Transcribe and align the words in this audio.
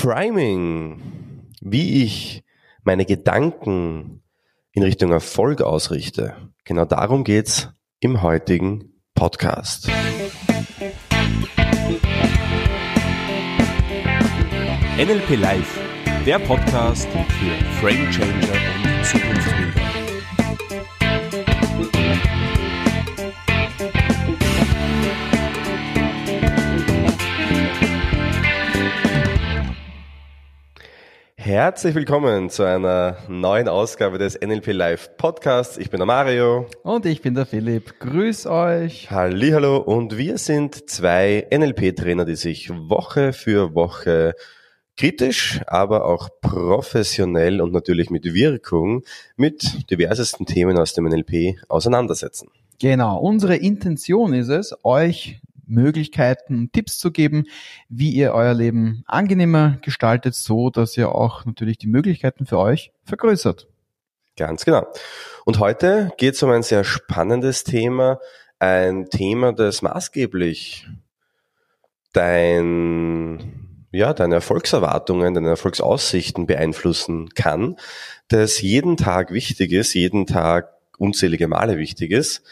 Priming, 0.00 1.02
wie 1.60 2.02
ich 2.02 2.42
meine 2.84 3.04
Gedanken 3.04 4.22
in 4.72 4.82
Richtung 4.82 5.12
Erfolg 5.12 5.60
ausrichte. 5.60 6.34
Genau 6.64 6.86
darum 6.86 7.22
geht's 7.22 7.68
im 8.00 8.22
heutigen 8.22 8.94
Podcast. 9.14 9.90
NLP 14.96 15.36
Live, 15.38 15.78
der 16.24 16.38
Podcast 16.38 17.06
für 17.10 17.64
Frame 17.82 18.10
Changer 18.10 18.98
und 18.98 19.04
Zukunftsbilder. 19.04 19.79
Herzlich 31.50 31.96
willkommen 31.96 32.48
zu 32.48 32.62
einer 32.62 33.16
neuen 33.28 33.66
Ausgabe 33.66 34.18
des 34.18 34.40
NLP 34.40 34.68
Live 34.68 35.16
Podcasts. 35.16 35.78
Ich 35.78 35.90
bin 35.90 35.98
der 35.98 36.06
Mario. 36.06 36.68
Und 36.84 37.06
ich 37.06 37.22
bin 37.22 37.34
der 37.34 37.44
Philipp. 37.44 37.98
Grüß 37.98 38.46
euch. 38.46 39.10
Hallo 39.10 39.78
und 39.78 40.16
wir 40.16 40.38
sind 40.38 40.88
zwei 40.88 41.48
NLP-Trainer, 41.52 42.24
die 42.24 42.36
sich 42.36 42.70
Woche 42.70 43.32
für 43.32 43.74
Woche 43.74 44.36
kritisch, 44.96 45.60
aber 45.66 46.04
auch 46.04 46.28
professionell 46.40 47.60
und 47.60 47.72
natürlich 47.72 48.10
mit 48.10 48.32
Wirkung 48.32 49.02
mit 49.34 49.90
diversesten 49.90 50.46
Themen 50.46 50.78
aus 50.78 50.94
dem 50.94 51.06
NLP 51.06 51.56
auseinandersetzen. 51.68 52.46
Genau, 52.78 53.18
unsere 53.18 53.56
Intention 53.56 54.34
ist 54.34 54.50
es, 54.50 54.72
euch 54.84 55.40
Möglichkeiten, 55.70 56.70
Tipps 56.72 56.98
zu 56.98 57.10
geben, 57.10 57.46
wie 57.88 58.10
ihr 58.10 58.32
euer 58.32 58.54
Leben 58.54 59.02
angenehmer 59.06 59.78
gestaltet, 59.82 60.34
so 60.34 60.70
dass 60.70 60.96
ihr 60.96 61.14
auch 61.14 61.44
natürlich 61.44 61.78
die 61.78 61.86
Möglichkeiten 61.86 62.46
für 62.46 62.58
euch 62.58 62.92
vergrößert. 63.04 63.68
Ganz 64.36 64.64
genau. 64.64 64.86
Und 65.44 65.58
heute 65.58 66.12
geht 66.16 66.34
es 66.34 66.42
um 66.42 66.50
ein 66.50 66.62
sehr 66.62 66.84
spannendes 66.84 67.64
Thema, 67.64 68.20
ein 68.58 69.08
Thema, 69.10 69.52
das 69.52 69.82
maßgeblich 69.82 70.86
dein, 72.12 73.86
ja, 73.92 74.12
deine 74.12 74.36
Erfolgserwartungen, 74.36 75.34
deine 75.34 75.48
Erfolgsaussichten 75.48 76.46
beeinflussen 76.46 77.30
kann, 77.30 77.76
das 78.28 78.60
jeden 78.60 78.96
Tag 78.96 79.32
wichtig 79.32 79.72
ist, 79.72 79.94
jeden 79.94 80.26
Tag 80.26 80.72
unzählige 80.98 81.48
Male 81.48 81.78
wichtig 81.78 82.10
ist, 82.10 82.42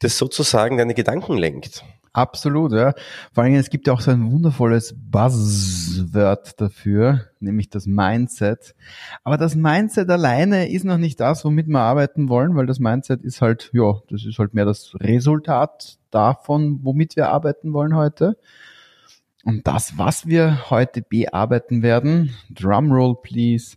das 0.00 0.18
sozusagen 0.18 0.76
deine 0.76 0.94
Gedanken 0.94 1.36
lenkt. 1.36 1.84
Absolut, 2.12 2.72
ja. 2.72 2.92
Vor 3.32 3.44
allem, 3.44 3.54
es 3.54 3.70
gibt 3.70 3.86
ja 3.86 3.92
auch 3.92 4.00
so 4.00 4.10
ein 4.10 4.32
wundervolles 4.32 4.96
Buzzword 4.96 6.60
dafür, 6.60 7.26
nämlich 7.38 7.70
das 7.70 7.86
Mindset. 7.86 8.74
Aber 9.22 9.36
das 9.36 9.54
Mindset 9.54 10.10
alleine 10.10 10.68
ist 10.70 10.84
noch 10.84 10.98
nicht 10.98 11.20
das, 11.20 11.44
womit 11.44 11.68
wir 11.68 11.78
arbeiten 11.78 12.28
wollen, 12.28 12.56
weil 12.56 12.66
das 12.66 12.80
Mindset 12.80 13.22
ist 13.22 13.40
halt, 13.40 13.70
ja, 13.72 14.00
das 14.08 14.24
ist 14.26 14.38
halt 14.40 14.54
mehr 14.54 14.64
das 14.64 14.92
Resultat 14.98 15.98
davon, 16.10 16.80
womit 16.82 17.14
wir 17.14 17.28
arbeiten 17.28 17.72
wollen 17.72 17.94
heute. 17.94 18.36
Und 19.44 19.66
das, 19.68 19.96
was 19.96 20.26
wir 20.26 20.68
heute 20.68 21.02
bearbeiten 21.02 21.82
werden, 21.82 22.34
Drumroll 22.50 23.22
please, 23.22 23.76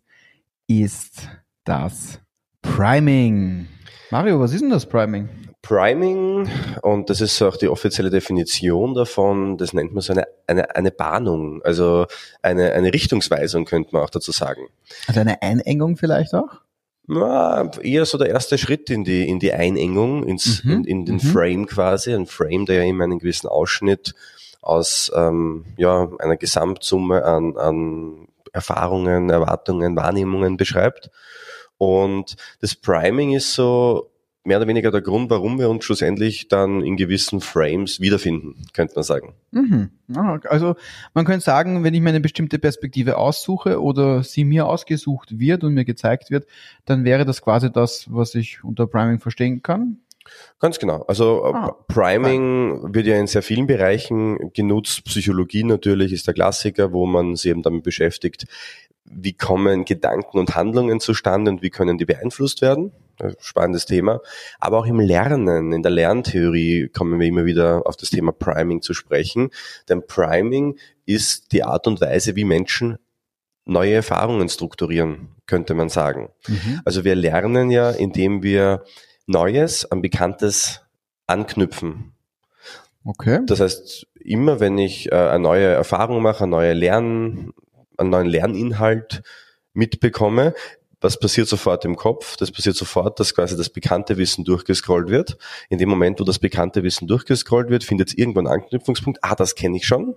ist 0.67 1.29
das 1.65 2.19
Priming. 2.61 3.67
Mario, 4.13 4.39
was 4.39 4.53
ist 4.53 4.61
denn 4.61 4.69
das 4.69 4.85
Priming? 4.85 5.27
Priming, 5.63 6.47
und 6.83 7.09
das 7.09 7.19
ist 7.19 7.41
auch 7.41 7.57
die 7.57 7.67
offizielle 7.67 8.11
Definition 8.11 8.93
davon, 8.93 9.57
das 9.57 9.73
nennt 9.73 9.91
man 9.91 10.01
so 10.03 10.13
eine, 10.13 10.27
eine, 10.45 10.75
eine 10.75 10.91
Bahnung, 10.91 11.63
also 11.63 12.05
eine, 12.43 12.73
eine 12.73 12.93
Richtungsweisung 12.93 13.65
könnte 13.65 13.89
man 13.91 14.03
auch 14.03 14.11
dazu 14.11 14.31
sagen. 14.31 14.67
Also 15.07 15.21
eine 15.21 15.41
Einengung 15.41 15.97
vielleicht 15.97 16.35
auch? 16.35 16.61
Na, 17.07 17.71
eher 17.81 18.05
so 18.05 18.19
der 18.19 18.29
erste 18.29 18.59
Schritt 18.59 18.91
in 18.91 19.03
die, 19.03 19.27
in 19.27 19.39
die 19.39 19.51
Einengung, 19.51 20.27
ins, 20.27 20.63
mhm. 20.63 20.71
in, 20.71 20.83
in, 20.83 21.05
den 21.05 21.15
mhm. 21.15 21.19
Frame 21.19 21.65
quasi, 21.65 22.13
ein 22.13 22.27
Frame, 22.27 22.67
der 22.67 22.83
ja 22.83 22.83
immer 22.83 23.05
einen 23.05 23.17
gewissen 23.17 23.47
Ausschnitt 23.47 24.13
aus 24.61 25.11
ähm, 25.15 25.65
ja, 25.75 26.07
einer 26.19 26.37
Gesamtsumme 26.37 27.25
an, 27.25 27.57
an 27.57 28.27
Erfahrungen, 28.51 29.31
Erwartungen, 29.31 29.95
Wahrnehmungen 29.95 30.55
beschreibt. 30.55 31.09
Und 31.77 32.35
das 32.61 32.75
Priming 32.75 33.33
ist 33.33 33.53
so 33.53 34.13
mehr 34.45 34.57
oder 34.57 34.67
weniger 34.67 34.91
der 34.91 35.01
Grund, 35.01 35.29
warum 35.29 35.57
wir 35.57 35.69
uns 35.69 35.85
schlussendlich 35.85 36.47
dann 36.49 36.81
in 36.81 36.97
gewissen 36.97 37.39
Frames 37.39 38.01
wiederfinden, 38.01 38.55
könnte 38.73 38.95
man 38.95 39.03
sagen. 39.03 39.35
Mhm. 39.51 39.89
Also 40.49 40.75
man 41.13 41.25
könnte 41.25 41.45
sagen, 41.45 41.83
wenn 41.83 41.93
ich 41.93 42.01
mir 42.01 42.09
eine 42.09 42.19
bestimmte 42.19 42.59
Perspektive 42.59 43.17
aussuche 43.17 43.81
oder 43.81 44.23
sie 44.23 44.43
mir 44.43 44.67
ausgesucht 44.67 45.39
wird 45.39 45.63
und 45.63 45.73
mir 45.73 45.85
gezeigt 45.85 46.29
wird, 46.29 46.45
dann 46.85 47.05
wäre 47.05 47.25
das 47.25 47.41
quasi 47.41 47.71
das, 47.71 48.05
was 48.09 48.35
ich 48.35 48.63
unter 48.63 48.85
Priming 48.85 49.19
verstehen 49.19 49.61
kann. 49.61 49.99
Ganz 50.59 50.79
genau. 50.79 51.03
Also 51.07 51.45
äh, 51.45 51.53
ah, 51.53 51.75
Priming 51.87 52.81
fein. 52.81 52.95
wird 52.95 53.07
ja 53.07 53.19
in 53.19 53.27
sehr 53.27 53.43
vielen 53.43 53.67
Bereichen 53.67 54.51
genutzt. 54.53 55.03
Psychologie 55.05 55.63
natürlich 55.63 56.13
ist 56.13 56.27
der 56.27 56.33
Klassiker, 56.33 56.93
wo 56.93 57.05
man 57.05 57.35
sich 57.35 57.51
eben 57.51 57.61
damit 57.61 57.83
beschäftigt, 57.83 58.45
wie 59.05 59.33
kommen 59.33 59.85
Gedanken 59.85 60.39
und 60.39 60.55
Handlungen 60.55 60.99
zustande 60.99 61.51
und 61.51 61.61
wie 61.61 61.69
können 61.69 61.97
die 61.97 62.05
beeinflusst 62.05 62.61
werden. 62.61 62.91
Spannendes 63.39 63.85
Thema. 63.85 64.21
Aber 64.59 64.79
auch 64.79 64.85
im 64.85 64.99
Lernen, 64.99 65.71
in 65.71 65.83
der 65.83 65.91
Lerntheorie 65.91 66.89
kommen 66.89 67.19
wir 67.19 67.27
immer 67.27 67.45
wieder 67.45 67.83
auf 67.85 67.95
das 67.95 68.09
Thema 68.09 68.31
Priming 68.31 68.81
zu 68.81 68.93
sprechen. 68.93 69.51
Denn 69.87 70.05
Priming 70.07 70.77
ist 71.05 71.51
die 71.51 71.63
Art 71.63 71.85
und 71.85 72.01
Weise, 72.01 72.35
wie 72.35 72.43
Menschen 72.43 72.97
neue 73.65 73.93
Erfahrungen 73.93 74.49
strukturieren, 74.49 75.29
könnte 75.45 75.73
man 75.73 75.89
sagen. 75.89 76.29
Mhm. 76.47 76.81
Also 76.85 77.03
wir 77.03 77.15
lernen 77.15 77.71
ja, 77.71 77.91
indem 77.91 78.43
wir 78.43 78.83
Neues 79.25 79.89
an 79.89 80.01
Bekanntes 80.01 80.81
anknüpfen. 81.27 82.13
Okay. 83.05 83.41
Das 83.45 83.59
heißt, 83.59 84.07
immer 84.15 84.59
wenn 84.59 84.77
ich 84.77 85.11
äh, 85.11 85.15
eine 85.15 85.39
neue 85.39 85.67
Erfahrung 85.67 86.21
mache, 86.21 86.43
eine 86.43 86.51
neue 86.51 86.73
Lern, 86.73 87.53
einen 87.97 88.09
neuen 88.09 88.27
Lerninhalt 88.27 89.23
mitbekomme, 89.73 90.53
was 91.03 91.19
passiert 91.19 91.49
sofort 91.49 91.83
im 91.83 91.97
Kopf? 91.97 92.37
Das 92.37 92.49
passiert 92.49 92.77
sofort, 92.77 93.19
dass 93.19 93.35
quasi 93.35 93.57
das 93.57 93.69
bekannte 93.69 94.15
Wissen 94.15 94.45
durchgescrollt 94.45 95.09
wird. 95.09 95.37
In 95.69 95.77
dem 95.77 95.89
Moment, 95.89 96.19
wo 96.21 96.23
das 96.23 96.39
bekannte 96.39 96.81
Wissen 96.81 97.09
durchgescrollt 97.09 97.69
wird, 97.69 97.83
findet 97.83 98.07
es 98.07 98.13
irgendwann 98.17 98.47
einen 98.47 98.61
Anknüpfungspunkt. 98.61 99.19
Ah, 99.21 99.35
das 99.35 99.55
kenne 99.55 99.75
ich 99.75 99.85
schon. 99.85 100.15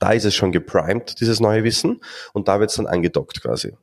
Da 0.00 0.12
ist 0.12 0.26
es 0.26 0.34
schon 0.34 0.52
geprimed, 0.52 1.18
dieses 1.20 1.40
neue 1.40 1.64
Wissen. 1.64 2.02
Und 2.34 2.46
da 2.46 2.60
wird 2.60 2.68
es 2.68 2.76
dann 2.76 2.86
angedockt 2.86 3.40
quasi. 3.42 3.74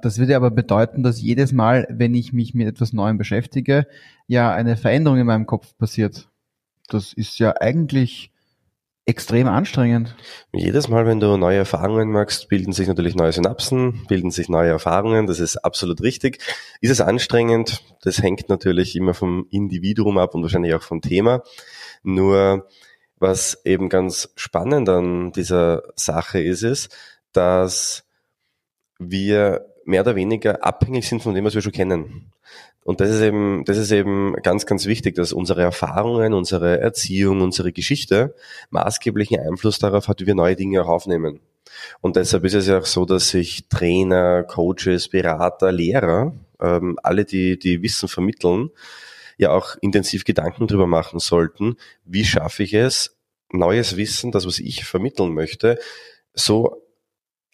Das 0.00 0.16
würde 0.16 0.36
aber 0.36 0.50
bedeuten, 0.50 1.02
dass 1.02 1.20
jedes 1.20 1.52
Mal, 1.52 1.86
wenn 1.90 2.14
ich 2.14 2.32
mich 2.32 2.54
mit 2.54 2.66
etwas 2.66 2.94
Neuem 2.94 3.18
beschäftige, 3.18 3.86
ja 4.26 4.52
eine 4.54 4.78
Veränderung 4.78 5.18
in 5.18 5.26
meinem 5.26 5.44
Kopf 5.44 5.76
passiert. 5.76 6.30
Das 6.88 7.12
ist 7.12 7.38
ja 7.38 7.60
eigentlich 7.60 8.32
extrem 9.04 9.48
anstrengend. 9.48 10.14
Jedes 10.52 10.88
Mal, 10.88 11.06
wenn 11.06 11.18
du 11.18 11.36
neue 11.36 11.58
Erfahrungen 11.58 12.10
machst, 12.10 12.48
bilden 12.48 12.72
sich 12.72 12.86
natürlich 12.86 13.16
neue 13.16 13.32
Synapsen, 13.32 14.06
bilden 14.06 14.30
sich 14.30 14.48
neue 14.48 14.70
Erfahrungen, 14.70 15.26
das 15.26 15.40
ist 15.40 15.56
absolut 15.56 16.02
richtig. 16.02 16.38
Ist 16.80 16.90
es 16.90 17.00
anstrengend? 17.00 17.82
Das 18.02 18.22
hängt 18.22 18.48
natürlich 18.48 18.94
immer 18.94 19.14
vom 19.14 19.46
Individuum 19.50 20.18
ab 20.18 20.34
und 20.34 20.42
wahrscheinlich 20.42 20.74
auch 20.74 20.82
vom 20.82 21.00
Thema. 21.00 21.42
Nur 22.02 22.68
was 23.18 23.64
eben 23.64 23.88
ganz 23.88 24.30
spannend 24.36 24.88
an 24.88 25.32
dieser 25.32 25.82
Sache 25.94 26.40
ist, 26.40 26.62
ist, 26.62 26.96
dass 27.32 28.04
wir 28.98 29.66
mehr 29.84 30.02
oder 30.02 30.16
weniger 30.16 30.64
abhängig 30.64 31.08
sind 31.08 31.22
von 31.22 31.34
dem, 31.34 31.44
was 31.44 31.54
wir 31.54 31.62
schon 31.62 31.72
kennen. 31.72 32.32
Und 32.84 33.00
das 33.00 33.10
ist 33.10 33.20
eben, 33.20 33.64
das 33.64 33.76
ist 33.76 33.92
eben 33.92 34.34
ganz, 34.42 34.66
ganz 34.66 34.86
wichtig, 34.86 35.14
dass 35.14 35.32
unsere 35.32 35.62
Erfahrungen, 35.62 36.34
unsere 36.34 36.80
Erziehung, 36.80 37.40
unsere 37.40 37.72
Geschichte 37.72 38.34
maßgeblichen 38.70 39.38
Einfluss 39.38 39.78
darauf 39.78 40.08
hat, 40.08 40.20
wie 40.20 40.26
wir 40.26 40.34
neue 40.34 40.56
Dinge 40.56 40.82
auch 40.82 40.88
aufnehmen. 40.88 41.40
Und 42.00 42.16
deshalb 42.16 42.44
ist 42.44 42.54
es 42.54 42.66
ja 42.66 42.78
auch 42.78 42.86
so, 42.86 43.04
dass 43.04 43.30
sich 43.30 43.68
Trainer, 43.68 44.42
Coaches, 44.42 45.08
Berater, 45.08 45.70
Lehrer, 45.70 46.34
ähm, 46.60 46.98
alle, 47.02 47.24
die, 47.24 47.58
die 47.58 47.82
Wissen 47.82 48.08
vermitteln, 48.08 48.70
ja 49.38 49.50
auch 49.50 49.76
intensiv 49.80 50.24
Gedanken 50.24 50.66
darüber 50.66 50.86
machen 50.86 51.18
sollten, 51.18 51.76
wie 52.04 52.24
schaffe 52.24 52.64
ich 52.64 52.74
es, 52.74 53.16
neues 53.52 53.96
Wissen, 53.96 54.32
das, 54.32 54.46
was 54.46 54.58
ich 54.58 54.84
vermitteln 54.84 55.34
möchte, 55.34 55.78
so 56.34 56.81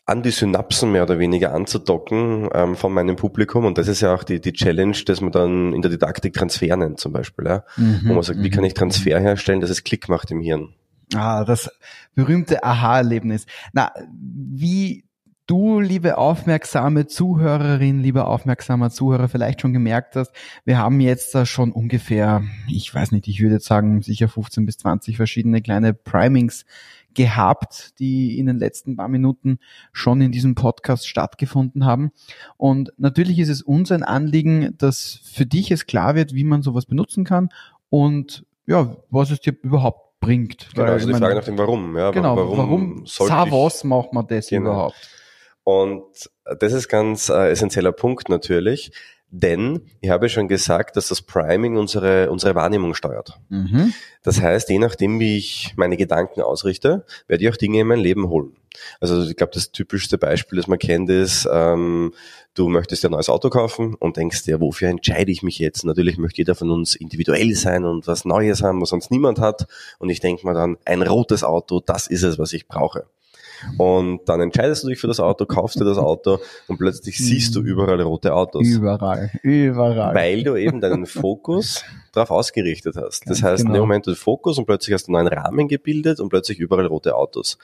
an 0.08 0.22
die 0.22 0.30
Synapsen 0.30 0.90
mehr 0.90 1.02
oder 1.02 1.18
weniger 1.18 1.54
anzudocken 1.54 2.48
ähm, 2.54 2.76
von 2.76 2.92
meinem 2.94 3.16
Publikum. 3.16 3.66
Und 3.66 3.76
das 3.76 3.88
ist 3.88 4.00
ja 4.00 4.14
auch 4.14 4.24
die, 4.24 4.40
die 4.40 4.54
Challenge, 4.54 4.96
dass 5.04 5.20
man 5.20 5.32
dann 5.32 5.74
in 5.74 5.82
der 5.82 5.90
Didaktik 5.90 6.32
Transfer 6.32 6.74
nennt 6.76 6.98
zum 6.98 7.12
Beispiel. 7.12 7.46
Ja? 7.46 7.64
Mhm, 7.76 8.00
Wo 8.04 8.14
man 8.14 8.22
sagt, 8.22 8.42
wie 8.42 8.48
kann 8.48 8.64
ich 8.64 8.72
mhm. 8.72 8.78
Transfer 8.78 9.20
herstellen, 9.20 9.60
dass 9.60 9.68
es 9.68 9.84
Klick 9.84 10.08
macht 10.08 10.30
im 10.30 10.40
Hirn. 10.40 10.74
Ah, 11.14 11.44
das 11.44 11.70
berühmte 12.14 12.64
Aha-Erlebnis. 12.64 13.44
Na, 13.72 13.92
wie 14.10 15.04
du, 15.46 15.80
liebe 15.80 16.16
aufmerksame 16.16 17.06
Zuhörerin, 17.06 18.00
lieber 18.00 18.28
aufmerksamer 18.28 18.90
Zuhörer, 18.90 19.28
vielleicht 19.28 19.60
schon 19.60 19.72
gemerkt 19.72 20.16
hast, 20.16 20.32
wir 20.64 20.78
haben 20.78 21.00
jetzt 21.00 21.34
da 21.34 21.44
schon 21.44 21.72
ungefähr, 21.72 22.44
ich 22.68 22.94
weiß 22.94 23.12
nicht, 23.12 23.28
ich 23.28 23.40
würde 23.40 23.56
jetzt 23.56 23.66
sagen, 23.66 24.00
sicher 24.02 24.28
15 24.28 24.64
bis 24.64 24.78
20 24.78 25.16
verschiedene 25.16 25.60
kleine 25.60 25.92
Primings 25.92 26.64
gehabt, 27.14 27.98
die 27.98 28.38
in 28.38 28.46
den 28.46 28.58
letzten 28.58 28.96
paar 28.96 29.08
Minuten 29.08 29.58
schon 29.92 30.20
in 30.20 30.32
diesem 30.32 30.54
Podcast 30.54 31.08
stattgefunden 31.08 31.84
haben. 31.84 32.12
Und 32.56 32.92
natürlich 32.96 33.38
ist 33.38 33.48
es 33.48 33.62
uns 33.62 33.90
ein 33.90 34.02
Anliegen, 34.02 34.74
dass 34.78 35.20
für 35.24 35.46
dich 35.46 35.70
es 35.70 35.86
klar 35.86 36.14
wird, 36.14 36.34
wie 36.34 36.44
man 36.44 36.62
sowas 36.62 36.86
benutzen 36.86 37.24
kann 37.24 37.48
und 37.90 38.44
ja, 38.66 38.96
was 39.10 39.30
es 39.30 39.40
dir 39.40 39.54
überhaupt 39.62 40.20
bringt. 40.20 40.68
Genau, 40.74 40.92
also 40.92 41.06
die 41.06 41.14
Frage 41.14 41.34
nach 41.34 41.44
dem 41.44 41.58
Warum. 41.58 41.96
Ja, 41.96 42.10
genau, 42.10 42.36
warum, 42.36 42.58
warum, 42.58 43.06
sollte 43.06 43.34
was 43.34 43.84
macht 43.84 44.12
man 44.12 44.26
das 44.26 44.48
Genau. 44.48 44.70
überhaupt? 44.70 45.08
Und 45.64 46.04
das 46.60 46.72
ist 46.72 46.88
ganz 46.88 47.28
äh, 47.28 47.50
essentieller 47.50 47.92
Punkt 47.92 48.28
natürlich, 48.28 48.90
denn 49.30 49.82
ich 50.00 50.10
habe 50.10 50.28
schon 50.28 50.48
gesagt, 50.48 50.96
dass 50.96 51.08
das 51.08 51.22
Priming 51.22 51.76
unsere, 51.76 52.30
unsere 52.30 52.54
Wahrnehmung 52.54 52.94
steuert. 52.94 53.38
Mhm. 53.48 53.92
Das 54.22 54.40
heißt, 54.40 54.68
je 54.70 54.78
nachdem, 54.78 55.20
wie 55.20 55.36
ich 55.36 55.74
meine 55.76 55.96
Gedanken 55.96 56.40
ausrichte, 56.40 57.04
werde 57.26 57.44
ich 57.44 57.50
auch 57.50 57.56
Dinge 57.56 57.80
in 57.80 57.86
mein 57.86 58.00
Leben 58.00 58.28
holen. 58.28 58.56
Also 59.00 59.28
ich 59.28 59.36
glaube, 59.36 59.52
das 59.54 59.72
typischste 59.72 60.18
Beispiel, 60.18 60.56
das 60.56 60.66
man 60.66 60.78
kennt, 60.78 61.10
ist, 61.10 61.48
ähm, 61.50 62.12
du 62.54 62.68
möchtest 62.68 63.02
dir 63.02 63.08
ein 63.08 63.12
neues 63.12 63.28
Auto 63.28 63.50
kaufen 63.50 63.94
und 63.94 64.16
denkst 64.16 64.44
dir, 64.44 64.60
wofür 64.60 64.88
entscheide 64.88 65.32
ich 65.32 65.42
mich 65.42 65.58
jetzt? 65.58 65.84
Natürlich 65.84 66.18
möchte 66.18 66.38
jeder 66.38 66.54
von 66.54 66.70
uns 66.70 66.94
individuell 66.94 67.54
sein 67.54 67.84
und 67.84 68.06
was 68.06 68.24
Neues 68.24 68.62
haben, 68.62 68.80
was 68.80 68.90
sonst 68.90 69.10
niemand 69.10 69.40
hat. 69.40 69.66
Und 69.98 70.10
ich 70.10 70.20
denke 70.20 70.46
mir 70.46 70.54
dann, 70.54 70.78
ein 70.84 71.02
rotes 71.02 71.44
Auto, 71.44 71.80
das 71.80 72.06
ist 72.06 72.22
es, 72.22 72.38
was 72.38 72.52
ich 72.52 72.68
brauche. 72.68 73.06
Und 73.76 74.28
dann 74.28 74.40
entscheidest 74.40 74.84
du 74.84 74.88
dich 74.88 74.98
für 74.98 75.06
das 75.06 75.20
Auto, 75.20 75.46
kaufst 75.46 75.80
dir 75.80 75.84
das 75.84 75.98
Auto 75.98 76.38
und 76.66 76.78
plötzlich 76.78 77.18
siehst 77.18 77.54
du 77.54 77.60
überall 77.60 78.00
rote 78.02 78.34
Autos. 78.34 78.66
Überall, 78.66 79.30
überall. 79.42 80.14
Weil 80.14 80.42
du 80.42 80.56
eben 80.56 80.80
deinen 80.80 81.06
Fokus 81.06 81.84
darauf 82.12 82.30
ausgerichtet 82.30 82.96
hast. 82.96 83.28
Das 83.28 83.40
Ganz 83.40 83.42
heißt, 83.42 83.60
in 83.62 83.66
genau. 83.68 83.78
dem 83.78 83.82
Moment 83.82 84.06
du 84.06 84.14
Fokus 84.14 84.58
und 84.58 84.66
plötzlich 84.66 84.94
hast 84.94 85.08
du 85.08 85.14
einen 85.14 85.26
neuen 85.26 85.38
Rahmen 85.38 85.68
gebildet 85.68 86.20
und 86.20 86.28
plötzlich 86.28 86.58
überall 86.58 86.86
rote 86.86 87.14
Autos. 87.14 87.58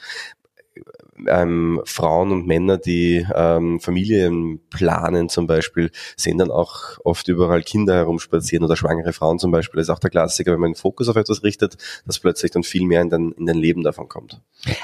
Ähm, 1.27 1.81
Frauen 1.85 2.33
und 2.33 2.47
Männer, 2.47 2.79
die 2.79 3.27
ähm, 3.35 3.81
Familien 3.81 4.61
planen 4.71 5.29
zum 5.29 5.47
Beispiel, 5.47 5.91
sehen 6.17 6.39
dann 6.39 6.51
auch 6.51 6.99
oft 7.05 7.29
überall 7.29 7.63
Kinder 7.63 7.95
herumspazieren 7.95 8.65
oder 8.65 8.77
schwangere 8.77 9.13
Frauen 9.13 9.39
zum 9.39 9.51
Beispiel. 9.51 9.79
Das 9.79 9.89
ist 9.89 9.95
auch 9.95 10.01
der 10.01 10.11
Klassiker, 10.11 10.53
wenn 10.53 10.61
man 10.61 10.73
den 10.73 10.77
Fokus 10.77 11.09
auf 11.09 11.17
etwas 11.17 11.43
richtet, 11.43 11.77
dass 12.07 12.19
plötzlich 12.19 12.51
dann 12.51 12.65
viel 12.65 12.85
mehr 12.85 13.03
in 13.03 13.11
dein, 13.11 13.33
in 13.33 13.47
dein 13.47 13.57
Leben 13.57 13.83
davon 13.83 14.09
kommt. 14.09 14.41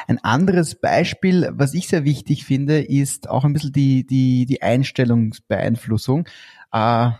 Ein 0.06 0.18
anderes 0.22 0.74
Beispiel, 0.74 1.50
was 1.52 1.74
ich 1.74 1.88
sehr 1.88 2.04
wichtig 2.04 2.44
finde, 2.44 2.80
ist 2.80 3.28
auch 3.28 3.44
ein 3.44 3.52
bisschen 3.52 3.72
die, 3.72 4.06
die, 4.06 4.46
die 4.46 4.62
Einstellungsbeeinflussung. 4.62 6.26
Äh, 6.72 7.10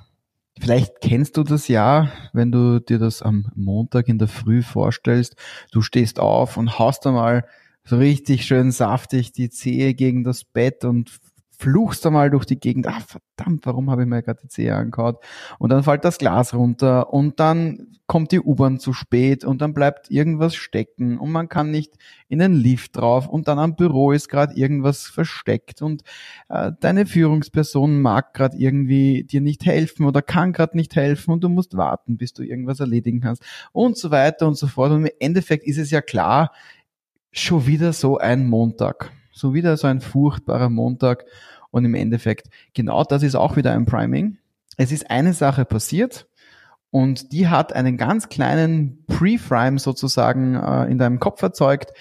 vielleicht 0.60 1.00
kennst 1.00 1.36
du 1.36 1.42
das 1.42 1.68
ja, 1.68 2.12
wenn 2.32 2.52
du 2.52 2.80
dir 2.80 2.98
das 2.98 3.22
am 3.22 3.50
Montag 3.54 4.08
in 4.08 4.18
der 4.18 4.28
Früh 4.28 4.62
vorstellst. 4.62 5.36
Du 5.72 5.82
stehst 5.82 6.20
auf 6.20 6.56
und 6.56 6.78
haust 6.78 7.06
einmal 7.06 7.44
so 7.84 7.96
richtig 7.96 8.44
schön 8.44 8.70
saftig 8.72 9.32
die 9.32 9.50
Zehe 9.50 9.94
gegen 9.94 10.24
das 10.24 10.44
Bett 10.44 10.84
und 10.84 11.20
fluchst 11.60 12.06
einmal 12.06 12.30
durch 12.30 12.46
die 12.46 12.58
Gegend. 12.58 12.86
Ah, 12.86 13.00
verdammt, 13.00 13.66
warum 13.66 13.90
habe 13.90 14.02
ich 14.02 14.08
mir 14.08 14.22
gerade 14.22 14.40
die 14.42 14.48
Zehe 14.48 14.74
angehaut? 14.74 15.22
Und 15.58 15.70
dann 15.70 15.82
fällt 15.82 16.04
das 16.06 16.16
Glas 16.16 16.54
runter 16.54 17.12
und 17.12 17.38
dann 17.38 17.98
kommt 18.06 18.32
die 18.32 18.40
U-Bahn 18.40 18.80
zu 18.80 18.92
spät 18.92 19.44
und 19.44 19.60
dann 19.60 19.74
bleibt 19.74 20.10
irgendwas 20.10 20.56
stecken 20.56 21.18
und 21.18 21.30
man 21.30 21.48
kann 21.48 21.70
nicht 21.70 21.92
in 22.28 22.38
den 22.38 22.54
Lift 22.54 22.96
drauf 22.96 23.28
und 23.28 23.46
dann 23.46 23.58
am 23.58 23.76
Büro 23.76 24.10
ist 24.10 24.28
gerade 24.28 24.56
irgendwas 24.56 25.06
versteckt 25.06 25.82
und 25.82 26.02
äh, 26.48 26.72
deine 26.80 27.06
Führungsperson 27.06 28.00
mag 28.00 28.34
gerade 28.34 28.56
irgendwie 28.56 29.24
dir 29.24 29.40
nicht 29.40 29.64
helfen 29.64 30.06
oder 30.06 30.22
kann 30.22 30.52
gerade 30.52 30.76
nicht 30.76 30.96
helfen 30.96 31.30
und 31.30 31.44
du 31.44 31.48
musst 31.48 31.76
warten, 31.76 32.16
bis 32.16 32.32
du 32.32 32.42
irgendwas 32.42 32.80
erledigen 32.80 33.20
kannst 33.20 33.44
und 33.70 33.96
so 33.96 34.10
weiter 34.10 34.48
und 34.48 34.56
so 34.56 34.66
fort. 34.66 34.90
Und 34.90 35.04
im 35.06 35.12
Endeffekt 35.20 35.64
ist 35.64 35.78
es 35.78 35.90
ja 35.90 36.00
klar, 36.00 36.50
schon 37.32 37.66
wieder 37.66 37.92
so 37.92 38.18
ein 38.18 38.46
Montag. 38.46 39.12
So 39.32 39.54
wieder 39.54 39.76
so 39.76 39.86
ein 39.86 40.00
furchtbarer 40.00 40.70
Montag. 40.70 41.24
Und 41.70 41.84
im 41.84 41.94
Endeffekt, 41.94 42.48
genau 42.74 43.04
das 43.04 43.22
ist 43.22 43.36
auch 43.36 43.56
wieder 43.56 43.72
ein 43.72 43.86
Priming. 43.86 44.38
Es 44.76 44.92
ist 44.92 45.10
eine 45.10 45.32
Sache 45.32 45.64
passiert 45.64 46.26
und 46.90 47.32
die 47.32 47.48
hat 47.48 47.72
einen 47.72 47.96
ganz 47.96 48.28
kleinen 48.28 49.04
Pre-Frame 49.06 49.78
sozusagen 49.78 50.56
äh, 50.56 50.90
in 50.90 50.98
deinem 50.98 51.20
Kopf 51.20 51.40
erzeugt, 51.42 51.92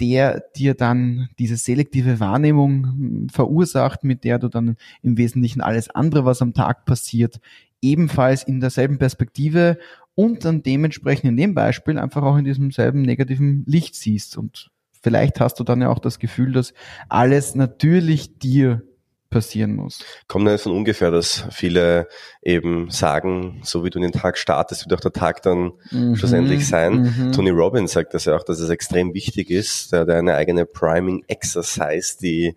der 0.00 0.42
dir 0.56 0.74
dann 0.74 1.28
diese 1.38 1.56
selektive 1.56 2.18
Wahrnehmung 2.18 2.84
hm, 2.84 3.28
verursacht, 3.28 4.02
mit 4.02 4.24
der 4.24 4.38
du 4.38 4.48
dann 4.48 4.76
im 5.02 5.16
Wesentlichen 5.16 5.60
alles 5.60 5.90
andere, 5.90 6.24
was 6.24 6.42
am 6.42 6.54
Tag 6.54 6.84
passiert, 6.84 7.40
ebenfalls 7.80 8.42
in 8.42 8.60
derselben 8.60 8.98
Perspektive 8.98 9.78
und 10.14 10.44
dann 10.44 10.62
dementsprechend 10.62 11.30
in 11.30 11.36
dem 11.36 11.54
Beispiel 11.54 11.98
einfach 11.98 12.22
auch 12.22 12.36
in 12.36 12.44
diesem 12.44 12.70
selben 12.70 13.02
negativen 13.02 13.64
Licht 13.66 13.94
siehst. 13.94 14.36
Und 14.36 14.70
vielleicht 15.02 15.40
hast 15.40 15.58
du 15.58 15.64
dann 15.64 15.80
ja 15.80 15.88
auch 15.88 15.98
das 15.98 16.18
Gefühl, 16.18 16.52
dass 16.52 16.74
alles 17.08 17.54
natürlich 17.54 18.38
dir 18.38 18.82
passieren 19.30 19.74
muss. 19.74 20.04
Kommt 20.28 20.44
nicht 20.44 20.62
von 20.62 20.72
ungefähr, 20.72 21.10
dass 21.10 21.46
viele 21.50 22.06
eben 22.42 22.90
sagen, 22.90 23.60
so 23.64 23.82
wie 23.82 23.90
du 23.90 23.98
den 23.98 24.12
Tag 24.12 24.36
startest, 24.36 24.84
wird 24.84 24.92
auch 24.92 25.00
der 25.00 25.12
Tag 25.12 25.42
dann 25.42 25.72
schlussendlich 26.14 26.68
sein. 26.68 27.14
Mhm. 27.16 27.32
Tony 27.32 27.48
Robbins 27.48 27.92
sagt 27.92 28.12
das 28.12 28.26
ja 28.26 28.36
auch, 28.36 28.44
dass 28.44 28.60
es 28.60 28.68
extrem 28.68 29.14
wichtig 29.14 29.50
ist. 29.50 29.90
Der 29.90 30.00
hat 30.00 30.10
eine 30.10 30.34
eigene 30.34 30.66
Priming 30.66 31.24
Exercise, 31.28 32.18
die 32.20 32.56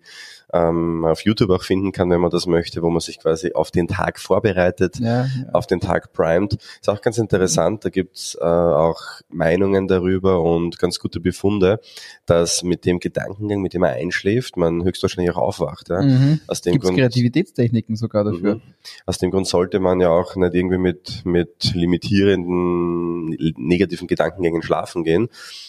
ähm, 0.52 1.04
auf 1.04 1.22
YouTube 1.22 1.50
auch 1.50 1.62
finden 1.62 1.92
kann, 1.92 2.10
wenn 2.10 2.20
man 2.20 2.30
das 2.30 2.46
möchte, 2.46 2.82
wo 2.82 2.90
man 2.90 3.00
sich 3.00 3.18
quasi 3.18 3.52
auf 3.52 3.70
den 3.70 3.88
Tag 3.88 4.20
vorbereitet, 4.20 4.98
Ja, 4.98 5.24
ja. 5.24 5.28
auf 5.52 5.66
den 5.66 5.80
Tag 5.80 6.12
primed. 6.12 6.54
Ist 6.80 6.88
auch 6.88 7.00
ganz 7.00 7.18
interessant, 7.18 7.84
da 7.84 7.90
gibt's 7.90 8.36
äh, 8.40 8.44
auch 8.44 9.00
Meinungen 9.28 9.88
darüber 9.88 10.42
und 10.42 10.78
ganz 10.78 10.98
gute 10.98 11.20
Befunde, 11.20 11.80
dass 12.26 12.62
mit 12.62 12.84
dem 12.84 13.00
Gedankengang, 13.00 13.60
mit 13.60 13.74
dem 13.74 13.80
man 13.80 13.90
einschläft, 13.90 14.56
man 14.56 14.84
höchstwahrscheinlich 14.84 15.34
auch 15.34 15.40
aufwacht. 15.42 15.88
Ja? 15.88 16.02
Mhm. 16.02 16.40
Aus 16.46 16.60
dem 16.60 16.72
Gibt 16.72 16.84
es 16.84 16.88
Grund, 16.88 17.00
Kreativitätstechniken 17.00 17.96
sogar 17.96 18.24
dafür? 18.24 18.56
Mhm. 18.56 18.62
Aus 19.04 19.18
dem 19.18 19.30
Grund 19.30 19.46
sollte 19.46 19.80
man 19.80 20.00
ja 20.00 20.10
auch 20.10 20.36
nicht 20.36 20.54
irgendwie 20.54 20.78
mit, 20.78 21.22
mit 21.24 21.74
limitierenden, 21.74 23.26
negativen 23.56 24.06
Gedankengängen 24.06 24.62
schlafen 24.62 25.04
gehen, 25.04 25.28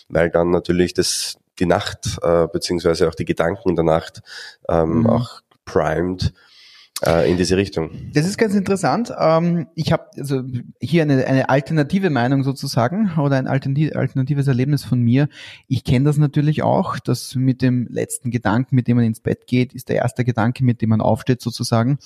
weil 0.09 0.29
dann 0.29 0.51
natürlich 0.51 0.93
das, 0.93 1.37
die 1.59 1.65
Nacht, 1.65 2.19
äh, 2.21 2.47
beziehungsweise 2.47 3.07
auch 3.07 3.15
die 3.15 3.25
Gedanken 3.25 3.69
in 3.69 3.75
der 3.75 3.85
Nacht 3.85 4.21
ähm, 4.69 4.99
Mhm. 4.99 5.07
auch 5.07 5.41
primed 5.65 6.33
äh, 7.05 7.29
in 7.29 7.37
diese 7.37 7.57
Richtung. 7.57 7.91
Das 8.13 8.25
ist 8.25 8.37
ganz 8.37 8.55
interessant. 8.55 9.11
Ähm, 9.19 9.67
ich 9.75 9.91
habe 9.91 10.07
also 10.17 10.41
hier 10.79 11.03
eine, 11.03 11.25
eine 11.25 11.49
alternative 11.49 12.09
Meinung 12.09 12.43
sozusagen 12.43 13.11
oder 13.19 13.37
ein 13.37 13.47
alternativ, 13.47 13.95
alternatives 13.95 14.47
Erlebnis 14.47 14.83
von 14.83 14.99
mir. 14.99 15.29
Ich 15.67 15.83
kenne 15.83 16.05
das 16.05 16.17
natürlich 16.17 16.63
auch, 16.63 16.99
dass 16.99 17.35
mit 17.35 17.61
dem 17.61 17.87
letzten 17.89 18.31
Gedanken, 18.31 18.75
mit 18.75 18.87
dem 18.87 18.97
man 18.97 19.05
ins 19.05 19.19
Bett 19.19 19.45
geht, 19.47 19.73
ist 19.73 19.89
der 19.89 19.97
erste 19.97 20.23
Gedanke, 20.25 20.63
mit 20.63 20.81
dem 20.81 20.89
man 20.89 21.01
aufsteht 21.01 21.41
sozusagen. 21.41 21.99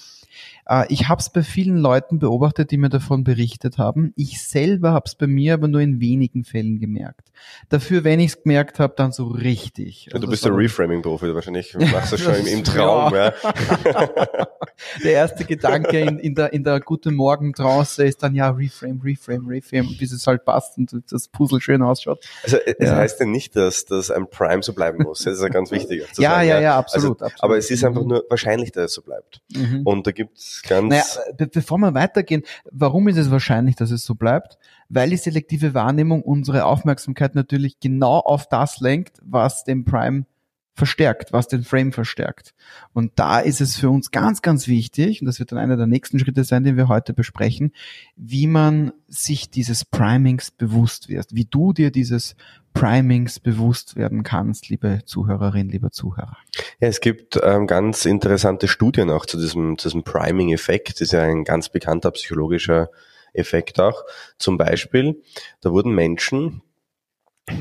Äh, 0.67 0.85
ich 0.89 1.07
habe 1.09 1.19
es 1.21 1.29
bei 1.31 1.43
vielen 1.43 1.77
Leuten 1.77 2.19
beobachtet, 2.19 2.71
die 2.71 2.77
mir 2.77 2.89
davon 2.89 3.23
berichtet 3.23 3.77
haben. 3.77 4.13
Ich 4.15 4.41
selber 4.47 4.91
habe 4.91 5.05
es 5.07 5.15
bei 5.15 5.27
mir 5.27 5.53
aber 5.55 5.67
nur 5.67 5.81
in 5.81 5.99
wenigen 5.99 6.43
Fällen 6.43 6.79
gemerkt. 6.79 7.31
Dafür, 7.69 8.03
wenn 8.03 8.19
ich 8.19 8.31
es 8.31 8.43
gemerkt 8.43 8.79
habe, 8.79 8.93
dann 8.95 9.11
so 9.11 9.27
richtig. 9.27 10.05
Ja, 10.05 10.11
du 10.13 10.17
Also 10.19 10.27
bist 10.27 10.45
der 10.45 10.55
Reframing-Profi, 10.55 11.25
du 11.27 11.35
wahrscheinlich 11.35 11.73
machst 11.91 12.13
das 12.13 12.19
schon 12.21 12.35
im, 12.35 12.47
im 12.47 12.63
Traum. 12.63 13.13
Ja. 13.13 13.33
der 15.03 15.11
erste 15.13 15.45
Gedanke 15.45 15.99
in, 15.99 16.19
in 16.19 16.35
der, 16.35 16.53
in 16.53 16.63
der 16.63 16.79
Guten 16.79 17.13
Morgen 17.15 17.53
Trance 17.53 18.03
ist 18.03 18.23
dann 18.23 18.35
ja 18.35 18.49
Reframe, 18.49 19.01
Reframe, 19.03 19.47
Reframe, 19.47 19.95
bis 19.97 20.11
es 20.11 20.27
halt 20.27 20.45
passt 20.45 20.77
und 20.77 20.91
das 21.11 21.27
Puzzle 21.27 21.61
schön 21.61 21.81
ausschaut. 21.81 22.23
Also 22.43 22.57
es 22.65 22.75
Ja. 22.87 22.95
heißt 22.95 23.19
ja 23.19 23.25
nicht, 23.25 23.55
dass, 23.55 23.85
dass 23.85 24.11
ein 24.11 24.29
Prime 24.29 24.63
so 24.63 24.73
bleiben 24.73 25.03
muss. 25.03 25.23
Das 25.23 25.35
ist 25.37 25.41
ja 25.43 25.49
ganz 25.49 25.71
wichtig. 25.71 26.01
Ja, 26.17 26.31
sagen, 26.31 26.47
ja, 26.47 26.59
ja, 26.59 26.77
absolut, 26.77 27.21
Also, 27.21 27.25
absolut. 27.25 27.43
Aber 27.43 27.57
es 27.57 27.71
ist 27.71 27.83
einfach 27.83 28.01
Mhm. 28.01 28.07
nur 28.07 28.25
wahrscheinlich, 28.29 28.71
dass 28.71 28.85
es 28.85 28.93
so 28.93 29.01
bleibt. 29.01 29.41
Mhm. 29.55 29.81
Und 29.83 30.07
da 30.07 30.11
gibt's 30.31 30.61
ganz 30.63 30.89
Naja, 30.89 31.33
be 31.37 31.47
bevor 31.47 31.77
wir 31.77 31.93
weitergehen, 31.93 32.43
warum 32.71 33.07
ist 33.07 33.17
es 33.17 33.31
wahrscheinlich, 33.31 33.75
dass 33.75 33.91
es 33.91 34.05
so 34.05 34.15
bleibt? 34.15 34.57
Weil 34.89 35.09
die 35.09 35.17
selektive 35.17 35.73
Wahrnehmung 35.73 36.21
unsere 36.23 36.65
Aufmerksamkeit 36.65 37.35
natürlich 37.35 37.79
genau 37.79 38.19
auf 38.19 38.47
das 38.47 38.79
lenkt, 38.79 39.19
was 39.23 39.63
den 39.63 39.85
Prime 39.85 40.25
verstärkt, 40.73 41.33
was 41.33 41.47
den 41.47 41.63
Frame 41.63 41.91
verstärkt. 41.91 42.53
Und 42.93 43.11
da 43.17 43.39
ist 43.39 43.61
es 43.61 43.75
für 43.77 43.89
uns 43.89 44.11
ganz, 44.11 44.41
ganz 44.41 44.67
wichtig, 44.67 45.21
und 45.21 45.27
das 45.27 45.39
wird 45.39 45.51
dann 45.51 45.59
einer 45.59 45.77
der 45.77 45.87
nächsten 45.87 46.17
Schritte 46.17 46.43
sein, 46.43 46.63
den 46.63 46.77
wir 46.77 46.87
heute 46.87 47.13
besprechen, 47.13 47.73
wie 48.15 48.47
man 48.47 48.93
sich 49.07 49.49
dieses 49.49 49.83
Primings 49.83 50.51
bewusst 50.51 51.09
wird, 51.09 51.27
wie 51.31 51.45
du 51.45 51.73
dir 51.73 51.91
dieses 51.91 52.35
Primings 52.73 53.39
bewusst 53.39 53.97
werden 53.97 54.23
kannst, 54.23 54.69
liebe 54.69 55.01
Zuhörerin, 55.05 55.69
lieber 55.69 55.91
Zuhörer. 55.91 56.37
Ja, 56.79 56.87
es 56.87 57.01
gibt 57.01 57.37
ähm, 57.43 57.67
ganz 57.67 58.05
interessante 58.05 58.69
Studien 58.69 59.09
auch 59.09 59.25
zu 59.25 59.37
diesem, 59.37 59.77
zu 59.77 59.89
diesem 59.89 60.03
Priming-Effekt. 60.03 60.89
Das 60.95 61.01
ist 61.01 61.11
ja 61.11 61.23
ein 61.23 61.43
ganz 61.43 61.67
bekannter 61.67 62.11
psychologischer 62.11 62.89
Effekt 63.33 63.79
auch. 63.79 64.03
Zum 64.37 64.57
Beispiel, 64.57 65.21
da 65.59 65.71
wurden 65.71 65.93
Menschen 65.93 66.61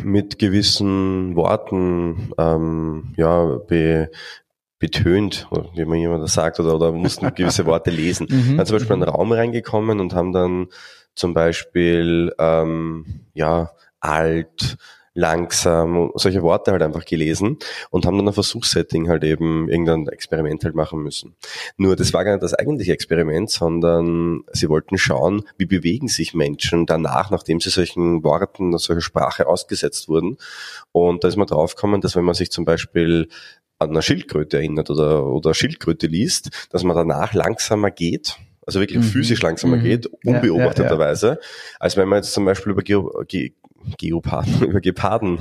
mit 0.04 0.38
gewissen 0.38 1.36
Worten 1.36 2.32
ähm, 2.38 3.14
ja, 3.16 3.58
be, 3.66 4.10
betönt, 4.78 5.48
wie 5.74 5.84
man 5.84 5.98
jemand 5.98 6.22
das 6.22 6.34
sagt, 6.34 6.58
oder, 6.58 6.74
oder 6.74 6.92
mussten 6.92 7.32
gewisse 7.34 7.66
Worte 7.66 7.90
lesen. 7.90 8.26
Mhm. 8.30 8.56
Dann 8.56 8.66
zum 8.66 8.76
Beispiel 8.76 8.96
in 8.96 9.02
einen 9.02 9.12
Raum 9.12 9.32
reingekommen 9.32 10.00
und 10.00 10.14
haben 10.14 10.32
dann 10.32 10.68
zum 11.14 11.34
Beispiel 11.34 12.32
ähm, 12.38 13.26
ja 13.34 13.70
alt, 14.00 14.78
langsam, 15.20 16.10
solche 16.14 16.42
Worte 16.42 16.72
halt 16.72 16.82
einfach 16.82 17.04
gelesen 17.04 17.58
und 17.90 18.06
haben 18.06 18.16
dann 18.16 18.26
ein 18.26 18.32
Versuchssetting 18.32 19.08
halt 19.08 19.22
eben 19.22 19.68
irgendein 19.68 20.08
Experiment 20.08 20.64
halt 20.64 20.74
machen 20.74 21.02
müssen. 21.02 21.36
Nur 21.76 21.94
das 21.94 22.14
war 22.14 22.24
gar 22.24 22.32
nicht 22.32 22.42
das 22.42 22.54
eigentliche 22.54 22.92
Experiment, 22.92 23.50
sondern 23.50 24.42
sie 24.52 24.68
wollten 24.70 24.96
schauen, 24.96 25.42
wie 25.58 25.66
bewegen 25.66 26.08
sich 26.08 26.32
Menschen 26.32 26.86
danach, 26.86 27.30
nachdem 27.30 27.60
sie 27.60 27.68
solchen 27.68 28.24
Worten, 28.24 28.76
solcher 28.78 29.02
Sprache 29.02 29.46
ausgesetzt 29.46 30.08
wurden. 30.08 30.38
Und 30.92 31.22
da 31.22 31.28
ist 31.28 31.36
man 31.36 31.46
draufgekommen, 31.46 32.00
dass 32.00 32.16
wenn 32.16 32.24
man 32.24 32.34
sich 32.34 32.50
zum 32.50 32.64
Beispiel 32.64 33.28
an 33.78 33.90
eine 33.90 34.02
Schildkröte 34.02 34.56
erinnert 34.56 34.88
oder, 34.88 35.26
oder 35.26 35.52
Schildkröte 35.52 36.06
liest, 36.06 36.68
dass 36.70 36.82
man 36.82 36.96
danach 36.96 37.34
langsamer 37.34 37.90
geht, 37.90 38.36
also 38.66 38.80
wirklich 38.80 38.98
mhm. 38.98 39.04
physisch 39.04 39.42
langsamer 39.42 39.76
mhm. 39.76 39.82
geht, 39.82 40.06
unbeobachteterweise, 40.24 41.26
ja, 41.26 41.32
ja, 41.32 41.38
ja. 41.40 41.46
als 41.78 41.96
wenn 41.96 42.08
man 42.08 42.18
jetzt 42.18 42.32
zum 42.32 42.44
Beispiel 42.44 42.72
über 42.72 42.82
Geo 42.82 43.24
Ge 43.26 43.52
Geoparden, 43.98 44.62
über 44.62 44.80
Geparden 44.80 45.38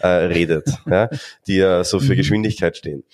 äh, 0.00 0.06
redet, 0.06 0.68
ja, 0.86 1.08
die 1.46 1.56
ja 1.56 1.84
so 1.84 2.00
für 2.00 2.12
mhm. 2.12 2.16
Geschwindigkeit 2.16 2.76
stehen. 2.76 3.04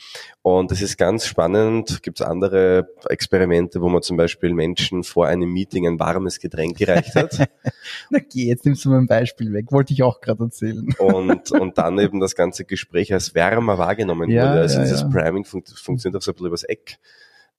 Und 0.43 0.71
das 0.71 0.81
ist 0.81 0.97
ganz 0.97 1.27
spannend. 1.27 2.03
Gibt 2.03 2.21
es 2.21 2.27
andere 2.27 2.89
Experimente, 3.09 3.81
wo 3.83 3.89
man 3.89 4.03
zum 4.03 4.17
Beispiel 4.17 4.55
Menschen 4.55 5.05
vor 5.05 5.27
einem 5.27 5.53
Meeting 5.53 5.87
ein 5.87 5.99
warmes 5.99 6.41
Getränk 6.41 6.79
gereicht 6.79 7.15
hat. 7.15 7.51
Na 8.11 8.21
geh, 8.21 8.47
jetzt 8.47 8.65
nimmst 8.65 8.85
du 8.85 8.91
mein 8.91 9.07
Beispiel 9.07 9.53
weg. 9.53 9.71
Wollte 9.71 9.93
ich 9.93 10.03
auch 10.03 10.21
gerade 10.21 10.45
erzählen. 10.45 10.89
und, 10.99 11.51
und 11.51 11.77
dann 11.77 11.99
eben 11.99 12.21
das 12.21 12.35
ganze 12.35 12.65
Gespräch 12.65 13.13
als 13.13 13.35
wärmer 13.35 13.77
wahrgenommen 13.77 14.31
ja, 14.31 14.49
wurde. 14.49 14.61
Also 14.63 14.79
ja, 14.79 14.85
dieses. 14.85 15.09
Priming 15.11 15.45
fun 15.45 15.63
funktioniert 15.67 16.17
auch 16.17 16.25
so 16.25 16.31
ein 16.31 16.35
bisschen 16.35 16.47
übers 16.47 16.63
Eck 16.63 16.99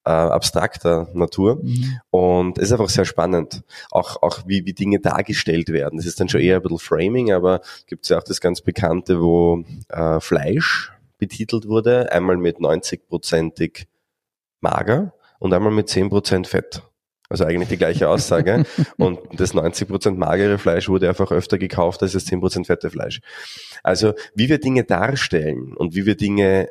äh, 0.06 0.10
abstrakter 0.10 1.08
Natur. 1.14 1.62
Mhm. 1.64 2.00
Und 2.10 2.58
es 2.58 2.66
ist 2.66 2.72
einfach 2.74 2.90
sehr 2.90 3.06
spannend, 3.06 3.64
auch, 3.92 4.22
auch 4.22 4.42
wie, 4.46 4.66
wie 4.66 4.74
Dinge 4.74 5.00
dargestellt 5.00 5.70
werden. 5.70 5.98
Das 5.98 6.06
ist 6.06 6.20
dann 6.20 6.30
schon 6.30 6.42
eher 6.42 6.58
ein 6.58 6.62
bisschen 6.62 6.80
Framing, 6.80 7.32
aber 7.32 7.62
gibt 7.88 8.04
es 8.04 8.10
ja 8.10 8.18
auch 8.18 8.24
das 8.24 8.42
ganz 8.42 8.62
Bekannte, 8.62 9.22
wo 9.22 9.64
äh, 9.90 10.20
Fleisch 10.20 10.92
betitelt 11.18 11.68
wurde, 11.68 12.12
einmal 12.12 12.38
mit 12.38 12.58
90-prozentig 12.58 13.86
mager 14.60 15.14
und 15.40 15.54
einmal 15.54 15.72
mit 15.72 15.88
10% 15.88 16.48
Fett. 16.48 16.84
Also 17.30 17.46
eigentlich 17.46 17.70
die 17.70 17.78
gleiche 17.78 18.10
Aussage. 18.10 18.66
und 18.98 19.20
das 19.34 19.54
90% 19.54 20.18
magere 20.18 20.58
Fleisch 20.58 20.90
wurde 20.90 21.08
einfach 21.08 21.32
öfter 21.32 21.58
gekauft 21.58 22.02
als 22.02 22.12
das 22.12 22.26
10% 22.28 22.66
fette 22.66 22.90
Fleisch. 22.90 23.22
Also 23.84 24.14
wie 24.36 24.50
wir 24.50 24.60
Dinge 24.60 24.84
darstellen 24.84 25.74
und 25.76 25.96
wie 25.96 26.06
wir 26.06 26.16
Dinge 26.16 26.70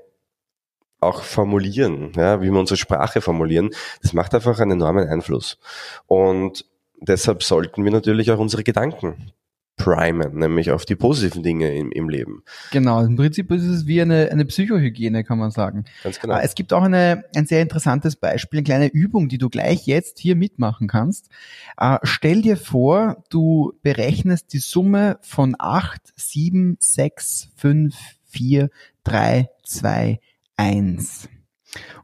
auch 1.01 1.23
formulieren, 1.23 2.13
ja, 2.15 2.41
wie 2.43 2.51
wir 2.51 2.59
unsere 2.59 2.77
Sprache 2.77 3.21
formulieren, 3.21 3.71
das 4.03 4.13
macht 4.13 4.35
einfach 4.35 4.59
einen 4.61 4.73
enormen 4.73 5.09
Einfluss. 5.09 5.59
Und 6.07 6.67
deshalb 7.01 7.43
sollten 7.43 7.85
wir 7.85 7.91
natürlich 7.91 8.31
auch 8.31 8.39
unsere 8.39 8.63
Gedanken 8.63 9.33
primen, 9.81 10.39
nämlich 10.39 10.71
auf 10.71 10.85
die 10.85 10.95
positiven 10.95 11.43
Dinge 11.43 11.75
im, 11.75 11.91
im 11.91 12.09
Leben. 12.11 12.43
Genau, 12.71 13.03
im 13.03 13.17
Prinzip 13.17 13.51
ist 13.51 13.65
es 13.65 13.87
wie 13.87 14.03
eine, 14.03 14.31
eine 14.31 14.45
Psychohygiene, 14.45 15.25
kann 15.25 15.39
man 15.39 15.51
sagen. 15.51 15.85
Ganz 16.03 16.21
genau. 16.21 16.37
Es 16.37 16.55
gibt 16.55 16.75
auch 16.75 16.83
eine, 16.83 17.25
ein 17.35 17.47
sehr 17.47 17.63
interessantes 17.63 18.17
Beispiel, 18.17 18.59
eine 18.59 18.65
kleine 18.65 18.89
Übung, 18.89 19.29
die 19.29 19.39
du 19.39 19.49
gleich 19.49 19.87
jetzt 19.87 20.19
hier 20.19 20.37
mitmachen 20.37 20.87
kannst. 20.87 21.31
Äh, 21.79 21.97
stell 22.03 22.43
dir 22.43 22.59
vor, 22.59 23.25
du 23.31 23.73
berechnest 23.83 24.53
die 24.53 24.59
Summe 24.59 25.19
von 25.23 25.57
acht, 25.59 26.13
sieben, 26.15 26.77
sechs, 26.79 27.49
fünf, 27.57 27.97
vier, 28.27 28.69
drei, 29.03 29.49
zwei 29.65 30.21
1. 30.61 31.31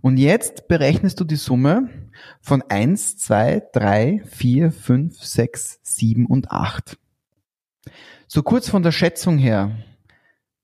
Und 0.01 0.17
jetzt 0.17 0.67
berechnest 0.67 1.21
du 1.21 1.25
die 1.25 1.37
Summe 1.37 1.91
von 2.41 2.63
1, 2.63 3.19
2, 3.19 3.63
3, 3.75 4.23
4, 4.25 4.73
5, 4.73 5.23
6, 5.23 5.81
7 5.83 6.25
und 6.25 6.51
8. 6.51 6.97
So 8.27 8.43
kurz 8.43 8.71
von 8.71 8.83
der 8.83 8.93
Schätzung 8.93 9.37
her. 9.37 9.77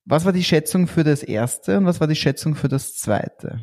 Was 0.07 0.25
war 0.25 0.33
die 0.33 0.43
Schätzung 0.43 0.87
für 0.87 1.05
das 1.05 1.23
erste 1.23 1.77
und 1.77 1.85
was 1.85 2.01
war 2.01 2.07
die 2.07 2.17
Schätzung 2.17 2.55
für 2.55 2.69
das 2.69 2.95
zweite? 2.95 3.61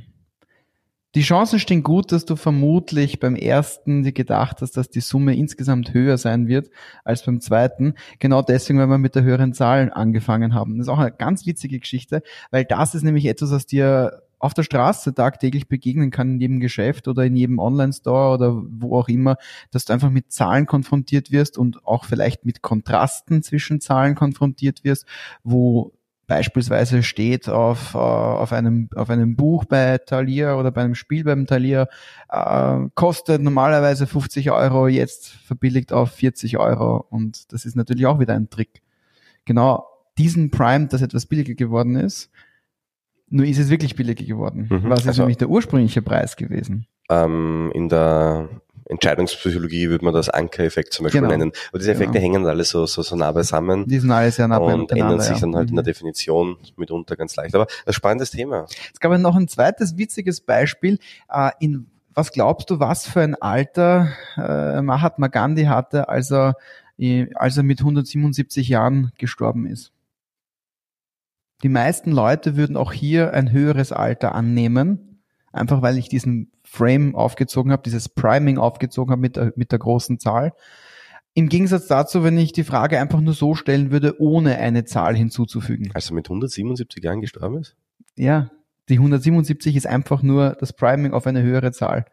Die 1.16 1.22
Chancen 1.22 1.58
stehen 1.58 1.82
gut, 1.82 2.12
dass 2.12 2.26
du 2.26 2.36
vermutlich 2.36 3.20
beim 3.20 3.36
ersten 3.36 4.04
dir 4.04 4.12
gedacht 4.12 4.62
hast, 4.62 4.78
dass 4.78 4.92
die 4.92 5.02
Summe 5.02 5.36
insgesamt 5.36 5.92
höher 5.92 6.20
sein 6.20 6.48
wird 6.48 6.70
als 7.04 7.26
beim 7.26 7.42
zweiten. 7.42 7.96
Genau 8.20 8.44
deswegen, 8.44 8.78
weil 8.78 8.88
wir 8.88 9.00
mit 9.00 9.16
der 9.16 9.24
höheren 9.24 9.54
Zahl 9.54 9.92
angefangen 9.92 10.54
haben. 10.54 10.78
Das 10.78 10.86
ist 10.86 10.94
auch 10.94 11.00
eine 11.00 11.12
ganz 11.12 11.48
witzige 11.48 11.80
Geschichte, 11.80 12.22
weil 12.52 12.64
das 12.64 12.94
ist 12.94 13.02
nämlich 13.02 13.26
etwas, 13.26 13.50
was 13.50 13.66
dir 13.66 14.22
auf 14.38 14.54
der 14.54 14.64
Straße 14.64 15.14
tagtäglich 15.16 15.68
begegnen 15.68 16.12
kann, 16.12 16.34
in 16.34 16.40
jedem 16.40 16.60
Geschäft 16.60 17.08
oder 17.08 17.26
in 17.26 17.36
jedem 17.36 17.58
Online-Store 17.58 18.34
oder 18.34 18.62
wo 18.70 18.98
auch 18.98 19.10
immer, 19.10 19.38
dass 19.72 19.86
du 19.86 19.94
einfach 19.94 20.12
mit 20.12 20.32
Zahlen 20.32 20.68
konfrontiert 20.68 21.32
wirst 21.32 21.58
und 21.58 21.86
auch 21.86 22.06
vielleicht 22.06 22.46
mit 22.46 22.62
Kontrasten 22.62 23.42
zwischen 23.42 23.82
Zahlen 23.82 24.14
konfrontiert 24.16 24.84
wirst, 24.84 25.06
wo 25.44 25.92
beispielsweise 26.30 27.02
steht 27.04 27.50
auf, 27.50 27.96
äh, 27.96 27.98
auf, 27.98 28.54
einem, 28.54 28.88
auf 28.96 29.10
einem 29.10 29.36
Buch 29.36 29.66
bei 29.66 29.98
Thalia 29.98 30.56
oder 30.58 30.72
bei 30.72 30.84
einem 30.84 30.96
Spiel 30.96 31.26
beim 31.26 31.48
Thalia, 31.48 31.88
äh, 32.30 32.78
kostet 32.94 33.42
normalerweise 33.42 34.08
50 34.08 34.52
Euro, 34.52 34.88
jetzt 34.88 35.28
verbilligt 35.28 35.92
auf 35.92 36.12
40 36.12 36.58
Euro. 36.60 37.06
Und 37.10 37.52
das 37.52 37.66
ist 37.66 37.76
natürlich 37.76 38.06
auch 38.06 38.20
wieder 38.20 38.36
ein 38.36 38.50
Trick. 38.50 38.84
Genau 39.44 39.86
diesen 40.20 40.52
Prime, 40.52 40.88
dass 40.88 41.02
etwas 41.02 41.26
billiger 41.26 41.56
geworden 41.56 41.96
ist, 41.96 42.30
nur 43.30 43.46
ist 43.46 43.58
es 43.58 43.70
wirklich 43.70 43.96
billiger 43.96 44.26
geworden. 44.26 44.68
Mhm. 44.70 44.90
Was 44.90 45.02
ist 45.02 45.08
also, 45.08 45.24
nämlich 45.24 45.38
der 45.38 45.50
ursprüngliche 45.50 46.04
Preis 46.04 46.36
gewesen? 46.36 46.86
Ähm, 47.10 47.72
in 47.74 47.90
der 47.90 48.50
Entscheidungspsychologie 48.90 49.90
würde 49.90 50.04
man 50.04 50.14
das 50.14 50.30
Anker-Effekt 50.30 50.94
zum 50.94 51.06
Beispiel 51.06 51.22
genau. 51.22 51.32
nennen. 51.32 51.52
Aber 51.70 51.80
diese 51.80 51.92
Effekte 51.92 52.20
genau. 52.20 52.24
hängen 52.24 52.46
alle 52.48 52.64
so, 52.64 52.86
so, 52.88 53.04
so 53.04 53.16
nah 53.16 53.32
beisammen. 53.32 53.88
Die 53.88 54.00
sind 54.00 54.12
alle 54.12 54.32
sehr 54.32 54.48
nah 54.48 54.60
beisammen. 54.60 54.82
Und 54.82 54.92
ändern 54.92 55.22
sich 55.22 55.40
dann 55.40 55.56
halt 55.56 55.68
mhm. 55.68 55.70
in 55.70 55.76
der 55.76 55.84
mhm. 55.84 55.86
Definition 55.86 56.58
mitunter 56.76 57.16
ganz 57.16 57.36
leicht. 57.36 57.54
Aber 57.56 57.68
ein 57.86 57.94
spannendes 57.94 58.32
Thema. 58.32 58.66
Es 58.92 59.00
gab 59.00 59.18
noch 59.20 59.36
ein 59.36 59.48
zweites 59.48 59.98
witziges 59.98 60.42
Beispiel. 60.42 60.98
Äh, 61.32 61.52
in 61.60 61.88
was 62.16 62.32
glaubst 62.32 62.70
du, 62.70 62.80
was 62.80 63.08
für 63.08 63.22
ein 63.22 63.36
Alter 63.36 64.10
äh, 64.36 64.82
Mahatma 64.82 65.28
Gandhi 65.28 65.66
hatte, 65.66 66.10
als 66.10 66.32
er, 66.32 66.56
als 67.36 67.56
er 67.56 67.64
mit 67.64 67.80
177 67.80 68.68
Jahren 68.68 69.12
gestorben 69.18 69.68
ist? 69.68 69.94
Die 71.62 71.70
meisten 71.70 72.12
Leute 72.12 72.58
würden 72.58 72.76
auch 72.76 72.92
hier 72.92 73.34
ein 73.34 73.52
höheres 73.52 73.92
Alter 73.92 74.34
annehmen, 74.34 75.09
einfach 75.52 75.82
weil 75.82 75.98
ich 75.98 76.10
diesen 76.10 76.52
Frame 76.64 77.16
aufgezogen 77.16 77.72
habe, 77.72 77.84
dieses 77.84 78.10
Priming 78.10 78.58
aufgezogen 78.58 79.12
habe 79.12 79.22
mit 79.22 79.36
der, 79.36 79.54
mit 79.56 79.72
der 79.72 79.80
großen 79.80 80.20
Zahl. 80.20 80.54
Im 81.34 81.50
Gegensatz 81.50 81.88
dazu, 81.88 82.24
wenn 82.24 82.38
ich 82.38 82.52
die 82.52 82.64
Frage 82.64 83.00
einfach 83.00 83.22
nur 83.22 83.34
so 83.34 83.56
stellen 83.56 83.92
würde, 83.92 84.20
ohne 84.20 84.58
eine 84.58 84.86
Zahl 84.86 85.16
hinzuzufügen. 85.16 85.92
Also 85.94 86.14
mit 86.14 86.28
177 86.28 87.04
Jahren 87.04 87.22
gestorben 87.22 87.60
ist? 87.60 87.76
Ja, 88.16 88.52
die 88.90 88.96
177 88.96 89.76
ist 89.76 89.88
einfach 89.88 90.24
nur 90.24 90.58
das 90.60 90.74
Priming 90.74 91.14
auf 91.14 91.28
eine 91.28 91.42
höhere 91.42 91.72
Zahl. 91.72 92.06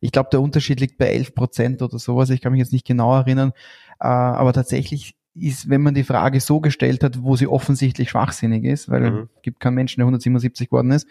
Ich 0.00 0.12
glaube, 0.12 0.28
der 0.30 0.40
Unterschied 0.40 0.80
liegt 0.80 0.98
bei 0.98 1.06
11 1.06 1.34
Prozent 1.34 1.82
oder 1.82 1.98
sowas. 1.98 2.30
Ich 2.30 2.40
kann 2.40 2.52
mich 2.52 2.60
jetzt 2.60 2.72
nicht 2.72 2.86
genau 2.86 3.16
erinnern. 3.16 3.52
Äh, 4.00 4.06
aber 4.06 4.52
tatsächlich 4.52 5.16
ist, 5.34 5.68
wenn 5.68 5.82
man 5.82 5.94
die 5.94 6.04
Frage 6.04 6.40
so 6.40 6.60
gestellt 6.60 7.04
hat, 7.04 7.22
wo 7.22 7.36
sie 7.36 7.46
offensichtlich 7.46 8.10
schwachsinnig 8.10 8.64
ist, 8.64 8.88
weil 8.88 9.10
mhm. 9.10 9.28
es 9.36 9.42
gibt 9.42 9.60
keinen 9.60 9.74
Menschen, 9.74 10.00
der 10.00 10.06
177 10.06 10.68
geworden 10.68 10.90
ist, 10.90 11.06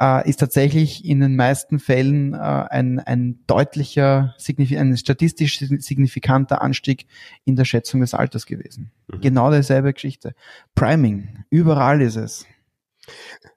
äh, 0.00 0.28
ist 0.28 0.40
tatsächlich 0.40 1.04
in 1.04 1.20
den 1.20 1.36
meisten 1.36 1.78
Fällen 1.78 2.34
äh, 2.34 2.36
ein, 2.36 2.98
ein 2.98 3.40
deutlicher, 3.46 4.34
ein 4.48 4.96
statistisch 4.96 5.58
signifikanter 5.58 6.62
Anstieg 6.62 7.06
in 7.44 7.56
der 7.56 7.64
Schätzung 7.64 8.00
des 8.00 8.14
Alters 8.14 8.46
gewesen. 8.46 8.90
Mhm. 9.08 9.20
Genau 9.20 9.50
dieselbe 9.52 9.92
Geschichte. 9.92 10.34
Priming, 10.74 11.44
überall 11.50 12.00
ist 12.02 12.16
es. 12.16 12.46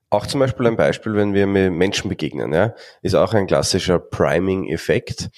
Auch 0.10 0.27
zum 0.27 0.39
Beispiel 0.39 0.67
ein 0.67 0.75
Beispiel, 0.75 1.15
wenn 1.15 1.33
wir 1.33 1.48
mit 1.48 1.74
Menschen 1.74 2.07
begegnen, 2.07 2.53
ja, 2.53 2.75
ist 3.01 3.15
auch 3.15 3.33
ein 3.33 3.48
klassischer 3.48 3.98
Priming-Effekt 3.98 5.31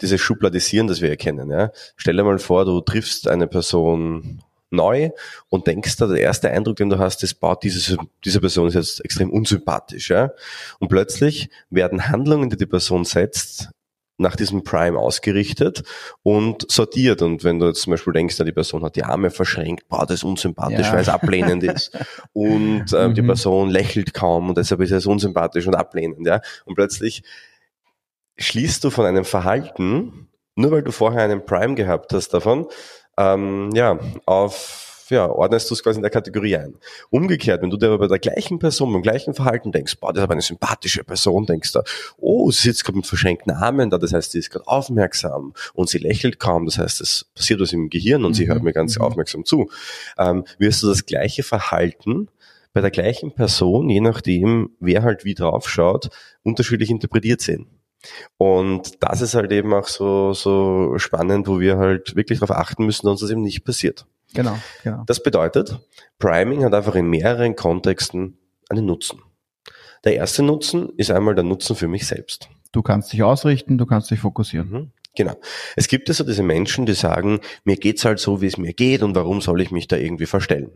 dieses 0.00 0.20
Schubladisieren, 0.20 0.86
das 0.86 1.00
wir 1.00 1.10
erkennen. 1.10 1.50
Ja. 1.50 1.70
Stell 1.96 2.16
dir 2.16 2.24
mal 2.24 2.38
vor, 2.38 2.64
du 2.64 2.80
triffst 2.80 3.28
eine 3.28 3.46
Person 3.46 4.42
neu 4.70 5.10
und 5.48 5.66
denkst 5.66 5.96
da, 5.96 6.06
der 6.06 6.20
erste 6.20 6.50
Eindruck, 6.50 6.76
den 6.76 6.90
du 6.90 6.98
hast, 6.98 7.22
ist, 7.22 7.34
baut 7.34 7.62
diese, 7.62 7.96
diese 8.24 8.40
Person 8.40 8.68
ist 8.68 8.74
jetzt 8.74 9.04
extrem 9.04 9.30
unsympathisch. 9.30 10.10
Ja? 10.10 10.32
Und 10.78 10.88
plötzlich 10.88 11.48
werden 11.70 12.08
Handlungen, 12.08 12.50
die 12.50 12.56
die 12.56 12.66
Person 12.66 13.04
setzt, 13.04 13.70
nach 14.18 14.34
diesem 14.34 14.64
Prime 14.64 14.98
ausgerichtet 14.98 15.82
und 16.22 16.70
sortiert. 16.70 17.20
Und 17.22 17.44
wenn 17.44 17.58
du 17.58 17.66
jetzt 17.66 17.82
zum 17.82 17.90
Beispiel 17.90 18.14
denkst, 18.14 18.36
die 18.38 18.52
Person 18.52 18.82
hat 18.82 18.96
die 18.96 19.04
Arme 19.04 19.30
verschränkt, 19.30 19.88
boah, 19.88 20.06
das 20.06 20.20
ist 20.20 20.24
unsympathisch, 20.24 20.86
ja. 20.86 20.92
weil 20.92 21.00
es 21.00 21.08
ablehnend 21.08 21.62
ist. 21.64 21.96
Und 22.32 22.86
ähm, 22.94 23.10
mhm. 23.10 23.14
die 23.14 23.22
Person 23.22 23.68
lächelt 23.68 24.14
kaum 24.14 24.48
und 24.48 24.58
deshalb 24.58 24.80
ist 24.80 24.90
es 24.90 25.06
unsympathisch 25.06 25.66
und 25.66 25.74
ablehnend. 25.74 26.26
Ja? 26.26 26.40
Und 26.64 26.76
plötzlich 26.76 27.22
schließt 28.38 28.84
du 28.84 28.90
von 28.90 29.06
einem 29.06 29.24
Verhalten, 29.24 30.28
nur 30.54 30.70
weil 30.70 30.82
du 30.82 30.92
vorher 30.92 31.22
einen 31.22 31.44
Prime 31.44 31.74
gehabt 31.74 32.12
hast 32.12 32.28
davon, 32.30 32.66
ähm, 33.18 33.70
ja, 33.74 33.98
auf 34.26 34.86
ja, 35.10 35.28
ordnest 35.28 35.70
du 35.70 35.74
es 35.74 35.82
quasi 35.82 35.98
in 35.98 36.02
der 36.02 36.10
Kategorie 36.10 36.56
ein. 36.56 36.74
Umgekehrt, 37.10 37.62
wenn 37.62 37.70
du 37.70 37.76
dir 37.76 37.86
aber 37.86 37.98
bei 37.98 38.06
der 38.08 38.18
gleichen 38.18 38.58
Person, 38.58 38.92
beim 38.92 39.02
gleichen 39.02 39.34
Verhalten 39.34 39.72
denkst, 39.72 39.98
boah, 40.00 40.12
das 40.12 40.20
ist 40.20 40.24
aber 40.24 40.32
eine 40.32 40.42
sympathische 40.42 41.04
Person, 41.04 41.46
denkst 41.46 41.72
du, 41.72 41.82
oh, 42.18 42.50
sie 42.50 42.62
sitzt 42.62 42.84
gerade 42.84 42.96
mit 42.96 43.06
verschränkten 43.06 43.52
Armen 43.52 43.90
da, 43.90 43.98
das 43.98 44.12
heißt, 44.12 44.32
sie 44.32 44.38
ist 44.38 44.50
gerade 44.50 44.66
aufmerksam 44.66 45.54
und 45.74 45.88
sie 45.88 45.98
lächelt 45.98 46.38
kaum, 46.38 46.66
das 46.66 46.78
heißt, 46.78 47.00
es 47.00 47.26
passiert 47.34 47.60
was 47.60 47.72
im 47.72 47.88
Gehirn 47.88 48.24
und 48.24 48.32
mhm. 48.32 48.34
sie 48.34 48.48
hört 48.48 48.62
mir 48.62 48.72
ganz 48.72 48.98
mhm. 48.98 49.04
aufmerksam 49.04 49.44
zu. 49.44 49.70
Ähm, 50.18 50.44
wirst 50.58 50.82
du 50.82 50.88
das 50.88 51.06
gleiche 51.06 51.42
Verhalten 51.42 52.28
bei 52.72 52.80
der 52.80 52.90
gleichen 52.90 53.32
Person, 53.32 53.88
je 53.88 54.00
nachdem, 54.00 54.70
wer 54.80 55.02
halt 55.02 55.24
wie 55.24 55.34
drauf 55.34 55.68
schaut, 55.68 56.10
unterschiedlich 56.42 56.90
interpretiert 56.90 57.40
sehen. 57.40 57.68
Und 58.36 59.02
das 59.02 59.20
ist 59.20 59.34
halt 59.34 59.52
eben 59.52 59.72
auch 59.74 59.88
so, 59.88 60.32
so 60.32 60.98
spannend, 60.98 61.48
wo 61.48 61.60
wir 61.60 61.78
halt 61.78 62.16
wirklich 62.16 62.40
darauf 62.40 62.56
achten 62.56 62.84
müssen, 62.84 63.06
dass 63.06 63.20
das 63.20 63.30
eben 63.30 63.42
nicht 63.42 63.64
passiert. 63.64 64.06
Genau, 64.34 64.58
genau. 64.82 65.04
Das 65.06 65.22
bedeutet, 65.22 65.78
Priming 66.18 66.64
hat 66.64 66.74
einfach 66.74 66.94
in 66.94 67.08
mehreren 67.08 67.56
Kontexten 67.56 68.38
einen 68.68 68.86
Nutzen. 68.86 69.20
Der 70.04 70.14
erste 70.14 70.42
Nutzen 70.42 70.90
ist 70.96 71.10
einmal 71.10 71.34
der 71.34 71.44
Nutzen 71.44 71.74
für 71.76 71.88
mich 71.88 72.06
selbst. 72.06 72.48
Du 72.72 72.82
kannst 72.82 73.12
dich 73.12 73.22
ausrichten, 73.22 73.78
du 73.78 73.86
kannst 73.86 74.10
dich 74.10 74.20
fokussieren. 74.20 74.70
Mhm. 74.70 74.92
Genau. 75.16 75.34
Es 75.76 75.88
gibt 75.88 76.08
also 76.10 76.24
diese 76.24 76.42
Menschen, 76.42 76.84
die 76.84 76.92
sagen, 76.92 77.40
mir 77.64 77.76
geht's 77.76 78.04
halt 78.04 78.18
so, 78.18 78.42
wie 78.42 78.46
es 78.46 78.58
mir 78.58 78.74
geht 78.74 79.02
und 79.02 79.14
warum 79.16 79.40
soll 79.40 79.62
ich 79.62 79.70
mich 79.70 79.88
da 79.88 79.96
irgendwie 79.96 80.26
verstellen? 80.26 80.70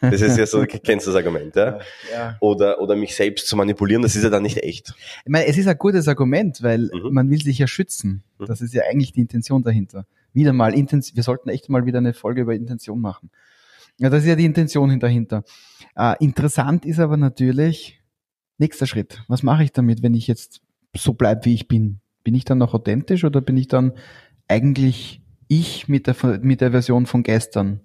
Das 0.00 0.20
ist 0.20 0.36
ja 0.36 0.46
so, 0.46 0.64
kennst 0.66 1.06
du 1.06 1.10
das 1.10 1.16
Argument, 1.16 1.56
ja? 1.56 1.78
ja? 2.12 2.36
Oder, 2.40 2.80
oder 2.80 2.96
mich 2.96 3.14
selbst 3.14 3.46
zu 3.46 3.56
manipulieren, 3.56 4.02
das 4.02 4.14
ist 4.14 4.22
ja 4.22 4.30
dann 4.30 4.42
nicht 4.42 4.58
echt. 4.58 4.94
Ich 5.24 5.30
meine, 5.30 5.46
es 5.46 5.56
ist 5.56 5.66
ein 5.66 5.78
gutes 5.78 6.06
Argument, 6.06 6.62
weil 6.62 6.90
mhm. 6.92 7.12
man 7.12 7.30
will 7.30 7.42
sich 7.42 7.58
ja 7.58 7.66
schützen. 7.66 8.24
Mhm. 8.38 8.46
Das 8.46 8.60
ist 8.60 8.74
ja 8.74 8.82
eigentlich 8.90 9.12
die 9.12 9.20
Intention 9.20 9.62
dahinter. 9.62 10.06
Wieder 10.34 10.52
mal, 10.52 10.74
wir 10.74 11.22
sollten 11.22 11.48
echt 11.48 11.68
mal 11.68 11.86
wieder 11.86 11.98
eine 11.98 12.12
Folge 12.12 12.42
über 12.42 12.54
Intention 12.54 13.00
machen. 13.00 13.30
Ja, 13.98 14.10
das 14.10 14.24
ist 14.24 14.28
ja 14.28 14.36
die 14.36 14.44
Intention 14.44 14.98
dahinter. 14.98 15.44
Äh, 15.96 16.16
interessant 16.18 16.84
ist 16.84 16.98
aber 16.98 17.16
natürlich, 17.16 18.00
nächster 18.58 18.86
Schritt. 18.86 19.22
Was 19.28 19.42
mache 19.42 19.64
ich 19.64 19.72
damit, 19.72 20.02
wenn 20.02 20.14
ich 20.14 20.26
jetzt 20.26 20.60
so 20.96 21.14
bleibe, 21.14 21.44
wie 21.44 21.54
ich 21.54 21.68
bin? 21.68 22.00
Bin 22.24 22.34
ich 22.34 22.44
dann 22.44 22.58
noch 22.58 22.74
authentisch 22.74 23.24
oder 23.24 23.40
bin 23.40 23.56
ich 23.56 23.68
dann 23.68 23.92
eigentlich 24.48 25.22
ich 25.48 25.88
mit 25.88 26.06
der, 26.06 26.16
mit 26.42 26.60
der 26.60 26.72
Version 26.72 27.06
von 27.06 27.22
gestern? 27.22 27.80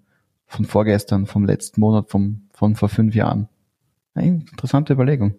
Von 0.49 0.65
vorgestern, 0.65 1.27
vom 1.27 1.45
letzten 1.45 1.79
Monat, 1.79 2.09
vom, 2.09 2.49
von 2.51 2.75
vor 2.75 2.89
fünf 2.89 3.13
Jahren. 3.13 3.47
Eine 4.15 4.43
interessante 4.51 4.93
Überlegung. 4.93 5.35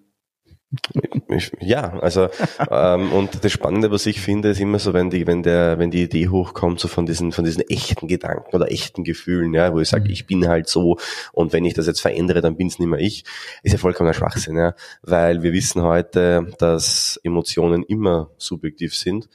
Ja, 1.61 1.99
also 1.99 2.29
ähm, 2.71 3.13
und 3.13 3.45
das 3.45 3.51
Spannende, 3.51 3.91
was 3.91 4.07
ich 4.07 4.21
finde, 4.21 4.51
ist 4.51 4.61
immer 4.61 4.79
so, 4.79 4.93
wenn 4.93 5.11
die, 5.11 5.27
wenn 5.27 5.43
der, 5.43 5.81
wenn 5.81 5.91
die 5.91 6.05
Idee 6.05 6.29
hochkommt, 6.29 6.79
so 6.79 6.87
von 6.87 7.07
diesen, 7.07 7.33
von 7.33 7.45
diesen 7.45 7.69
echten 7.69 8.07
Gedanken 8.07 8.55
oder 8.55 8.71
echten 8.71 9.03
Gefühlen, 9.03 9.53
ja, 9.53 9.73
wo 9.73 9.81
ich 9.81 9.89
sage, 9.89 10.05
mhm. 10.05 10.11
ich 10.11 10.29
bin 10.29 10.47
halt 10.47 10.69
so 10.69 10.99
und 11.33 11.53
wenn 11.53 11.65
ich 11.65 11.75
das 11.75 11.89
jetzt 11.89 12.01
verändere, 12.01 12.41
dann 12.41 12.57
bin 12.57 12.69
es 12.69 12.79
nicht 12.79 12.89
mehr 12.89 13.01
ich, 13.01 13.25
ist 13.65 13.73
ja 13.73 13.79
vollkommener 13.79 14.15
Schwachsinn, 14.15 14.57
ja, 14.57 14.75
weil 15.03 15.43
wir 15.43 15.53
wissen 15.53 15.83
heute, 15.83 16.47
dass 16.59 17.19
Emotionen 17.25 17.83
immer 17.83 18.31
subjektiv 18.37 18.95
sind 18.95 19.29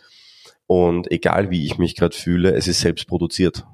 und 0.67 1.11
egal 1.11 1.49
wie 1.49 1.65
ich 1.65 1.77
mich 1.77 1.95
gerade 1.95 2.15
fühle, 2.15 2.53
es 2.53 2.69
ist 2.69 2.79
selbst 2.79 3.07
produziert 3.07 3.65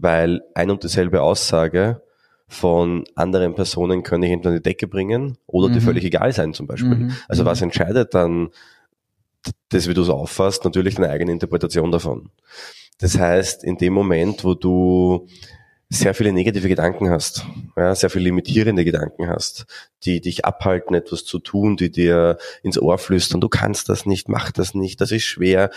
weil 0.00 0.42
ein 0.54 0.70
und 0.70 0.82
dieselbe 0.82 1.22
Aussage 1.22 2.02
von 2.48 3.04
anderen 3.14 3.54
Personen 3.54 4.02
könnte 4.02 4.26
ich 4.26 4.32
entweder 4.32 4.50
in 4.50 4.56
die 4.56 4.68
Decke 4.68 4.88
bringen 4.88 5.38
oder 5.46 5.68
mhm. 5.68 5.74
dir 5.74 5.80
völlig 5.80 6.04
egal 6.04 6.32
sein 6.32 6.52
zum 6.52 6.66
Beispiel. 6.66 6.96
Mhm. 6.96 7.16
Also 7.28 7.44
was 7.44 7.60
mhm. 7.60 7.64
entscheidet 7.64 8.14
dann 8.14 8.50
das, 9.68 9.88
wie 9.88 9.94
du 9.94 10.02
es 10.02 10.08
auffasst, 10.08 10.64
natürlich 10.64 10.96
deine 10.96 11.10
eigene 11.10 11.32
Interpretation 11.32 11.92
davon. 11.92 12.30
Das 12.98 13.18
heißt, 13.18 13.64
in 13.64 13.78
dem 13.78 13.92
Moment, 13.92 14.44
wo 14.44 14.54
du 14.54 15.28
sehr 15.88 16.14
viele 16.14 16.32
negative 16.32 16.68
Gedanken 16.68 17.10
hast, 17.10 17.46
ja, 17.76 17.94
sehr 17.94 18.10
viele 18.10 18.24
limitierende 18.24 18.84
Gedanken 18.84 19.28
hast, 19.28 19.66
die 20.04 20.20
dich 20.20 20.44
abhalten, 20.44 20.94
etwas 20.94 21.24
zu 21.24 21.38
tun, 21.38 21.76
die 21.76 21.90
dir 21.90 22.38
ins 22.62 22.80
Ohr 22.80 22.98
flüstern, 22.98 23.40
du 23.40 23.48
kannst 23.48 23.88
das 23.88 24.06
nicht, 24.06 24.28
mach 24.28 24.52
das 24.52 24.74
nicht, 24.74 25.00
das 25.00 25.10
ist 25.10 25.24
schwer, 25.24 25.70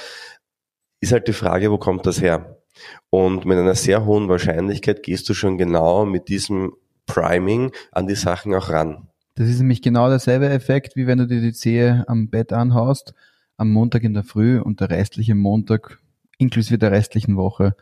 ist 1.00 1.12
halt 1.12 1.27
die 1.27 1.34
Frage, 1.34 1.72
wo 1.72 1.77
kommt 1.77 2.06
das 2.06 2.22
her? 2.22 2.62
Und 3.10 3.46
mit 3.46 3.58
einer 3.58 3.75
sehr 3.75 4.06
hohen 4.06 4.30
Wahrscheinlichkeit 4.30 5.03
gehst 5.03 5.30
du 5.30 5.34
schon 5.34 5.58
genau 5.58 6.06
mit 6.06 6.27
diesem 6.27 6.74
Priming 7.06 7.72
an 7.92 8.08
die 8.08 8.15
Sachen 8.15 8.53
auch 8.53 8.70
ran. 8.70 9.08
Das 9.36 9.50
ist 9.50 9.60
nämlich 9.60 9.82
genau 9.82 10.10
derselbe 10.10 10.50
Effekt, 10.50 10.96
wie 10.96 11.08
wenn 11.08 11.18
du 11.18 11.27
dir 11.27 11.42
die 11.42 11.53
Zehe 11.53 12.03
am 12.08 12.30
Bett 12.30 12.53
anhaust, 12.53 13.13
am 13.58 13.72
Montag 13.72 14.03
in 14.03 14.13
der 14.13 14.24
Früh 14.24 14.60
und 14.60 14.80
der 14.80 14.89
restliche 14.89 15.36
Montag 15.36 16.00
inklusive 16.38 16.78
der 16.78 16.91
restlichen 16.91 17.36
Woche, 17.36 17.76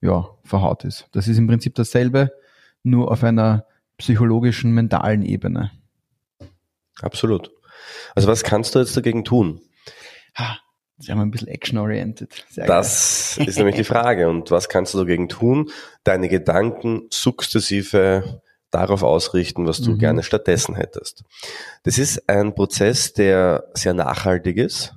ja, 0.00 0.28
verhaut 0.44 0.84
ist. 0.84 1.08
Das 1.12 1.28
ist 1.28 1.38
im 1.38 1.46
Prinzip 1.46 1.74
dasselbe, 1.74 2.32
nur 2.82 3.10
auf 3.10 3.22
einer 3.24 3.66
psychologischen, 3.98 4.72
mentalen 4.72 5.22
Ebene. 5.22 5.70
Absolut. 7.00 7.50
Also 8.14 8.28
was 8.28 8.42
kannst 8.42 8.74
du 8.74 8.80
jetzt 8.80 8.96
dagegen 8.96 9.24
tun? 9.24 9.60
Sie 10.98 11.10
haben 11.10 11.20
ein 11.20 11.30
bisschen 11.30 11.48
action-oriented. 11.48 12.46
Das 12.56 13.34
geil. 13.36 13.48
ist 13.48 13.56
nämlich 13.58 13.76
die 13.76 13.84
Frage. 13.84 14.28
Und 14.28 14.50
was 14.50 14.68
kannst 14.68 14.94
du 14.94 14.98
dagegen 14.98 15.28
tun? 15.28 15.70
Deine 16.04 16.28
Gedanken 16.28 17.08
sukzessive 17.10 18.42
darauf 18.70 19.02
ausrichten, 19.02 19.66
was 19.66 19.80
du 19.80 19.92
mhm. 19.92 19.98
gerne 19.98 20.22
stattdessen 20.22 20.74
hättest. 20.74 21.24
Das 21.82 21.98
ist 21.98 22.28
ein 22.28 22.54
Prozess, 22.54 23.12
der 23.12 23.68
sehr 23.74 23.94
nachhaltig 23.94 24.56
ist. 24.56 24.94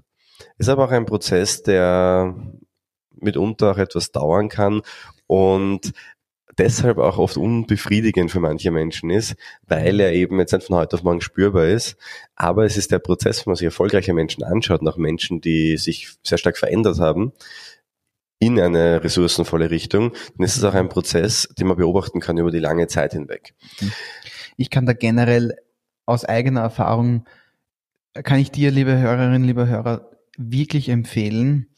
Ist 0.58 0.70
aber 0.70 0.86
auch 0.86 0.92
ein 0.92 1.06
Prozess, 1.06 1.64
der 1.64 2.36
mitunter 3.12 3.72
auch 3.72 3.78
etwas 3.78 4.12
dauern 4.12 4.50
kann 4.50 4.82
und 5.28 5.92
deshalb 6.58 6.98
auch 6.98 7.18
oft 7.18 7.38
unbefriedigend 7.38 8.32
für 8.32 8.39
manche 8.39 8.72
Menschen 8.72 9.10
ist, 9.10 9.36
weil 9.68 10.00
er 10.00 10.13
eben 10.13 10.39
jetzt 10.39 10.54
nicht 10.54 10.68
von 10.68 10.78
heute 10.78 10.96
auf 10.96 11.04
morgen 11.04 11.22
spürbar 11.22 11.65
ist. 11.65 11.98
Aber 12.36 12.65
es 12.65 12.78
ist 12.78 12.91
der 12.91 13.00
Prozess, 13.00 13.46
wenn 13.46 13.52
man 13.52 13.56
sich 13.56 13.65
erfolgreiche 13.65 14.13
Menschen 14.13 14.44
anschaut, 14.44 14.82
nach 14.82 14.98
Menschen, 14.98 15.41
die 15.41 15.78
sich 15.78 16.15
sehr 16.24 16.38
stark 16.38 16.58
verändert 16.58 17.00
haben, 17.00 17.34
in 18.39 18.60
eine 18.60 19.04
ressourcenvolle 19.04 19.72
Richtung, 19.72 20.12
dann 20.38 20.46
ist 20.46 20.58
es 20.58 20.63
auch 20.63 20.74
ein 20.74 20.89
Prozess, 20.89 21.48
den 21.58 21.68
man 21.68 21.78
beobachten 21.78 22.20
kann 22.20 22.38
über 22.38 22.52
die 22.52 22.60
lange 22.60 22.88
Zeit 22.88 23.13
hinweg. 23.13 23.56
Ich 24.58 24.70
kann 24.70 24.86
da 24.86 24.94
generell 24.94 25.56
aus 26.06 26.26
eigener 26.26 26.62
Erfahrung, 26.62 27.26
kann 28.13 28.39
ich 28.39 28.52
dir, 28.52 28.72
liebe 28.72 28.98
Hörerinnen, 28.98 29.44
liebe 29.44 29.68
Hörer, 29.68 30.12
wirklich 30.38 30.89
empfehlen, 30.89 31.70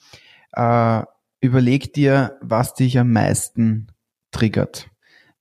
äh, 0.53 1.03
überleg 1.39 1.93
dir, 1.93 2.37
was 2.41 2.73
dich 2.73 2.97
am 2.99 3.11
meisten 3.11 3.87
triggert. 4.37 4.89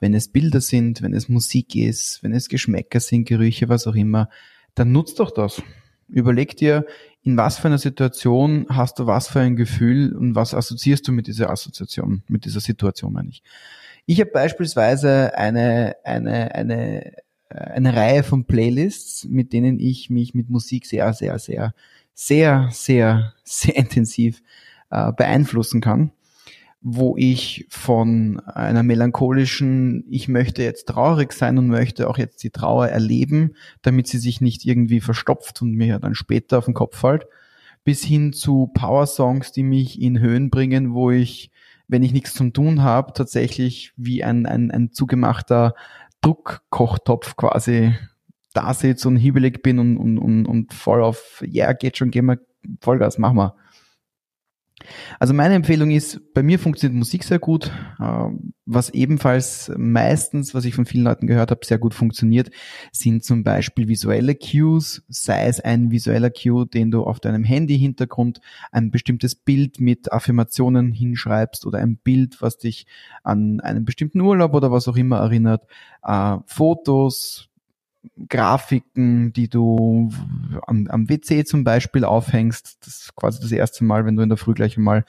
Wenn 0.00 0.14
es 0.14 0.28
Bilder 0.28 0.61
sind, 0.61 1.02
wenn 1.02 1.14
es 1.14 1.28
Musik 1.28 1.74
ist, 1.74 2.22
wenn 2.22 2.32
es 2.32 2.48
Geschmäcker 2.48 3.00
sind, 3.00 3.26
Gerüche, 3.26 3.68
was 3.68 3.87
auch 3.87 3.94
immer, 3.94 4.28
dann 4.74 4.92
nutzt 4.92 5.20
doch 5.20 5.30
das. 5.30 5.62
Überleg 6.09 6.56
dir, 6.56 6.87
in 7.22 7.37
was 7.37 7.59
für 7.59 7.68
einer 7.68 7.78
Situation 7.78 8.66
hast 8.68 8.98
du 8.98 9.06
was 9.06 9.28
für 9.28 9.40
ein 9.40 9.56
Gefühl 9.56 10.14
und 10.14 10.35
was 10.35 10.54
assoziierst 10.54 11.06
du 11.09 11.12
mit 11.12 11.26
dieser 11.26 11.50
Assoziation, 11.50 12.22
mit 12.28 12.44
dieser 12.44 12.61
Situation, 12.61 13.12
meine 13.12 13.30
ich. 13.30 13.42
Ich 14.06 14.20
habe 14.20 14.30
beispielsweise 14.30 15.37
eine, 15.37 15.96
eine, 16.04 16.54
eine, 16.54 17.12
eine 17.48 17.96
Reihe 17.96 18.22
von 18.22 18.44
Playlists, 18.44 19.24
mit 19.24 19.52
denen 19.52 19.80
ich 19.80 20.11
mich 20.11 20.35
mit 20.35 20.48
Musik 20.48 20.87
sehr, 20.87 21.12
sehr, 21.12 21.38
sehr, 21.38 21.74
sehr, 22.14 22.68
sehr, 22.70 23.35
sehr 23.42 23.76
intensiv 23.76 24.42
äh, 24.90 25.12
beeinflussen 25.12 25.80
kann 25.80 26.12
wo 26.88 27.16
ich 27.16 27.66
von 27.68 28.38
einer 28.46 28.85
melancholischen, 28.85 30.05
ich 30.09 30.29
möchte 30.29 30.62
jetzt 30.62 30.87
traurig 30.87 31.33
sein 31.33 31.59
und 31.59 31.66
möchte 31.66 32.09
auch 32.09 32.16
jetzt 32.16 32.44
die 32.44 32.51
Trauer 32.51 32.87
erleben, 32.87 33.57
damit 33.83 34.07
sie 34.07 34.18
sich 34.18 34.40
nicht 34.40 34.64
irgendwie 34.64 35.01
verstopft 35.01 35.61
und 35.62 35.72
mir 35.72 35.99
dann 35.99 36.14
später 36.14 36.59
auf 36.59 36.66
den 36.66 36.75
Kopf 36.75 36.96
fällt, 36.96 37.27
bis 37.83 38.05
hin 38.05 38.33
zu 38.33 38.70
Power-Songs, 38.72 39.51
die 39.51 39.64
mich 39.64 40.01
in 40.01 40.20
Höhen 40.20 40.49
bringen, 40.49 40.94
wo 40.94 41.11
ich, 41.11 41.51
wenn 41.88 42.05
ich 42.05 42.12
nichts 42.12 42.35
zum 42.35 42.53
Tun 42.53 42.85
habe, 42.85 43.12
tatsächlich 43.14 43.92
wie 43.96 44.22
ein, 44.22 44.46
ein, 44.46 44.70
ein 44.70 44.92
zugemachter 44.92 45.75
Druckkochtopf 46.20 47.35
quasi 47.35 47.96
da 48.53 48.72
sitze 48.72 49.09
und 49.09 49.16
hiebelig 49.16 49.61
bin 49.61 49.81
und, 49.81 49.96
und, 49.96 50.18
und, 50.18 50.46
und 50.46 50.72
voll 50.72 51.03
auf, 51.03 51.42
ja, 51.44 51.64
yeah, 51.64 51.72
geht 51.72 51.96
schon, 51.96 52.12
gehen 52.12 52.27
wir 52.27 52.38
Vollgas, 52.81 53.18
machen 53.18 53.38
wir. 53.38 53.57
Also 55.18 55.35
meine 55.35 55.55
Empfehlung 55.55 55.90
ist, 55.90 56.35
bei 56.35 56.42
mir 56.42 56.59
funktioniert 56.59 56.99
Musik 56.99 57.25
sehr 57.25 57.38
gut. 57.38 57.70
Ähm, 58.01 58.53
was 58.66 58.90
ebenfalls 58.90 59.70
meistens, 59.77 60.55
was 60.55 60.64
ich 60.64 60.75
von 60.75 60.87
vielen 60.87 61.05
Leuten 61.05 61.27
gehört 61.27 61.51
habe, 61.51 61.64
sehr 61.64 61.79
gut 61.79 61.94
funktioniert, 61.94 62.51
sind 62.92 63.25
zum 63.25 63.44
Beispiel 63.44 63.88
visuelle 63.88 64.35
Cues, 64.35 65.05
sei 65.09 65.46
es 65.46 65.61
ein 65.61 65.90
visueller 65.90 66.31
Cue, 66.31 66.66
den 66.66 66.90
du 66.90 67.05
auf 67.05 67.20
deinem 67.20 67.44
Handy-Hintergrund 67.44 68.40
ein 68.72 68.90
bestimmtes 68.90 69.37
Bild 69.37 69.81
mit 69.81 70.12
Affirmationen 70.12 70.92
hinschreibst 70.92 71.64
oder 71.64 71.79
ein 71.79 71.96
Bild, 71.96 72.42
was 72.42 72.59
dich 72.59 72.87
an 73.22 73.61
einen 73.61 73.85
bestimmten 73.85 74.20
Urlaub 74.20 74.53
oder 74.55 74.72
was 74.72 74.88
auch 74.88 74.96
immer 74.96 75.18
erinnert, 75.18 75.64
äh, 76.03 76.37
Fotos, 76.46 77.49
Grafiken, 78.29 79.33
die 79.33 79.49
du 79.49 80.11
am, 80.66 80.87
am 80.88 81.09
WC 81.09 81.45
zum 81.45 81.64
Beispiel 81.64 82.05
aufhängst. 82.05 82.79
Das 82.81 83.03
ist 83.03 83.16
quasi 83.16 83.40
das 83.40 83.53
erste 83.53 83.85
Mal, 83.85 84.05
wenn 84.07 84.16
du 84.16 84.23
in 84.23 84.29
der 84.29 84.38
Früh 84.38 84.55
gleich 84.55 84.77
einmal 84.77 85.05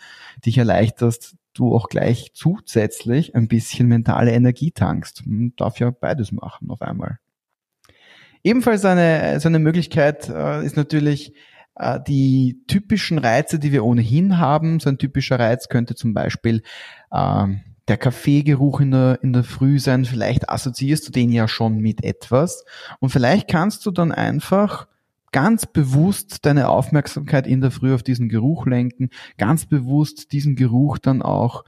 dich 0.46 0.58
erleichterst. 0.58 1.36
du 1.54 1.76
auch 1.76 1.90
gleich 1.90 2.32
zusätzlich 2.34 3.36
ein 3.36 3.48
bisschen 3.48 3.88
mentale 3.88 4.32
Energie 4.32 4.72
tankst. 4.72 5.26
Man 5.26 5.54
darf 5.58 5.80
ja 5.80 5.90
beides 5.90 6.32
machen 6.32 6.70
auf 6.70 6.82
einmal. 6.82 7.20
Ebenfalls 8.44 8.86
eine, 8.86 9.40
so 9.40 9.50
eine 9.50 9.60
Möglichkeit 9.60 10.30
äh, 10.30 10.64
ist 10.64 10.78
natürlich 10.78 11.34
äh, 11.76 12.00
die 12.08 12.64
typischen 12.68 13.18
Reize, 13.18 13.60
die 13.60 13.72
wir 13.72 13.84
ohnehin 13.84 14.38
haben. 14.38 14.80
So 14.80 14.90
ein 14.90 14.98
typischer 14.98 15.40
Reiz 15.40 15.68
könnte 15.68 15.96
zum 15.96 16.14
Beispiel 16.14 16.62
äh, 17.12 17.48
der 17.88 17.98
Kaffeegeruch 17.98 18.82
in 18.82 18.92
der, 18.92 19.20
in 19.22 19.34
der 19.34 19.44
Früh 19.44 19.80
sein. 19.80 20.06
Vielleicht 20.06 20.50
assoziierst 20.50 21.08
du 21.08 21.12
den 21.12 21.32
ja 21.32 21.48
schon 21.48 21.80
mit 21.80 22.04
etwas. 22.04 22.66
Und 23.00 23.10
vielleicht 23.10 23.48
kannst 23.48 23.86
du 23.86 23.92
dann 23.92 24.12
einfach 24.12 24.88
ganz 25.32 25.66
bewusst 25.66 26.46
deine 26.46 26.70
Aufmerksamkeit 26.70 27.48
in 27.48 27.62
der 27.62 27.72
Früh 27.72 27.94
auf 27.94 28.04
diesen 28.04 28.30
Geruch 28.30 28.66
lenken, 28.66 29.10
ganz 29.38 29.66
bewusst 29.66 30.32
diesen 30.32 30.56
Geruch 30.56 30.98
dann 30.98 31.22
auch 31.22 31.64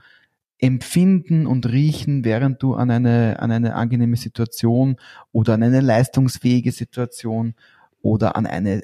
empfinden 0.58 1.46
und 1.46 1.66
riechen, 1.66 2.24
während 2.24 2.62
du 2.62 2.74
an 2.74 2.90
eine, 2.90 3.40
an 3.40 3.50
eine 3.50 3.74
angenehme 3.74 4.16
Situation 4.16 4.96
oder 5.32 5.54
an 5.54 5.62
eine 5.62 5.80
leistungsfähige 5.80 6.72
Situation 6.72 7.54
oder 8.02 8.36
an 8.36 8.46
eine 8.46 8.82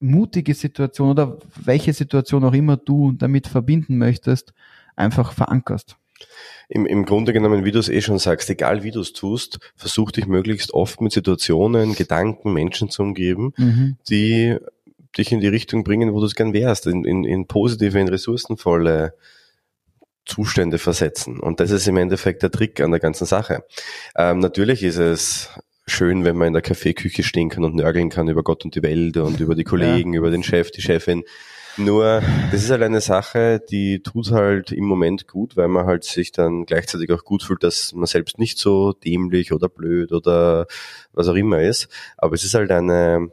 mutige 0.00 0.54
Situation 0.54 1.10
oder 1.10 1.38
welche 1.56 1.92
Situation 1.92 2.44
auch 2.44 2.54
immer 2.54 2.76
du 2.76 3.12
damit 3.12 3.48
verbinden 3.48 3.98
möchtest, 3.98 4.54
einfach 4.96 5.32
verankerst. 5.32 5.96
Im, 6.68 6.84
Im 6.84 7.06
Grunde 7.06 7.32
genommen, 7.32 7.64
wie 7.64 7.72
du 7.72 7.78
es 7.78 7.88
eh 7.88 8.02
schon 8.02 8.18
sagst, 8.18 8.50
egal 8.50 8.82
wie 8.82 8.90
du 8.90 9.00
es 9.00 9.12
tust, 9.12 9.58
versuch 9.74 10.10
dich 10.10 10.26
möglichst 10.26 10.74
oft 10.74 11.00
mit 11.00 11.12
Situationen, 11.12 11.94
Gedanken, 11.94 12.52
Menschen 12.52 12.90
zu 12.90 13.02
umgeben, 13.02 13.54
mhm. 13.56 13.96
die 14.10 14.56
dich 15.16 15.32
in 15.32 15.40
die 15.40 15.48
Richtung 15.48 15.84
bringen, 15.84 16.12
wo 16.12 16.20
du 16.20 16.26
es 16.26 16.34
gern 16.34 16.52
wärst, 16.52 16.86
in, 16.86 17.04
in, 17.04 17.24
in 17.24 17.46
positive, 17.46 17.98
in 17.98 18.08
ressourcenvolle 18.08 19.14
Zustände 20.26 20.78
versetzen. 20.78 21.40
Und 21.40 21.58
das 21.58 21.70
ist 21.70 21.88
im 21.88 21.96
Endeffekt 21.96 22.42
der 22.42 22.50
Trick 22.50 22.80
an 22.80 22.90
der 22.90 23.00
ganzen 23.00 23.26
Sache. 23.26 23.64
Ähm, 24.14 24.40
natürlich 24.40 24.82
ist 24.82 24.98
es 24.98 25.48
schön, 25.86 26.24
wenn 26.24 26.36
man 26.36 26.48
in 26.48 26.52
der 26.52 26.62
Kaffeeküche 26.62 27.22
stehen 27.22 27.48
kann 27.48 27.64
und 27.64 27.74
nörgeln 27.74 28.10
kann 28.10 28.28
über 28.28 28.42
Gott 28.42 28.64
und 28.64 28.74
die 28.74 28.82
Welt 28.82 29.16
und 29.16 29.40
über 29.40 29.54
die 29.54 29.64
Kollegen, 29.64 30.12
ja. 30.12 30.18
über 30.18 30.30
den 30.30 30.42
Chef, 30.42 30.70
die 30.70 30.82
Chefin. 30.82 31.24
Nur, 31.78 32.22
das 32.50 32.64
ist 32.64 32.70
halt 32.70 32.82
eine 32.82 33.00
Sache, 33.00 33.60
die 33.60 34.02
tut 34.02 34.32
halt 34.32 34.72
im 34.72 34.84
Moment 34.84 35.28
gut, 35.28 35.56
weil 35.56 35.68
man 35.68 35.86
halt 35.86 36.02
sich 36.02 36.32
dann 36.32 36.66
gleichzeitig 36.66 37.12
auch 37.12 37.24
gut 37.24 37.44
fühlt, 37.44 37.62
dass 37.62 37.92
man 37.94 38.06
selbst 38.06 38.38
nicht 38.38 38.58
so 38.58 38.92
dämlich 38.92 39.52
oder 39.52 39.68
blöd 39.68 40.12
oder 40.12 40.66
was 41.12 41.28
auch 41.28 41.36
immer 41.36 41.62
ist. 41.62 41.88
Aber 42.16 42.34
es 42.34 42.44
ist 42.44 42.54
halt 42.54 42.72
eine 42.72 43.30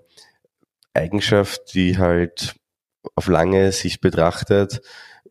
Eigenschaft, 0.94 1.74
die 1.74 1.98
halt 1.98 2.56
auf 3.16 3.28
lange 3.28 3.72
Sicht 3.72 4.00
betrachtet 4.02 4.82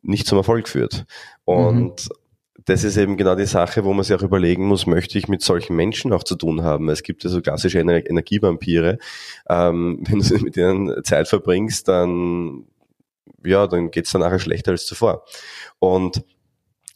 nicht 0.03 0.27
zum 0.27 0.39
Erfolg 0.39 0.69
führt. 0.69 1.07
Und 1.45 2.09
mhm 2.09 2.17
das 2.65 2.85
ist 2.85 2.97
eben 2.97 3.17
genau 3.17 3.35
die 3.35 3.47
Sache, 3.47 3.85
wo 3.85 3.93
man 3.93 4.05
sich 4.05 4.17
auch 4.17 4.23
überlegen 4.23 4.67
muss, 4.67 4.87
möchte 4.87 5.19
ich 5.19 5.29
mit 5.29 5.43
solchen 5.43 5.77
Menschen 5.77 6.13
auch 6.13 6.25
zu 6.25 6.35
tun 6.35 6.63
haben. 6.63 6.89
Es 6.89 7.03
gibt 7.03 7.23
ja 7.25 7.31
so 7.31 7.43
klassische 7.43 7.79
Energievampire. 7.79 8.99
Ähm, 9.49 10.01
wenn 10.09 10.21
du 10.21 10.39
mit 10.39 10.57
denen 10.57 11.05
Zeit 11.05 11.29
verbringst, 11.29 11.89
dann 11.89 12.65
ja, 13.45 13.67
dann 13.67 13.91
geht's 13.91 14.13
dann 14.13 14.23
nachher 14.23 14.39
schlechter 14.39 14.73
als 14.73 14.87
zuvor. 14.87 15.25
Und 15.79 16.25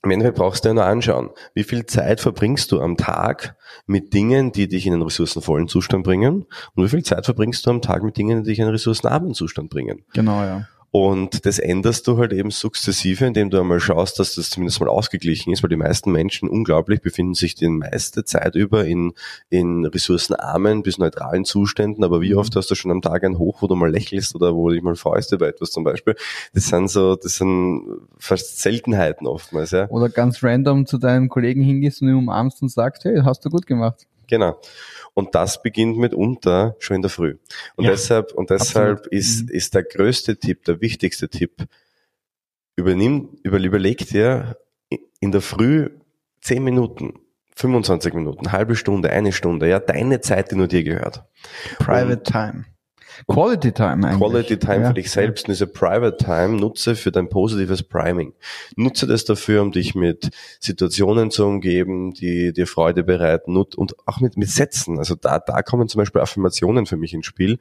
im 0.02 0.10
Endeffekt 0.12 0.38
brauchst 0.38 0.64
du 0.64 0.68
ja 0.68 0.74
nur 0.74 0.84
anschauen, 0.84 1.30
wie 1.54 1.64
viel 1.64 1.84
Zeit 1.86 2.20
verbringst 2.20 2.70
du 2.70 2.80
am 2.80 2.96
Tag 2.96 3.56
mit 3.86 4.14
Dingen, 4.14 4.52
die 4.52 4.68
dich 4.68 4.86
in 4.86 4.92
einen 4.92 5.02
ressourcenvollen 5.02 5.66
Zustand 5.66 6.04
bringen 6.04 6.46
und 6.74 6.84
wie 6.84 6.88
viel 6.88 7.02
Zeit 7.02 7.24
verbringst 7.24 7.66
du 7.66 7.70
am 7.70 7.82
Tag 7.82 8.04
mit 8.04 8.16
Dingen, 8.16 8.44
die 8.44 8.50
dich 8.50 8.58
in 8.58 8.64
einen 8.64 8.74
ressourcenarmen 8.74 9.34
Zustand 9.34 9.70
bringen. 9.70 10.04
Genau, 10.14 10.42
ja. 10.44 10.68
Und 10.90 11.44
das 11.44 11.58
änderst 11.58 12.06
du 12.06 12.16
halt 12.16 12.32
eben 12.32 12.50
sukzessive, 12.50 13.26
indem 13.26 13.50
du 13.50 13.60
einmal 13.60 13.78
schaust, 13.78 14.18
dass 14.18 14.34
das 14.36 14.48
zumindest 14.48 14.80
mal 14.80 14.88
ausgeglichen 14.88 15.52
ist, 15.52 15.62
weil 15.62 15.68
die 15.68 15.76
meisten 15.76 16.10
Menschen 16.10 16.48
unglaublich 16.48 17.02
befinden 17.02 17.34
sich 17.34 17.54
die 17.54 17.68
meiste 17.68 18.24
Zeit 18.24 18.54
über 18.54 18.86
in, 18.86 19.12
in 19.50 19.84
ressourcenarmen 19.84 20.82
bis 20.82 20.96
neutralen 20.96 21.44
Zuständen. 21.44 22.04
Aber 22.04 22.22
wie 22.22 22.32
mhm. 22.32 22.38
oft 22.38 22.56
hast 22.56 22.70
du 22.70 22.74
schon 22.74 22.90
am 22.90 23.02
Tag 23.02 23.22
ein 23.24 23.38
Hoch, 23.38 23.60
wo 23.60 23.66
du 23.66 23.74
mal 23.74 23.90
lächelst 23.90 24.34
oder 24.34 24.54
wo 24.54 24.68
du 24.68 24.74
dich 24.74 24.82
mal 24.82 24.96
freust 24.96 25.32
über 25.32 25.46
etwas 25.46 25.72
zum 25.72 25.84
Beispiel? 25.84 26.14
Das 26.54 26.68
sind 26.68 26.88
so, 26.88 27.16
das 27.16 27.36
sind 27.36 27.84
fast 28.18 28.60
Seltenheiten 28.60 29.26
oftmals, 29.26 29.72
ja. 29.72 29.88
Oder 29.90 30.08
ganz 30.08 30.42
random 30.42 30.86
zu 30.86 30.96
deinem 30.96 31.28
Kollegen 31.28 31.62
hingehst 31.62 32.00
und 32.00 32.08
ihn 32.08 32.14
umarmst 32.14 32.62
und 32.62 32.70
sagst, 32.70 33.04
hey, 33.04 33.20
hast 33.24 33.44
du 33.44 33.50
gut 33.50 33.66
gemacht. 33.66 34.06
Genau. 34.28 34.60
Und 35.14 35.34
das 35.34 35.62
beginnt 35.62 35.98
mitunter 35.98 36.76
schon 36.78 36.96
in 36.96 37.02
der 37.02 37.10
Früh. 37.10 37.36
Und 37.74 37.84
ja, 37.84 37.90
deshalb, 37.90 38.32
und 38.32 38.50
deshalb 38.50 39.06
ist, 39.08 39.48
mhm. 39.48 39.54
ist 39.54 39.74
der 39.74 39.82
größte 39.82 40.38
Tipp, 40.38 40.64
der 40.64 40.80
wichtigste 40.80 41.28
Tipp, 41.28 41.66
übernimm, 42.76 43.36
über, 43.42 43.58
überleg 43.58 44.06
dir 44.06 44.56
in 45.20 45.32
der 45.32 45.40
Früh 45.40 45.90
zehn 46.40 46.62
Minuten, 46.62 47.14
25 47.56 48.14
Minuten, 48.14 48.52
halbe 48.52 48.76
Stunde, 48.76 49.10
eine 49.10 49.32
Stunde, 49.32 49.68
ja, 49.68 49.80
deine 49.80 50.20
Zeit, 50.20 50.52
die 50.52 50.56
nur 50.56 50.68
dir 50.68 50.84
gehört. 50.84 51.24
Private 51.78 52.18
und, 52.18 52.24
Time. 52.24 52.64
Quality 53.26 53.72
Time 53.72 54.06
eigentlich. 54.06 54.18
Quality 54.18 54.58
Time 54.58 54.80
ja. 54.82 54.88
für 54.88 54.94
dich 54.94 55.10
selbst 55.10 55.46
und 55.46 55.52
diese 55.52 55.66
Private 55.66 56.16
Time 56.16 56.60
nutze 56.60 56.94
für 56.94 57.10
dein 57.10 57.28
positives 57.28 57.82
Priming. 57.82 58.34
Nutze 58.76 59.06
das 59.06 59.24
dafür, 59.24 59.62
um 59.62 59.72
dich 59.72 59.94
mit 59.94 60.30
Situationen 60.60 61.30
zu 61.30 61.46
umgeben, 61.46 62.12
die 62.12 62.52
dir 62.52 62.66
Freude 62.66 63.02
bereiten 63.02 63.56
und 63.56 63.96
auch 64.06 64.20
mit, 64.20 64.36
mit 64.36 64.48
Sätzen. 64.48 64.98
Also 64.98 65.14
da, 65.14 65.38
da 65.38 65.62
kommen 65.62 65.88
zum 65.88 66.00
Beispiel 66.00 66.20
Affirmationen 66.20 66.86
für 66.86 66.96
mich 66.96 67.14
ins 67.14 67.26
Spiel. 67.26 67.58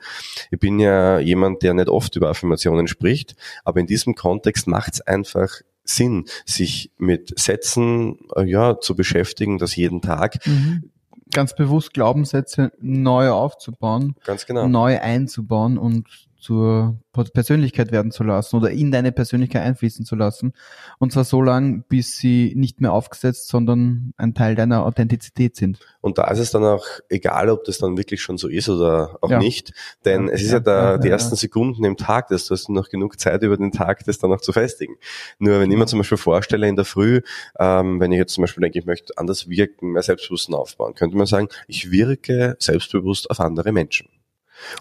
Ich 0.52 0.60
bin 0.60 0.80
ja 0.80 1.20
jemand, 1.20 1.63
der 1.63 1.74
nicht 1.74 1.89
oft 1.89 2.15
über 2.15 2.30
Affirmationen 2.30 2.88
spricht, 2.88 3.36
aber 3.63 3.80
in 3.80 3.88
diesem 3.88 4.15
Kontext 4.15 4.67
macht 4.67 4.93
es 4.96 5.02
einfach 5.02 5.62
Sinn, 5.84 6.26
sich 6.46 6.91
mit 6.98 7.39
Sätzen 7.39 8.20
äh, 8.36 8.43
ja 8.43 8.80
zu 8.80 8.96
beschäftigen, 8.96 9.58
das 9.58 9.76
jeden 9.76 10.02
Tag. 10.02 10.46
Mhm 10.46 10.91
ganz 11.31 11.55
bewusst 11.55 11.93
Glaubenssätze 11.93 12.71
neu 12.79 13.29
aufzubauen, 13.29 14.15
ganz 14.23 14.45
genau. 14.45 14.67
neu 14.67 14.99
einzubauen 14.99 15.77
und 15.77 16.26
zur 16.39 17.00
Persönlichkeit 17.34 17.91
werden 17.91 18.12
zu 18.12 18.23
lassen 18.23 18.58
oder 18.58 18.69
in 18.69 18.91
deine 18.91 19.12
Persönlichkeit 19.12 19.63
einfließen 19.63 20.06
zu 20.06 20.15
lassen. 20.15 20.54
Und 21.00 21.12
zwar 21.12 21.23
so 21.23 21.41
lange, 21.41 21.84
bis 21.89 22.17
sie 22.17 22.54
nicht 22.56 22.80
mehr 22.80 22.93
aufgesetzt, 22.93 23.47
sondern 23.47 24.13
ein 24.17 24.34
Teil 24.34 24.56
deiner 24.56 24.86
Authentizität 24.86 25.56
sind. 25.56 25.80
Und 26.02 26.17
da 26.17 26.30
ist 26.30 26.39
es 26.39 26.52
dann 26.52 26.63
auch 26.63 26.86
egal, 27.10 27.50
ob 27.50 27.63
das 27.63 27.80
dann 27.80 27.97
wirklich 27.97 28.21
schon 28.21 28.38
so 28.38 28.47
ist 28.47 28.69
oder 28.69 29.17
auch 29.21 29.32
ja. 29.32 29.39
nicht. 29.39 29.73
Denn 30.06 30.28
ja, 30.28 30.34
es 30.34 30.41
ist 30.43 30.52
ja, 30.52 30.58
ja 30.58 30.60
da 30.60 30.97
die 30.97 31.10
ersten 31.10 31.36
Sekunden 31.36 31.84
im 31.84 31.97
Tag, 31.97 32.28
dass 32.28 32.45
du 32.45 32.54
hast 32.54 32.69
noch 32.69 32.89
genug 32.89 33.19
Zeit 33.19 33.41
über 33.41 33.58
den 33.58 33.71
Tag, 33.71 34.06
das 34.06 34.19
dann 34.19 34.32
auch 34.32 34.41
zu 34.41 34.54
festigen. 34.54 34.95
Nur 35.39 35.60
wenn 35.60 35.71
ich 35.71 35.78
mir 35.78 35.88
zum 35.88 36.00
Beispiel 36.00 36.17
vorstelle 36.17 36.67
in 36.67 36.76
der 36.76 36.86
Früh, 36.86 37.21
ähm, 37.60 38.00
wenn 38.00 38.12
ich 38.12 38.19
jetzt 38.19 38.34
zum 38.34 38.43
Beispiel 38.43 38.62
denke, 38.62 38.80
ich 38.80 38.86
möchte 38.86 39.17
anders 39.17 39.50
wirken, 39.50 39.91
mehr 39.91 40.04
Selbstbewusstsein 40.04 40.56
aufbauen, 40.56 40.93
könnte 40.93 41.17
man 41.17 41.26
sagen, 41.26 41.47
ich 41.67 41.91
wirke 41.91 42.56
selbstbewusst 42.60 43.30
auf 43.30 43.39
andere 43.39 43.71
Menschen. 43.71 44.08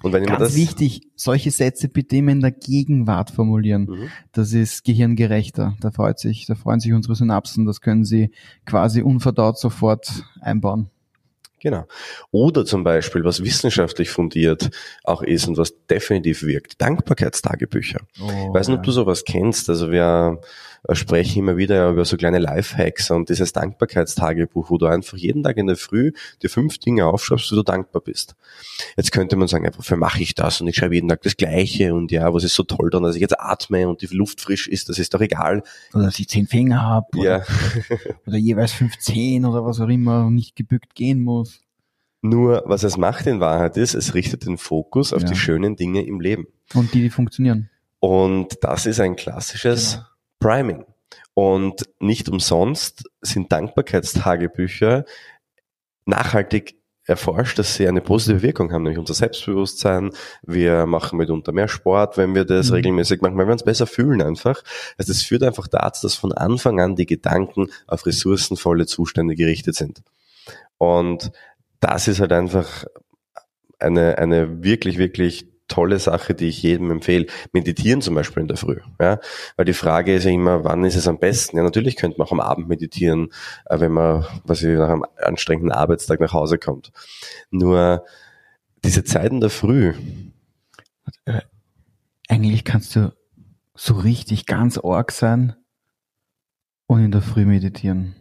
Und 0.03 0.13
wenn 0.13 0.25
Ganz 0.25 0.39
das 0.39 0.57
wichtig, 0.57 1.09
solche 1.15 1.51
Sätze 1.51 1.89
bitte 1.89 2.17
immer 2.17 2.33
in 2.33 2.41
der 2.41 2.53
Gegenwart 2.53 3.31
formulieren. 3.31 3.87
Mhm. 3.89 4.09
Das 4.33 4.53
ist 4.53 4.85
gehirngerechter. 4.85 5.77
Da 5.81 5.91
freut 5.91 6.19
sich, 6.19 6.47
da 6.47 6.55
freuen 6.55 6.81
sich 6.81 6.93
unsere 6.93 7.15
Synapsen. 7.15 7.67
Das 7.67 7.81
können 7.81 8.05
Sie 8.05 8.31
quasi 8.65 9.03
unverdaut 9.03 9.59
sofort 9.59 10.25
einbauen. 10.41 10.91
Genau. 11.61 11.87
Oder 12.31 12.65
zum 12.65 12.85
Beispiel, 12.85 13.25
was 13.25 13.43
wissenschaftlich 13.43 14.11
fundiert 14.11 14.71
auch 15.05 15.23
ist 15.23 15.49
und 15.49 15.57
was 15.57 15.75
definitiv 15.87 16.43
wirkt, 16.43 16.81
Dankbarkeitstagebücher. 16.81 18.01
Oh, 18.21 18.29
ich 18.29 18.55
weiß 18.55 18.69
nicht, 18.69 18.79
ob 18.79 18.85
du 18.85 18.93
sowas 18.93 19.25
kennst. 19.25 19.71
Also 19.71 19.91
wir 19.91 20.41
sprechen 20.93 21.41
immer 21.41 21.57
wieder 21.57 21.91
über 21.91 22.05
so 22.05 22.17
kleine 22.17 22.39
Lifehacks 22.39 23.11
und 23.11 23.29
dieses 23.29 23.53
Dankbarkeitstagebuch, 23.53 24.71
wo 24.71 24.79
du 24.79 24.87
einfach 24.87 25.17
jeden 25.17 25.43
Tag 25.43 25.57
in 25.57 25.67
der 25.67 25.77
Früh 25.77 26.13
dir 26.43 26.51
fünf 26.51 26.79
Dinge 26.79 27.07
aufschreibst, 27.07 27.51
wo 27.51 27.57
du 27.57 27.63
dankbar 27.63 28.03
bist. 28.03 28.37
Jetzt 28.97 29.13
könnte 29.13 29.37
man 29.37 29.49
sagen, 29.49 29.69
wofür 29.77 29.97
mache 29.97 30.23
ich 30.23 30.35
das? 30.35 30.61
Und 30.61 30.69
ich 30.69 30.77
schreibe 30.77 30.95
jeden 30.95 31.09
Tag 31.09 31.23
das 31.23 31.37
Gleiche 31.37 31.95
und 31.95 32.13
ja, 32.13 32.33
was 32.33 32.45
ist 32.45 32.55
so 32.55 32.63
toll 32.63 32.91
dann, 32.91 33.03
dass 33.03 33.17
ich 33.17 33.21
jetzt 33.21 33.39
atme 33.39 33.89
und 33.89 34.03
die 34.03 34.07
Luft 34.07 34.41
frisch 34.41 34.69
ist, 34.69 34.89
das 34.89 34.99
ist 34.99 35.15
doch 35.15 35.21
egal. 35.21 35.63
Oder 35.93 36.05
dass 36.05 36.19
ich 36.19 36.29
zehn 36.29 36.47
Finger 36.47 36.83
habe. 36.83 37.07
Oder, 37.17 37.39
ja. 37.39 37.45
oder 38.27 38.37
jeweils 38.37 38.73
15 38.73 39.45
oder 39.45 39.65
was 39.65 39.81
auch 39.81 39.89
immer 39.89 40.27
und 40.27 40.35
nicht 40.35 40.57
gebückt 40.57 40.95
gehen 40.95 41.23
muss. 41.23 41.61
Nur, 42.23 42.63
was 42.67 42.83
es 42.83 42.97
macht 42.97 43.27
in 43.27 43.41
Wahrheit 43.41 43.77
ist, 43.77 43.95
es 43.95 44.15
richtet 44.15 44.47
den 44.47 44.59
Fokus 44.59 45.13
auf 45.13 45.23
ja. 45.23 45.29
die 45.29 45.37
schönen 45.37 45.77
Dinge 45.77 46.05
im 46.05 46.21
Leben. 46.21 46.47
Und 46.75 46.93
die, 46.95 47.03
die 47.03 47.11
funktionieren. 47.11 47.71
Und 48.01 48.59
das 48.63 48.87
ist 48.87 49.01
ein 49.01 49.17
klassisches 49.17 49.95
genau. 49.95 50.07
Priming. 50.39 50.85
Und 51.35 51.85
nicht 52.01 52.29
umsonst 52.29 53.05
sind 53.21 53.53
Dankbarkeitstagebücher 53.53 55.05
nachhaltig 56.07 56.77
erforscht, 57.07 57.59
dass 57.59 57.77
sie 57.77 57.87
eine 57.87 58.01
positive 58.01 58.43
Wirkung 58.43 58.73
haben, 58.73 58.83
nämlich 58.83 58.99
unser 58.99 59.15
Selbstbewusstsein. 59.15 60.11
Wir 60.43 60.87
machen 60.87 61.19
mitunter 61.19 61.53
mehr 61.53 61.69
Sport, 61.69 62.17
wenn 62.17 62.35
wir 62.35 62.45
das 62.45 62.69
mhm. 62.69 62.75
regelmäßig 62.75 63.21
machen, 63.21 63.37
weil 63.37 63.47
wir 63.47 63.53
uns 63.53 63.63
besser 63.63 63.87
fühlen 63.87 64.21
einfach. 64.23 64.63
Also 64.99 65.13
es 65.13 65.23
führt 65.23 65.43
einfach 65.45 65.69
dazu, 65.69 66.07
dass 66.07 66.17
von 66.17 66.33
Anfang 66.33 66.81
an 66.81 66.97
die 66.97 67.07
Gedanken 67.07 67.69
auf 67.87 68.07
ressourcenvolle 68.07 68.87
Zustände 68.87 69.37
gerichtet 69.37 69.77
sind. 69.77 70.03
Und 70.79 71.31
das 71.81 72.09
ist 72.09 72.21
halt 72.21 72.33
einfach 72.33 72.85
eine, 73.79 74.19
eine 74.19 74.65
wirklich, 74.65 74.99
wirklich 74.99 75.49
tolle 75.69 75.99
Sache, 75.99 76.35
die 76.35 76.49
ich 76.49 76.63
jedem 76.63 76.91
empfehle. 76.91 77.27
Meditieren 77.53 78.01
zum 78.01 78.15
Beispiel 78.15 78.43
in 78.43 78.49
der 78.49 78.57
Früh. 78.57 78.81
Ja? 79.01 79.19
Weil 79.57 79.65
die 79.65 79.73
Frage 79.73 80.15
ist 80.15 80.25
ja 80.25 80.31
immer, 80.31 80.65
wann 80.65 80.85
ist 80.85 80.97
es 80.97 81.09
am 81.09 81.19
besten? 81.19 81.57
Ja, 81.57 81.63
natürlich 81.63 81.97
könnte 81.97 82.19
man 82.19 82.27
auch 82.27 82.33
am 82.33 82.41
Abend 82.41 82.69
meditieren, 82.69 83.29
äh, 83.67 83.81
wenn 83.81 83.93
man, 83.93 84.25
was 84.45 84.63
ich, 84.63 84.77
nach 84.77 84.89
einem 84.89 85.05
anstrengenden 85.17 85.73
Arbeitstag 85.73 86.21
nach 86.21 86.33
Hause 86.33 86.59
kommt. 86.59 86.93
Nur 87.51 88.05
diese 88.85 89.05
Zeiten 89.05 89.41
der 89.41 89.51
Früh. 89.51 89.95
Äh, 91.25 91.41
eigentlich 92.29 92.65
kannst 92.65 92.97
du 92.97 93.13
so 93.75 93.95
richtig 93.95 94.47
ganz 94.47 94.79
arg 94.79 95.13
sein 95.13 95.55
und 96.87 97.05
in 97.05 97.13
der 97.13 97.23
Früh 97.23 97.45
meditieren. 97.45 98.15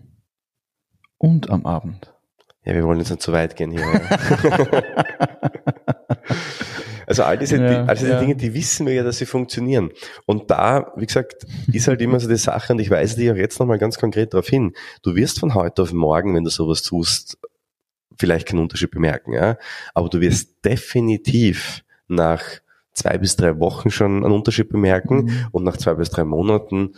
Und 1.18 1.50
am 1.50 1.66
Abend. 1.66 2.14
Ja, 2.66 2.74
wir 2.74 2.84
wollen 2.84 3.00
jetzt 3.00 3.10
nicht 3.10 3.22
zu 3.22 3.32
weit 3.32 3.56
gehen 3.56 3.72
hier. 3.72 3.84
also 7.08 7.24
all 7.24 7.38
diese, 7.38 7.58
ja, 7.58 7.86
all 7.86 7.96
diese 7.96 8.12
ja. 8.12 8.20
Dinge, 8.20 8.36
die 8.36 8.54
wissen 8.54 8.86
wir 8.86 8.94
ja, 8.94 9.04
dass 9.04 9.18
sie 9.18 9.26
funktionieren. 9.26 9.92
Und 10.26 10.52
da, 10.52 10.94
wie 10.96 11.06
gesagt, 11.06 11.46
ist 11.72 11.88
halt 11.88 12.02
immer 12.02 12.20
so 12.20 12.28
die 12.28 12.36
Sache, 12.38 12.74
und 12.74 12.80
ich 12.80 12.90
weise 12.90 13.18
dich 13.18 13.32
auch 13.32 13.36
jetzt 13.36 13.60
nochmal 13.60 13.78
ganz 13.78 13.98
konkret 13.98 14.34
darauf 14.34 14.48
hin, 14.48 14.74
du 15.04 15.16
wirst 15.16 15.40
von 15.40 15.54
heute 15.54 15.82
auf 15.82 15.94
morgen, 15.94 16.36
wenn 16.36 16.44
du 16.44 16.50
sowas 16.50 16.82
tust, 16.82 17.38
vielleicht 18.18 18.48
keinen 18.48 18.60
Unterschied 18.60 18.92
bemerken, 18.92 19.34
ja. 19.34 19.58
Aber 19.94 20.10
du 20.10 20.22
wirst 20.22 20.64
definitiv 20.64 21.84
nach 22.08 22.44
zwei 22.94 23.18
bis 23.18 23.36
drei 23.36 23.60
Wochen 23.60 23.92
schon 23.92 24.24
einen 24.24 24.34
Unterschied 24.34 24.70
bemerken 24.70 25.26
mhm. 25.26 25.48
und 25.52 25.64
nach 25.64 25.78
zwei 25.78 25.94
bis 25.96 26.10
drei 26.10 26.24
Monaten 26.24 26.94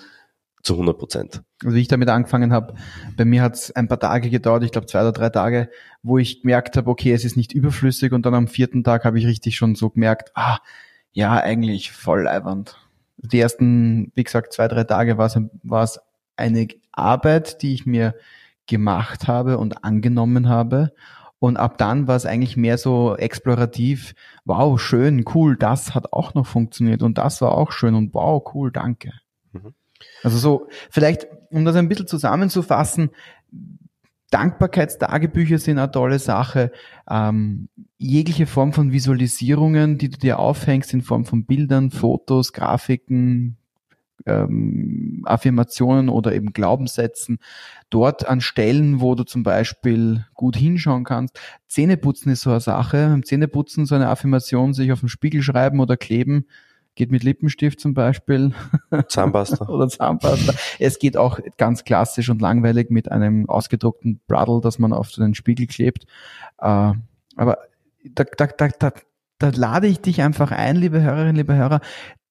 zu 0.68 0.74
100 0.74 0.98
Prozent. 0.98 1.44
Also 1.64 1.76
wie 1.76 1.82
ich 1.82 1.88
damit 1.88 2.10
angefangen 2.10 2.52
habe, 2.52 2.76
bei 3.16 3.26
mir 3.26 3.42
hat 3.42 3.56
es 3.56 3.72
ein 3.72 3.88
paar 3.88 4.00
Tage 4.00 4.30
gedauert, 4.30 4.64
ich 4.64 4.72
glaube 4.72 4.88
zwei 4.88 5.00
oder 5.00 5.14
drei 5.14 5.30
Tage, 5.30 5.70
wo 6.04 6.18
ich 6.18 6.42
gemerkt 6.42 6.76
habe, 6.78 6.90
okay, 6.90 7.14
es 7.14 7.26
ist 7.26 7.38
nicht 7.38 7.54
überflüssig 7.54 8.12
und 8.12 8.26
dann 8.26 8.36
am 8.36 8.48
vierten 8.48 8.84
Tag 8.84 9.06
habe 9.06 9.18
ich 9.18 9.26
richtig 9.26 9.56
schon 9.56 9.76
so 9.76 9.90
gemerkt, 9.90 10.32
ah, 10.36 10.60
ja, 11.14 11.34
eigentlich 11.40 11.92
voll 11.92 12.24
leibernd. 12.24 12.78
Die 13.18 13.40
ersten, 13.40 14.12
wie 14.14 14.24
gesagt, 14.24 14.54
zwei, 14.54 14.68
drei 14.68 14.84
Tage 14.84 15.18
war 15.18 15.26
es, 15.84 16.00
eine 16.36 16.68
Arbeit, 16.92 17.64
die 17.64 17.74
ich 17.74 17.88
mir 17.88 18.14
gemacht 18.68 19.28
habe 19.28 19.58
und 19.58 19.84
angenommen 19.84 20.50
habe. 20.50 20.94
Und 21.40 21.58
ab 21.58 21.78
dann 21.78 22.08
war 22.08 22.16
es 22.16 22.26
eigentlich 22.26 22.58
mehr 22.58 22.78
so 22.78 23.16
explorativ, 23.16 24.14
wow, 24.46 24.80
schön, 24.80 25.24
cool, 25.34 25.56
das 25.56 25.96
hat 25.96 26.12
auch 26.12 26.34
noch 26.34 26.46
funktioniert 26.46 27.02
und 27.02 27.18
das 27.18 27.42
war 27.42 27.54
auch 27.54 27.72
schön 27.72 27.96
und 27.96 28.14
wow, 28.14 28.44
cool, 28.54 28.72
danke. 28.72 29.14
Mhm. 29.54 29.74
Also 30.24 30.38
so, 30.38 30.68
vielleicht, 30.90 31.28
um 31.50 31.66
das 31.66 31.76
ein 31.76 31.90
bisschen 31.90 32.08
zusammenzufassen, 32.08 33.12
Dankbarkeitstagebücher 34.30 35.58
sind 35.58 35.78
eine 35.78 35.92
tolle 35.92 36.20
Sache. 36.20 36.72
Ähm, 37.10 37.70
jegliche 37.98 38.46
Form 38.46 38.74
von 38.74 38.92
Visualisierungen, 38.92 39.98
die 39.98 40.10
du 40.10 40.18
dir 40.18 40.40
aufhängst 40.40 40.94
in 40.94 41.02
Form 41.02 41.26
von 41.26 41.46
Bildern, 41.46 41.92
Fotos, 41.92 42.52
Grafiken, 42.52 43.58
ähm, 44.26 45.24
Affirmationen 45.26 46.10
oder 46.10 46.34
eben 46.34 46.52
Glaubenssätzen, 46.52 47.40
dort 47.90 48.28
an 48.28 48.42
Stellen, 48.42 49.00
wo 49.00 49.16
du 49.16 49.24
zum 49.24 49.44
Beispiel 49.44 50.26
gut 50.34 50.58
hinschauen 50.58 51.06
kannst. 51.06 51.40
Zähneputzen 51.68 52.32
ist 52.32 52.42
so 52.42 52.50
eine 52.50 52.60
Sache. 52.60 53.08
Beim 53.08 53.24
Zähneputzen 53.24 53.86
so 53.86 53.96
eine 53.96 54.10
Affirmation 54.10 54.74
sich 54.74 54.92
auf 54.92 55.00
den 55.00 55.10
Spiegel 55.10 55.42
schreiben 55.42 55.80
oder 55.80 55.96
kleben 55.96 56.48
geht 56.98 57.12
mit 57.12 57.24
Lippenstift 57.24 57.80
zum 57.80 57.94
Beispiel. 57.94 58.52
Zahnpasta. 59.08 59.66
Oder 59.70 59.88
Zahnpasta. 59.88 60.54
Es 60.80 61.00
geht 61.00 61.16
auch 61.16 61.40
ganz 61.58 61.86
klassisch 61.86 62.30
und 62.30 62.42
langweilig 62.42 62.90
mit 62.90 63.10
einem 63.10 63.48
ausgedruckten 63.50 64.20
Bradl, 64.28 64.60
das 64.60 64.80
man 64.80 64.92
auf 64.92 65.12
den 65.12 65.36
Spiegel 65.36 65.68
klebt. 65.68 66.06
Äh, 66.60 66.94
aber 67.36 67.58
da, 68.04 68.24
da, 68.24 68.48
da, 68.48 68.68
da, 68.68 68.92
da 69.40 69.52
lade 69.56 69.88
ich 69.88 70.02
dich 70.02 70.22
einfach 70.22 70.52
ein, 70.52 70.76
liebe 70.76 71.02
Hörerinnen, 71.02 71.36
liebe 71.36 71.56
Hörer, 71.56 71.80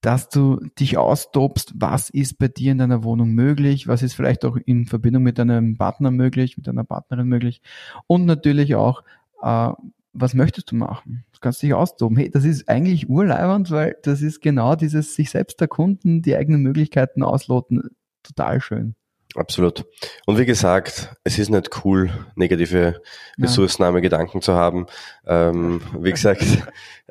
dass 0.00 0.29
du 0.29 0.61
dich 0.79 0.98
austobst, 0.98 1.72
was 1.76 2.11
ist 2.11 2.38
bei 2.38 2.48
dir 2.48 2.72
in 2.72 2.79
deiner 2.79 3.02
Wohnung 3.02 3.31
möglich, 3.31 3.88
was 3.88 4.02
ist 4.02 4.14
vielleicht 4.14 4.44
auch 4.44 4.57
in 4.57 4.87
Verbindung 4.87 5.22
mit 5.22 5.38
deinem 5.38 5.79
Partner 5.79 6.11
möglich, 6.11 6.57
mit 6.57 6.66
deiner 6.66 6.85
Partnerin 6.85 7.26
möglich 7.26 7.62
und 8.07 8.26
natürlich 8.26 8.74
auch, 8.74 9.02
äh, 9.42 9.70
was 10.18 10.35
möchtest 10.35 10.70
du 10.70 10.76
machen? 10.76 11.24
Du 11.33 11.40
kannst 11.40 11.62
dich 11.62 11.74
austoben. 11.74 12.16
Hey, 12.16 12.31
das 12.31 12.44
ist 12.44 12.68
eigentlich 12.68 13.09
urleibernd, 13.09 13.70
weil 13.70 13.96
das 14.02 14.22
ist 14.22 14.40
genau 14.40 14.74
dieses 14.74 15.14
sich 15.14 15.31
selbst 15.31 15.61
erkunden, 15.61 16.22
die 16.22 16.37
eigenen 16.37 16.62
Möglichkeiten 16.62 17.22
ausloten. 17.22 17.90
Total 18.22 18.61
schön. 18.61 18.94
Absolut. 19.35 19.85
Und 20.24 20.38
wie 20.38 20.46
gesagt, 20.46 21.14
es 21.24 21.38
ist 21.38 21.50
nicht 21.50 21.85
cool, 21.85 22.11
negative 22.37 23.02
ressourcenarme 23.38 24.00
Gedanken 24.00 24.40
zu 24.40 24.55
haben. 24.55 24.87
Ähm, 25.26 25.83
wie 25.98 26.12
gesagt, 26.12 26.42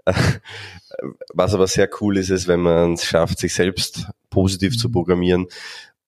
was 1.33 1.53
aber 1.53 1.67
sehr 1.67 1.87
cool 2.01 2.17
ist, 2.17 2.31
ist, 2.31 2.47
wenn 2.47 2.61
man 2.61 2.93
es 2.93 3.05
schafft, 3.05 3.37
sich 3.37 3.53
selbst 3.53 4.07
positiv 4.31 4.73
mhm. 4.73 4.77
zu 4.77 4.91
programmieren 4.91 5.45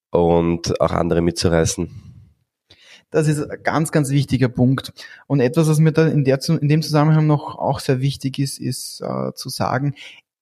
und 0.10 0.82
auch 0.82 0.92
andere 0.92 1.22
mitzureißen. 1.22 2.17
Das 3.18 3.28
ist 3.28 3.42
ein 3.42 3.64
ganz, 3.64 3.92
ganz 3.92 4.12
wichtiger 4.12 4.48
Punkt. 4.48 4.94
Und 5.26 5.40
etwas, 5.40 5.68
was 5.68 5.80
mir 5.80 5.92
da 5.92 6.06
in, 6.06 6.24
der, 6.24 6.40
in 6.50 6.70
dem 6.70 6.84
Zusammenhang 6.84 7.26
noch 7.26 7.58
auch 7.58 7.80
sehr 7.80 8.00
wichtig 8.00 8.38
ist, 8.38 8.60
ist 8.60 9.02
äh, 9.02 9.34
zu 9.34 9.50
sagen, 9.50 9.96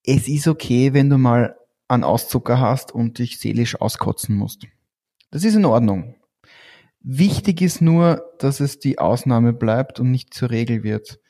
es 0.03 0.27
ist 0.27 0.45
okay, 0.49 0.91
wenn 0.91 1.09
du 1.09 1.17
mal 1.17 1.55
einen 1.87 2.03
Auszucker 2.03 2.59
hast 2.59 2.91
und 2.91 3.17
dich 3.17 3.39
seelisch 3.39 3.79
auskotzen 3.79 4.35
musst. 4.35 4.67
Das 5.31 5.45
ist 5.45 5.55
in 5.55 5.63
Ordnung. 5.63 6.15
Wichtig 6.99 7.61
ist 7.61 7.79
nur, 7.79 8.29
dass 8.39 8.59
es 8.59 8.77
die 8.77 8.99
Ausnahme 8.99 9.53
bleibt 9.53 10.01
und 10.01 10.11
nicht 10.11 10.33
zur 10.33 10.49
Regel 10.49 10.83
wird. 10.83 11.21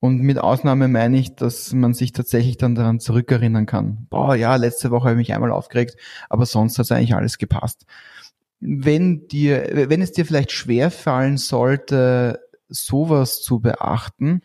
Und 0.00 0.22
mit 0.22 0.38
Ausnahme 0.38 0.88
meine 0.88 1.18
ich, 1.18 1.36
dass 1.36 1.74
man 1.74 1.92
sich 1.92 2.12
tatsächlich 2.12 2.56
dann 2.56 2.74
daran 2.74 3.00
zurückerinnern 3.00 3.66
kann. 3.66 4.06
Boah, 4.08 4.34
ja, 4.34 4.56
letzte 4.56 4.90
Woche 4.90 5.10
habe 5.10 5.20
ich 5.20 5.28
mich 5.28 5.34
einmal 5.34 5.52
aufgeregt, 5.52 5.98
aber 6.30 6.46
sonst 6.46 6.78
hat 6.78 6.86
es 6.86 6.92
eigentlich 6.92 7.14
alles 7.14 7.36
gepasst 7.36 7.84
wenn 8.60 9.26
dir, 9.28 9.88
wenn 9.88 10.02
es 10.02 10.12
dir 10.12 10.24
vielleicht 10.24 10.52
schwer 10.52 10.90
fallen 10.90 11.36
sollte, 11.36 12.40
sowas 12.68 13.42
zu 13.42 13.60
beachten, 13.60 14.42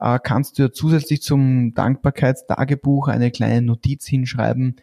äh, 0.00 0.18
kannst 0.22 0.58
du 0.58 0.64
ja 0.64 0.72
zusätzlich 0.72 1.22
zum 1.22 1.74
Dankbarkeitstagebuch 1.74 3.08
eine 3.08 3.30
kleine 3.30 3.62
Notiz 3.62 4.06
hinschreiben, 4.06 4.76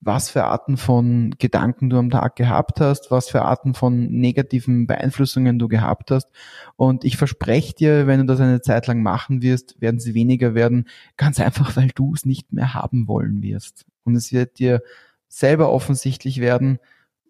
was 0.00 0.30
für 0.30 0.44
Arten 0.44 0.76
von 0.76 1.34
Gedanken 1.38 1.88
du 1.90 1.98
am 1.98 2.10
Tag 2.10 2.36
gehabt 2.36 2.80
hast, 2.80 3.10
was 3.10 3.28
für 3.28 3.42
Arten 3.42 3.74
von 3.74 4.06
negativen 4.10 4.86
Beeinflussungen 4.86 5.58
du 5.58 5.68
gehabt 5.68 6.10
hast. 6.10 6.28
Und 6.76 7.04
ich 7.04 7.16
verspreche 7.16 7.74
dir, 7.74 8.06
wenn 8.06 8.20
du 8.20 8.26
das 8.26 8.40
eine 8.40 8.60
Zeit 8.60 8.86
lang 8.86 9.02
machen 9.02 9.42
wirst, 9.42 9.80
werden 9.80 9.98
sie 9.98 10.14
weniger 10.14 10.54
werden, 10.54 10.86
ganz 11.16 11.40
einfach, 11.40 11.76
weil 11.76 11.88
du 11.94 12.14
es 12.14 12.26
nicht 12.26 12.52
mehr 12.52 12.74
haben 12.74 13.08
wollen 13.08 13.42
wirst. 13.42 13.86
Und 14.04 14.14
es 14.14 14.32
wird 14.32 14.58
dir 14.58 14.82
selber 15.28 15.70
offensichtlich 15.72 16.40
werden, 16.40 16.78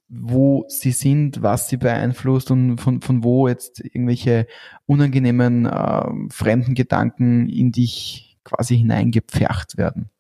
wo 0.09 0.65
sie 0.69 0.93
sind, 0.93 1.43
was 1.43 1.69
sie 1.69 1.77
beeinflusst 1.77 2.51
und 2.51 2.79
von, 2.79 3.01
von 3.01 3.25
wo 3.25 3.49
jetzt 3.49 3.81
irgendwelche 3.81 4.47
unangenehmen 4.87 5.67
äh, 5.67 6.05
fremden 6.31 6.75
Gedanken 6.75 7.49
in 7.49 7.73
dich 7.73 8.39
quasi 8.45 8.79
hineingepfercht 8.79 9.77
werden. 9.77 10.11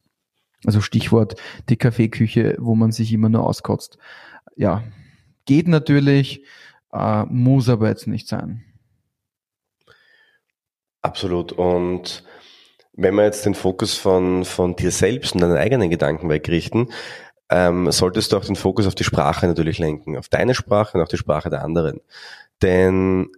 Also 0.64 0.80
Stichwort 0.80 1.36
die 1.68 1.76
Kaffeeküche, 1.76 2.56
wo 2.58 2.74
man 2.74 2.90
sich 2.90 3.12
immer 3.12 3.28
nur 3.28 3.46
auskotzt. 3.46 3.98
Ja, 4.56 4.82
geht 5.44 5.68
natürlich, 5.68 6.42
äh, 6.92 7.24
muss 7.24 7.68
aber 7.68 7.88
jetzt 7.88 8.08
nicht 8.08 8.26
sein. 8.26 8.64
Absolut. 11.02 11.52
Und 11.52 12.24
wenn 12.94 13.14
wir 13.14 13.24
jetzt 13.24 13.46
den 13.46 13.54
Fokus 13.54 13.94
von, 13.94 14.44
von 14.44 14.74
dir 14.74 14.90
selbst 14.90 15.34
und 15.34 15.40
deinen 15.40 15.56
eigenen 15.56 15.90
Gedanken 15.90 16.28
wegrichten, 16.28 16.88
ähm, 17.50 17.90
solltest 17.92 18.32
du 18.32 18.36
auch 18.36 18.44
den 18.44 18.56
Fokus 18.56 18.86
auf 18.86 18.94
die 18.94 19.04
Sprache 19.04 19.46
natürlich 19.46 19.78
lenken, 19.78 20.16
auf 20.16 20.28
deine 20.28 20.54
Sprache 20.54 20.96
und 20.96 21.04
auch 21.04 21.08
die 21.08 21.16
Sprache 21.16 21.50
der 21.50 21.62
anderen. 21.62 22.00
Denn 22.62 23.28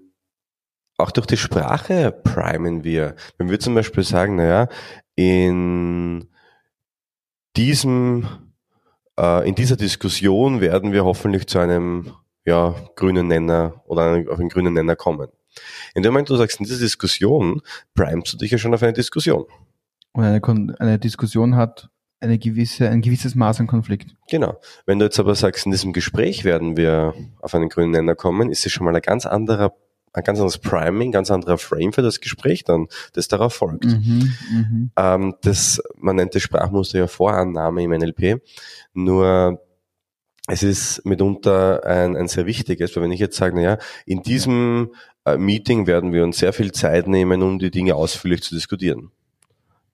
auch 0.97 1.11
durch 1.11 1.27
die 1.27 1.37
Sprache 1.37 2.11
primen 2.11 2.85
wir. 2.85 3.14
Wenn 3.37 3.51
wir 3.51 3.61
zum 3.61 3.75
Beispiel 3.75 4.03
sagen, 4.03 4.37
naja, 4.37 4.68
in 5.14 6.29
diesem, 7.57 8.27
äh, 9.18 9.49
in 9.49 9.55
dieser 9.55 9.77
Diskussion 9.77 10.61
werden 10.61 10.92
wir 10.92 11.05
hoffentlich 11.05 11.47
zu 11.47 11.59
einem 11.59 12.12
ja, 12.44 12.75
grünen 12.97 13.29
Nenner 13.29 13.83
oder 13.87 14.25
auf 14.31 14.38
einen 14.38 14.49
grünen 14.49 14.75
Nenner 14.75 14.97
kommen. 14.97 15.29
In 15.94 16.03
dem 16.03 16.12
Moment, 16.12 16.31
wo 16.31 16.35
du 16.35 16.38
sagst, 16.38 16.61
in 16.61 16.66
dieser 16.66 16.81
Diskussion, 16.81 17.62
primest 17.94 18.33
du 18.33 18.37
dich 18.37 18.51
ja 18.51 18.59
schon 18.59 18.75
auf 18.75 18.83
eine 18.83 18.92
Diskussion. 18.92 19.47
Und 20.12 20.25
eine, 20.25 20.40
eine 20.79 20.99
Diskussion 20.99 21.57
hat 21.57 21.90
eine 22.20 22.38
gewisse, 22.38 22.88
ein 22.88 23.00
gewisses 23.00 23.35
Maß 23.35 23.61
an 23.61 23.66
Konflikt. 23.66 24.14
Genau. 24.28 24.61
Wenn 24.87 24.98
du 24.98 25.04
jetzt 25.04 25.20
aber 25.20 25.35
sagst, 25.35 25.66
in 25.66 25.72
diesem 25.72 25.92
Gespräch 25.92 26.44
werden 26.44 26.76
wir 26.76 27.14
auf 27.40 27.54
einen 27.54 27.68
grünen 27.68 27.92
Nenner 27.92 28.14
kommen, 28.14 28.50
ist 28.50 28.66
es 28.66 28.72
schon 28.72 28.85
mal 28.85 28.94
ein 28.94 29.02
ganz 29.02 29.24
anderer, 29.24 29.74
ein 30.12 30.24
ganz 30.24 30.38
anderes 30.38 30.59
Priming, 30.59 31.12
ganz 31.12 31.31
anderer 31.31 31.59
Frame 31.59 31.92
für 31.92 32.02
das 32.02 32.20
Gespräch 32.20 32.64
dann, 32.64 32.88
das 33.12 33.28
darauf 33.28 33.54
folgt. 33.54 33.85
Mhm, 33.85 34.33
mh. 34.50 34.88
ähm, 34.96 35.35
das, 35.42 35.81
man 35.96 36.16
nennt 36.16 36.35
das 36.35 36.42
Sprachmuster 36.42 36.98
ja 36.98 37.07
Vorannahme 37.07 37.85
im 37.85 37.90
NLP. 37.92 38.42
Nur 38.94 39.62
es 40.48 40.62
ist 40.62 41.04
mitunter 41.04 41.85
ein, 41.85 42.16
ein 42.16 42.26
sehr 42.26 42.46
wichtiges, 42.46 42.96
weil 42.96 43.04
wenn 43.04 43.12
ich 43.12 43.20
jetzt 43.20 43.37
sage, 43.37 43.54
na 43.54 43.62
ja, 43.62 43.78
in 44.07 44.22
diesem 44.22 44.92
äh, 45.24 45.37
Meeting 45.37 45.87
werden 45.87 46.12
wir 46.12 46.24
uns 46.24 46.38
sehr 46.38 46.52
viel 46.52 46.72
Zeit 46.72 47.07
nehmen, 47.07 47.42
um 47.42 47.59
die 47.59 47.70
Dinge 47.70 47.94
ausführlich 47.94 48.42
zu 48.42 48.54
diskutieren 48.54 49.12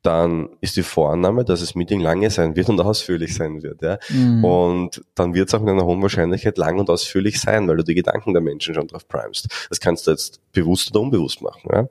dann 0.04 0.50
ist 0.60 0.76
die 0.76 0.82
Vorannahme, 0.82 1.46
dass 1.46 1.60
das 1.60 1.74
Meeting 1.74 1.98
lange 1.98 2.28
sein 2.28 2.54
wird 2.56 2.68
und 2.68 2.78
ausführlich 2.78 3.34
sein 3.34 3.62
wird. 3.62 3.80
Ja? 3.80 3.98
Mhm. 4.10 4.44
Und 4.44 5.04
dann 5.14 5.32
wird 5.32 5.48
es 5.48 5.54
auch 5.54 5.60
mit 5.60 5.70
einer 5.70 5.86
hohen 5.86 6.02
Wahrscheinlichkeit 6.02 6.58
lang 6.58 6.78
und 6.78 6.90
ausführlich 6.90 7.40
sein, 7.40 7.66
weil 7.66 7.78
du 7.78 7.84
die 7.84 7.94
Gedanken 7.94 8.34
der 8.34 8.42
Menschen 8.42 8.74
schon 8.74 8.86
drauf 8.86 9.08
primest. 9.08 9.48
Das 9.70 9.80
kannst 9.80 10.06
du 10.06 10.10
jetzt 10.10 10.40
bewusst 10.52 10.90
oder 10.90 11.00
unbewusst 11.00 11.40
machen. 11.40 11.70
Ja? 11.72 11.88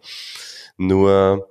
Nur 0.78 1.50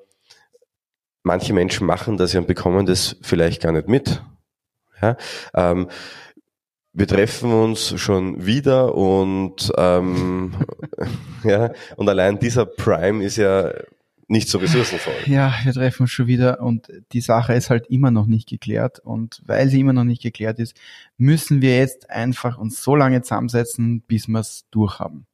manche 1.25 1.53
Menschen 1.53 1.85
machen 1.85 2.17
das 2.17 2.33
ja 2.33 2.39
und 2.39 2.47
bekommen 2.47 2.87
das 2.87 3.17
vielleicht 3.23 3.61
gar 3.61 3.73
nicht 3.73 3.89
mit. 3.89 4.23
Ja? 5.03 5.17
Ähm, 5.55 5.89
wir 6.93 7.09
treffen 7.09 7.53
uns 7.53 7.99
schon 8.01 8.47
wieder 8.47 8.95
und 8.95 9.73
ähm, 9.77 10.55
ja 11.43 11.73
und 11.97 12.09
allein 12.09 12.39
dieser 12.39 12.67
Prime 12.67 13.25
ist 13.25 13.37
ja 13.37 13.73
nicht 14.33 14.49
so 14.49 14.59
ressourcenvoll. 14.59 15.15
Ja, 15.27 15.55
wir 15.63 15.73
treffen 15.73 16.05
uns 16.05 16.11
schon 16.11 16.27
wieder 16.27 16.61
und 16.61 16.91
die 17.13 17.21
Sache 17.21 17.53
ist 17.53 17.71
halt 17.71 17.87
immer 17.89 18.11
noch 18.11 18.27
nicht 18.27 18.49
geklärt 18.49 18.99
und 18.99 19.43
weil 19.45 19.69
sie 19.69 19.79
immer 19.79 19.93
noch 19.93 20.05
nicht 20.05 20.23
geklärt 20.23 20.59
ist, 20.59 20.75
müssen 21.19 21.61
wir 21.61 21.77
jetzt 21.77 22.11
einfach 22.11 22.57
uns 22.57 22.83
so 22.83 22.97
lange 22.97 23.21
zusammensetzen, 23.23 24.01
bis 24.01 24.29
wir 24.29 24.41
es 24.41 24.65
durchhaben. 24.71 25.27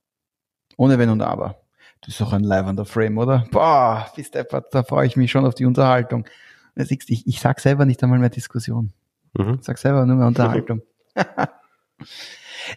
Ohne 0.77 0.99
Wenn 0.99 1.11
und 1.11 1.23
Aber. 1.23 1.61
Das 2.01 2.15
ist 2.15 2.23
auch 2.23 2.33
ein 2.33 2.45
leibender 2.45 2.85
Frame, 2.85 3.19
oder? 3.19 3.47
Boah, 3.51 4.11
bis 4.15 4.31
deppert, 4.31 4.75
da 4.75 4.83
freue 4.83 5.07
ich 5.07 5.17
mich 5.17 5.31
schon 5.31 5.47
auf 5.47 5.55
die 5.55 5.65
Unterhaltung. 5.65 6.27
Ich, 6.75 7.27
ich 7.27 7.41
sag 7.41 7.61
selber 7.61 7.87
nicht 7.87 8.03
einmal 8.03 8.19
mehr 8.19 8.31
Diskussion. 8.31 8.93
Mhm. 9.37 9.59
Ich 9.61 9.65
sag 9.65 9.79
selber 9.79 10.07
nur 10.07 10.17
mehr 10.17 10.27
Unterhaltung. 10.27 10.83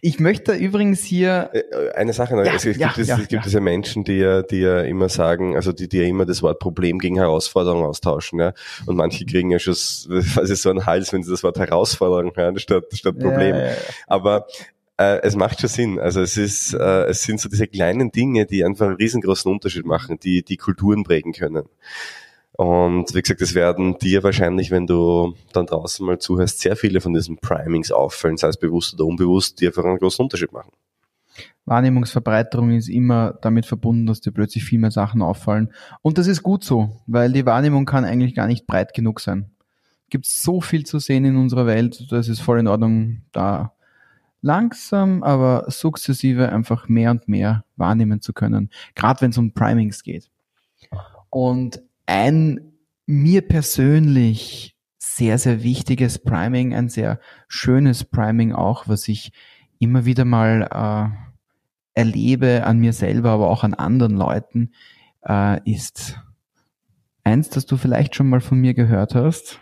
Ich 0.02 0.20
möchte 0.20 0.54
übrigens 0.54 1.04
hier 1.04 1.50
äh, 1.54 1.60
äh, 1.60 1.92
eine 1.94 2.14
Sache 2.14 2.36
noch. 2.36 2.46
Ja, 2.46 2.54
es, 2.54 2.64
gibt, 2.64 2.78
ja, 2.78 2.94
es, 2.98 3.08
ja, 3.08 3.18
es 3.18 3.28
gibt 3.28 3.46
diese 3.46 3.60
Menschen, 3.60 4.04
die 4.04 4.18
ja, 4.18 4.42
die 4.42 4.60
ja 4.60 4.82
immer 4.82 5.10
sagen, 5.10 5.56
also 5.56 5.72
die, 5.72 5.90
die 5.90 5.98
ja 5.98 6.06
immer 6.06 6.26
das 6.26 6.42
Wort 6.42 6.60
Problem 6.60 7.00
gegen 7.00 7.18
Herausforderung 7.18 7.84
austauschen, 7.84 8.40
ja. 8.40 8.54
Und 8.86 8.96
manche 8.96 9.26
kriegen 9.26 9.52
ja 9.52 9.60
schon 9.60 9.74
quasi 9.74 10.56
so 10.56 10.70
einen 10.70 10.86
Hals, 10.86 11.12
wenn 11.12 11.24
sie 11.24 11.32
das 11.32 11.44
Wort 11.44 11.60
Herausforderung 11.60 12.32
hören, 12.36 12.58
statt, 12.60 12.86
statt 12.94 13.20
Problem. 13.20 13.56
Aber 14.08 14.48
äh, 14.98 15.20
es 15.24 15.36
macht 15.36 15.60
schon 15.60 15.70
Sinn. 15.70 16.00
Also 16.00 16.22
es 16.22 16.38
ist, 16.38 16.74
äh, 16.74 17.06
es 17.06 17.24
sind 17.24 17.40
so 17.40 17.50
diese 17.50 17.68
kleinen 17.68 18.12
Dinge, 18.12 18.46
die 18.46 18.64
einfach 18.64 18.88
einen 18.88 18.96
riesengroßen 18.96 19.52
Unterschied 19.52 19.86
machen, 19.86 20.20
die 20.20 20.44
die 20.44 20.58
Kulturen 20.58 21.04
prägen 21.04 21.34
können. 21.34 21.66
Und 22.62 23.16
wie 23.16 23.24
gesagt, 23.24 23.42
es 23.42 23.56
werden 23.56 23.98
dir 23.98 24.22
wahrscheinlich, 24.22 24.70
wenn 24.70 24.86
du 24.86 25.34
dann 25.52 25.66
draußen 25.66 26.06
mal 26.06 26.20
zuhörst, 26.20 26.60
sehr 26.60 26.76
viele 26.76 27.02
von 27.02 27.12
diesen 27.12 27.38
Primings 27.38 27.92
auffallen, 27.92 28.38
sei 28.38 28.50
es 28.50 28.58
bewusst 28.58 28.94
oder 28.94 29.06
unbewusst, 29.06 29.60
die 29.60 29.66
einfach 29.66 29.84
einen 29.84 29.98
großen 29.98 30.22
Unterschied 30.22 30.52
machen. 30.52 30.70
Wahrnehmungsverbreiterung 31.66 32.70
ist 32.70 32.88
immer 32.88 33.34
damit 33.42 33.66
verbunden, 33.66 34.06
dass 34.06 34.22
dir 34.22 34.30
plötzlich 34.30 34.64
viel 34.64 34.78
mehr 34.78 34.92
Sachen 34.92 35.24
auffallen. 35.24 35.74
Und 36.04 36.20
das 36.20 36.28
ist 36.28 36.44
gut 36.44 36.64
so, 36.64 37.02
weil 37.08 37.32
die 37.32 37.48
Wahrnehmung 37.48 37.86
kann 37.88 38.06
eigentlich 38.06 38.36
gar 38.36 38.46
nicht 38.46 38.68
breit 38.68 38.94
genug 38.94 39.22
sein. 39.22 39.50
Gibt 40.12 40.28
so 40.28 40.62
viel 40.62 40.86
zu 40.86 41.00
sehen 41.00 41.26
in 41.26 41.38
unserer 41.38 41.66
Welt, 41.66 42.12
das 42.12 42.28
ist 42.28 42.42
voll 42.42 42.60
in 42.60 42.68
Ordnung, 42.68 43.24
da 43.32 43.74
langsam, 44.44 45.24
aber 45.24 45.66
sukzessive 45.68 46.50
einfach 46.50 46.88
mehr 46.88 47.10
und 47.10 47.28
mehr 47.28 47.66
wahrnehmen 47.76 48.22
zu 48.22 48.34
können. 48.34 48.70
Gerade 48.94 49.22
wenn 49.22 49.32
es 49.32 49.38
um 49.40 49.52
Primings 49.52 50.04
geht. 50.04 50.30
Und 51.32 51.82
ein 52.12 52.74
mir 53.06 53.42
persönlich 53.42 54.76
sehr, 54.98 55.38
sehr 55.38 55.64
wichtiges 55.64 56.20
Priming, 56.20 56.74
ein 56.76 56.90
sehr 56.90 57.20
schönes 57.48 58.04
Priming 58.04 58.52
auch, 58.52 58.88
was 58.88 59.08
ich 59.08 59.32
immer 59.80 60.06
wieder 60.06 60.26
mal 60.26 60.68
äh, 60.72 62.00
erlebe 62.00 62.66
an 62.66 62.80
mir 62.80 62.94
selber, 62.94 63.32
aber 63.32 63.50
auch 63.50 63.64
an 63.64 63.74
anderen 63.74 64.16
Leuten, 64.16 64.72
äh, 65.26 65.60
ist 65.70 66.20
eins, 67.24 67.50
das 67.50 67.66
du 67.66 67.78
vielleicht 67.78 68.16
schon 68.16 68.28
mal 68.30 68.42
von 68.42 68.60
mir 68.60 68.74
gehört 68.74 69.16
hast. 69.16 69.60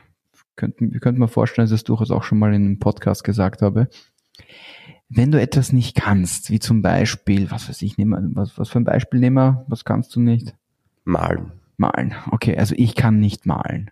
Könnten, 0.55 0.91
wir 0.91 0.99
könnten 0.99 1.21
mir 1.21 1.27
vorstellen, 1.27 1.65
dass 1.65 1.71
ich 1.71 1.81
das 1.81 1.85
durchaus 1.85 2.11
auch 2.11 2.23
schon 2.23 2.39
mal 2.39 2.53
in 2.53 2.65
einem 2.65 2.79
Podcast 2.79 3.23
gesagt 3.23 3.61
habe. 3.61 3.89
Wenn 5.07 5.31
du 5.31 5.39
etwas 5.39 5.71
nicht 5.71 5.95
kannst, 5.95 6.49
wie 6.49 6.59
zum 6.59 6.81
Beispiel, 6.81 7.51
was 7.51 7.69
weiß 7.69 7.81
ich, 7.83 7.97
nehmen, 7.97 8.35
was, 8.35 8.57
was 8.57 8.69
für 8.69 8.79
ein 8.79 8.85
Beispiel 8.85 9.19
nehmen 9.19 9.37
wir, 9.37 9.65
was 9.67 9.85
kannst 9.85 10.15
du 10.15 10.19
nicht? 10.19 10.55
Malen. 11.03 11.58
Malen. 11.79 12.13
Okay, 12.31 12.57
also 12.57 12.75
ich 12.77 12.95
kann 12.95 13.19
nicht 13.19 13.45
malen. 13.45 13.91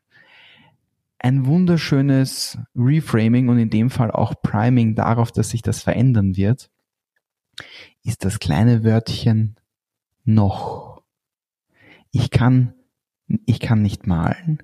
Ein 1.20 1.46
wunderschönes 1.46 2.60
Reframing 2.76 3.50
und 3.50 3.58
in 3.58 3.70
dem 3.70 3.90
Fall 3.90 4.12
auch 4.12 4.36
Priming 4.42 4.96
darauf, 4.96 5.32
dass 5.32 5.50
sich 5.50 5.62
das 5.62 5.82
verändern 5.82 6.38
wird, 6.38 6.70
ist 8.04 8.24
das 8.24 8.40
kleine 8.40 8.84
Wörtchen 8.84 9.56
noch. 10.24 11.02
Ich 12.12 12.30
kann, 12.30 12.74
ich 13.46 13.60
kann 13.60 13.82
nicht 13.82 14.06
malen. 14.06 14.62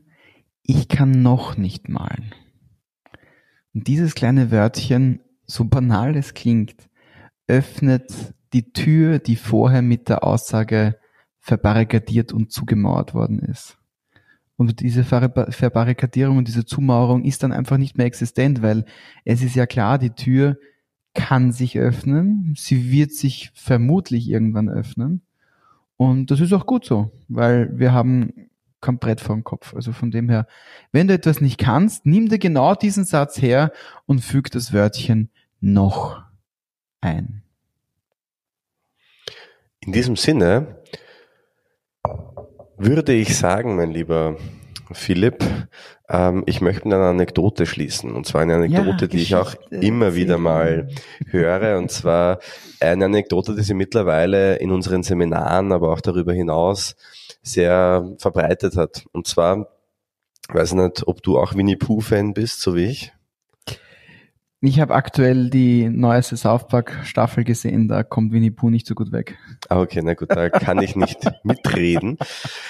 Ich 0.62 0.88
kann 0.88 1.24
noch 1.24 1.58
nicht 1.58 1.90
malen. 1.90 2.34
Und 3.74 3.88
dieses 3.88 4.16
kleine 4.16 4.52
Wörtchen, 4.52 5.22
so 5.46 5.66
banal 5.66 6.16
es 6.16 6.34
klingt, 6.34 6.90
öffnet 7.48 8.34
die 8.54 8.72
Tür, 8.72 9.20
die 9.20 9.36
vorher 9.36 9.82
mit 9.82 10.08
der 10.08 10.24
Aussage 10.24 10.98
verbarrikadiert 11.44 12.32
und 12.32 12.54
zugemauert 12.54 13.14
worden 13.14 13.40
ist. 13.40 13.78
Und 14.56 14.80
diese 14.80 15.04
Verbarrikadierung 15.04 16.38
und 16.38 16.48
diese 16.48 16.66
Zumauerung 16.66 17.26
ist 17.26 17.44
dann 17.44 17.52
einfach 17.52 17.78
nicht 17.78 17.98
mehr 17.98 18.06
existent, 18.06 18.62
weil 18.62 18.86
es 19.26 19.44
ist 19.44 19.56
ja 19.56 19.66
klar, 19.66 19.98
die 19.98 20.12
Tür 20.12 20.58
kann 21.14 21.52
sich 21.52 21.78
öffnen, 21.78 22.54
sie 22.58 22.92
wird 22.92 23.12
sich 23.12 23.52
vermutlich 23.56 24.30
irgendwann 24.30 24.70
öffnen. 24.70 25.22
Und 25.98 26.32
das 26.32 26.40
ist 26.40 26.54
auch 26.54 26.66
gut 26.66 26.86
so, 26.86 27.12
weil 27.28 27.78
wir 27.78 27.92
haben 27.92 28.50
kein 28.80 29.00
Brett 29.00 29.20
vor 29.20 29.36
dem 29.36 29.44
Kopf. 29.44 29.76
Also 29.76 29.92
von 29.92 30.12
dem 30.12 30.30
her, 30.30 30.48
wenn 30.94 31.10
du 31.10 31.14
etwas 31.14 31.42
nicht 31.42 31.58
kannst, 31.58 32.06
nimm 32.06 32.30
dir 32.30 32.40
genau 32.40 32.74
diesen 32.74 33.04
Satz 33.04 33.42
her 33.42 33.74
und 34.06 34.22
füg 34.22 34.50
das 34.50 34.72
Wörtchen 34.72 35.30
noch 35.60 36.24
ein. 37.02 37.44
In 39.82 39.92
diesem 39.92 40.16
Sinne 40.16 40.78
würde 42.86 43.14
ich 43.14 43.38
sagen, 43.38 43.76
mein 43.76 43.92
lieber 43.92 44.38
Philipp, 44.92 45.44
ähm, 46.10 46.44
ich 46.46 46.62
möchte 46.62 46.88
mit 46.88 46.94
einer 46.94 47.10
Anekdote 47.10 47.66
schließen. 47.66 48.12
Und 48.12 48.26
zwar 48.26 48.42
eine 48.42 48.56
Anekdote, 48.56 49.06
ja, 49.06 49.08
die 49.08 49.22
ich 49.22 49.36
auch 49.36 49.56
immer 49.70 50.16
wieder 50.16 50.38
mal 50.38 50.90
höre. 51.28 51.78
Und 51.78 51.92
zwar 51.92 52.40
eine 52.80 53.06
Anekdote, 53.06 53.56
die 53.56 53.64
sie 53.64 53.74
mittlerweile 53.74 54.58
in 54.58 54.72
unseren 54.72 55.04
Seminaren, 55.04 55.72
aber 55.72 55.92
auch 55.92 56.02
darüber 56.02 56.34
hinaus 56.34 56.96
sehr 57.42 58.14
verbreitet 58.18 58.76
hat. 58.76 59.06
Und 59.14 59.28
zwar, 59.28 59.70
weiß 60.50 60.74
nicht, 60.74 61.08
ob 61.08 61.24
du 61.24 61.40
auch 61.40 61.56
Winnie 61.56 61.78
Pooh-Fan 61.78 62.34
bist, 62.34 62.62
so 62.62 62.76
wie 62.76 62.86
ich. 62.86 63.14
Ich 64.66 64.80
habe 64.80 64.96
aktuell 64.96 65.50
die 65.50 65.90
neueste 65.90 66.38
South 66.38 66.68
Park 66.70 67.02
Staffel 67.04 67.44
gesehen, 67.44 67.90
da 67.90 68.02
kommt 68.02 68.32
Winnie 68.32 68.50
Pooh 68.50 68.70
nicht 68.70 68.88
so 68.88 68.96
gut 68.96 69.12
weg. 69.12 69.38
Ah, 69.68 69.82
okay, 69.82 70.00
na 70.02 70.14
gut, 70.14 70.32
da 70.32 70.50
kann 70.50 70.82
ich 70.82 70.96
nicht 70.96 71.20
mitreden. 71.44 72.18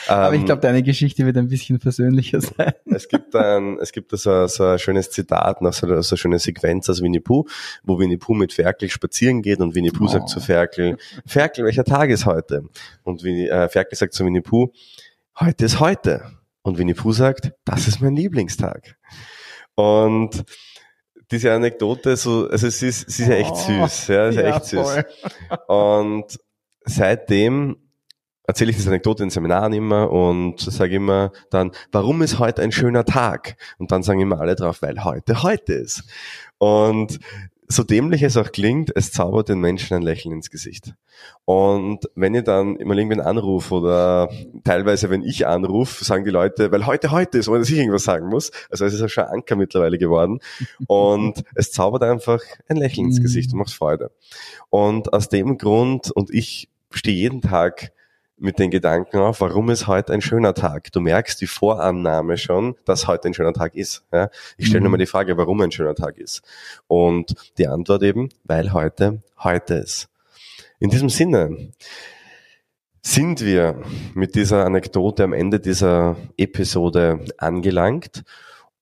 Aber 0.08 0.34
ähm, 0.34 0.40
ich 0.40 0.46
glaube, 0.46 0.62
deine 0.62 0.84
Geschichte 0.84 1.26
wird 1.26 1.38
ein 1.38 1.48
bisschen 1.48 1.80
persönlicher 1.80 2.42
sein. 2.42 2.74
Es 2.86 3.08
gibt 3.08 3.36
ein, 3.36 3.78
es 3.80 3.92
gibt 3.92 4.12
so, 4.12 4.48
so 4.48 4.66
ein 4.66 4.80
schönes 4.80 5.10
Zitat, 5.12 5.62
noch 5.62 5.74
so, 5.74 5.88
so 6.02 6.14
eine 6.14 6.18
schöne 6.18 6.40
Sequenz 6.40 6.90
aus 6.90 7.02
Winnie 7.02 7.20
Pooh, 7.20 7.46
wo 7.84 8.00
Winnie 8.00 8.18
Pooh 8.18 8.34
mit 8.34 8.54
Ferkel 8.54 8.90
spazieren 8.90 9.42
geht 9.42 9.60
und 9.60 9.76
Winnie 9.76 9.92
Pooh 9.92 10.06
oh. 10.06 10.08
sagt 10.08 10.30
zu 10.30 10.40
Ferkel, 10.40 10.98
Ferkel, 11.26 11.66
welcher 11.66 11.84
Tag 11.84 12.10
ist 12.10 12.26
heute? 12.26 12.64
Und 13.04 13.24
Winnie, 13.24 13.48
äh, 13.48 13.70
Ferkel 13.70 13.98
sagt 13.98 14.14
zu 14.14 14.26
Winnie 14.26 14.42
Pooh, 14.42 14.72
heute 15.40 15.66
ist 15.66 15.80
heute. 15.80 16.24
Und 16.62 16.78
Winnie 16.78 16.94
Pooh 16.94 17.12
sagt, 17.12 17.52
das 17.66 17.88
ist 17.88 18.02
mein 18.02 18.16
Lieblingstag. 18.16 18.96
Und 19.76 20.46
diese 21.32 21.52
Anekdote 21.52 22.16
so, 22.16 22.48
also 22.48 22.70
sie 22.70 22.88
ist, 22.88 23.10
sie 23.10 23.24
ist 23.24 23.30
ja 23.30 23.36
echt 23.36 23.52
oh, 23.52 23.88
süß, 23.88 24.08
ja, 24.08 24.28
ist 24.28 24.36
ja, 24.36 24.42
echt 24.44 24.66
süß. 24.66 24.80
Voll. 24.80 25.06
Und 25.68 26.40
seitdem 26.86 27.78
erzähle 28.46 28.72
ich 28.72 28.78
diese 28.78 28.90
Anekdote 28.90 29.24
in 29.24 29.30
Seminaren 29.30 29.74
immer 29.74 30.12
und 30.12 30.60
sage 30.60 30.96
immer 30.96 31.32
dann, 31.50 31.72
warum 31.92 32.22
ist 32.22 32.40
heute 32.40 32.62
ein 32.62 32.72
schöner 32.72 33.06
Tag? 33.06 33.56
Und 33.78 33.92
dann 33.92 34.04
sagen 34.04 34.20
immer 34.20 34.40
alle 34.40 34.56
drauf, 34.56 34.82
weil 34.82 35.04
heute 35.04 35.44
heute 35.44 35.74
ist. 35.74 36.04
Und 36.58 37.20
so 37.68 37.84
dämlich 37.84 38.22
es 38.22 38.38
auch 38.38 38.52
klingt, 38.52 38.92
es 38.96 39.12
zaubert 39.12 39.50
den 39.50 39.60
Menschen 39.60 39.96
ein 39.96 40.04
Lächeln 40.04 40.34
ins 40.34 40.50
Gesicht. 40.50 40.94
Und 41.46 42.10
wenn 42.16 42.36
ihr 42.36 42.44
dann 42.44 42.76
immer 42.76 42.96
irgendwen 42.96 43.22
anruft 43.22 43.72
oder 43.72 44.30
teilweise, 44.64 45.10
wenn 45.10 45.24
ich 45.24 45.48
anrufe, 45.48 46.04
sagen 46.04 46.26
die 46.26 46.32
Leute, 46.32 46.72
weil 46.72 46.86
heute 46.86 47.12
heute 47.12 47.38
ist, 47.38 47.48
ohne 47.48 47.60
dass 47.60 47.70
ich 47.70 47.78
irgendwas 47.78 48.04
sagen 48.04 48.28
muss. 48.28 48.52
Also 48.70 48.86
es 48.86 48.94
ist 48.94 49.00
ja 49.00 49.10
schon 49.10 49.26
Anker 49.26 49.56
mittlerweile 49.56 49.98
geworden. 49.98 50.40
Und 50.88 51.44
es 51.56 51.72
zaubert 51.72 52.04
einfach 52.04 52.42
ein 52.68 52.78
Lächeln 52.78 53.08
ins 53.08 53.22
Gesicht 53.22 53.54
und 53.54 53.60
macht 53.60 53.74
Freude. 53.74 54.12
Und 54.70 55.14
aus 55.14 55.30
dem 55.30 55.58
Grund, 55.58 56.12
und 56.12 56.32
ich 56.32 56.70
stehe 56.92 57.18
jeden 57.18 57.42
Tag 57.42 57.92
mit 58.38 58.60
den 58.60 58.72
Gedanken 58.72 59.18
auf, 59.18 59.42
warum 59.42 59.70
ist 59.70 59.88
heute 59.88 60.14
ein 60.14 60.22
schöner 60.22 60.54
Tag? 60.54 60.92
Du 60.92 61.00
merkst 61.00 61.40
die 61.40 61.48
Vorannahme 61.48 62.38
schon, 62.38 62.76
dass 62.86 63.08
heute 63.08 63.28
ein 63.28 63.34
schöner 63.34 63.54
Tag 63.54 63.76
ist. 63.76 64.04
Ja? 64.12 64.30
Ich 64.58 64.68
stelle 64.68 64.82
mhm. 64.82 64.84
nur 64.86 64.92
mal 64.92 64.98
die 64.98 65.06
Frage, 65.06 65.38
warum 65.38 65.62
ein 65.62 65.72
schöner 65.72 65.96
Tag 65.96 66.18
ist. 66.18 66.42
Und 66.88 67.36
die 67.58 67.68
Antwort 67.68 68.04
eben, 68.04 68.30
weil 68.44 68.74
heute 68.74 69.22
heute 69.40 69.76
ist. 69.76 70.10
In 70.80 70.90
diesem 70.90 71.10
Sinne, 71.10 71.72
sind 73.06 73.42
wir 73.42 73.82
mit 74.14 74.36
dieser 74.36 74.66
Anekdote 74.66 75.24
am 75.24 75.34
Ende 75.34 75.60
dieser 75.60 76.16
Episode 76.38 77.26
angelangt. 77.38 78.24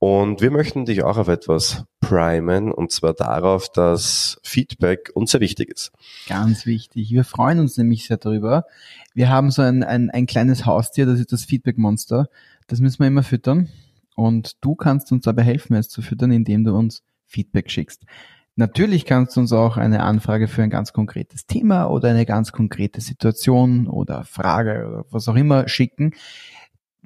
Und 0.03 0.41
wir 0.41 0.49
möchten 0.49 0.85
dich 0.85 1.03
auch 1.03 1.19
auf 1.19 1.27
etwas 1.27 1.85
primen, 1.99 2.71
und 2.71 2.91
zwar 2.91 3.13
darauf, 3.13 3.69
dass 3.69 4.39
Feedback 4.41 5.11
uns 5.13 5.29
sehr 5.29 5.41
wichtig 5.41 5.69
ist. 5.69 5.91
Ganz 6.27 6.65
wichtig. 6.65 7.11
Wir 7.11 7.23
freuen 7.23 7.59
uns 7.59 7.77
nämlich 7.77 8.07
sehr 8.07 8.17
darüber. 8.17 8.65
Wir 9.13 9.29
haben 9.29 9.51
so 9.51 9.61
ein, 9.61 9.83
ein, 9.83 10.09
ein 10.09 10.25
kleines 10.25 10.65
Haustier, 10.65 11.05
das 11.05 11.19
ist 11.19 11.31
das 11.31 11.45
Feedback-Monster. 11.45 12.29
Das 12.65 12.79
müssen 12.79 12.97
wir 12.97 13.05
immer 13.05 13.21
füttern. 13.21 13.69
Und 14.15 14.57
du 14.61 14.73
kannst 14.73 15.11
uns 15.11 15.25
dabei 15.25 15.43
helfen, 15.43 15.75
es 15.75 15.87
zu 15.87 16.01
füttern, 16.01 16.31
indem 16.31 16.63
du 16.63 16.75
uns 16.75 17.03
Feedback 17.27 17.69
schickst. 17.69 18.01
Natürlich 18.55 19.05
kannst 19.05 19.35
du 19.35 19.41
uns 19.41 19.53
auch 19.53 19.77
eine 19.77 20.01
Anfrage 20.01 20.47
für 20.47 20.63
ein 20.63 20.71
ganz 20.71 20.93
konkretes 20.93 21.45
Thema 21.45 21.85
oder 21.85 22.09
eine 22.09 22.25
ganz 22.25 22.51
konkrete 22.51 23.01
Situation 23.01 23.85
oder 23.85 24.23
Frage 24.23 24.87
oder 24.87 25.05
was 25.11 25.27
auch 25.27 25.35
immer 25.35 25.67
schicken 25.67 26.15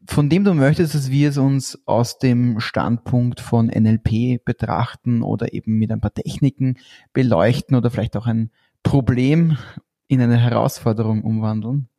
von 0.08 0.30
dem 0.30 0.44
du 0.44 0.54
möchtest, 0.54 0.96
dass 0.96 1.10
wir 1.10 1.30
es 1.30 1.38
uns 1.38 1.82
aus 1.86 2.20
dem 2.20 2.60
Standpunkt 2.60 3.40
von 3.40 3.68
NLP 3.68 4.44
betrachten 4.44 5.22
oder 5.22 5.54
eben 5.54 5.78
mit 5.78 5.92
ein 5.92 6.02
paar 6.02 6.14
Techniken 6.14 6.78
beleuchten 7.14 7.76
oder 7.76 7.90
vielleicht 7.90 8.16
auch 8.18 8.28
ein 8.28 8.52
Problem 8.84 9.58
in 10.08 10.22
eine 10.22 10.38
Herausforderung 10.38 11.24
umwandeln. 11.24 11.90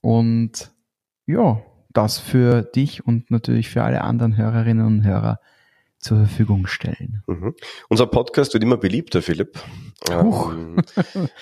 Und 0.00 0.72
ja, 1.26 1.62
das 1.92 2.18
für 2.18 2.62
dich 2.62 3.06
und 3.06 3.30
natürlich 3.30 3.68
für 3.68 3.82
alle 3.82 4.02
anderen 4.02 4.36
Hörerinnen 4.36 4.86
und 4.86 5.04
Hörer 5.04 5.40
zur 6.00 6.16
Verfügung 6.16 6.66
stellen. 6.66 7.22
Mhm. 7.26 7.54
Unser 7.88 8.06
Podcast 8.06 8.54
wird 8.54 8.64
immer 8.64 8.78
beliebter, 8.78 9.20
Philipp. 9.20 9.58
Ähm, 10.10 10.82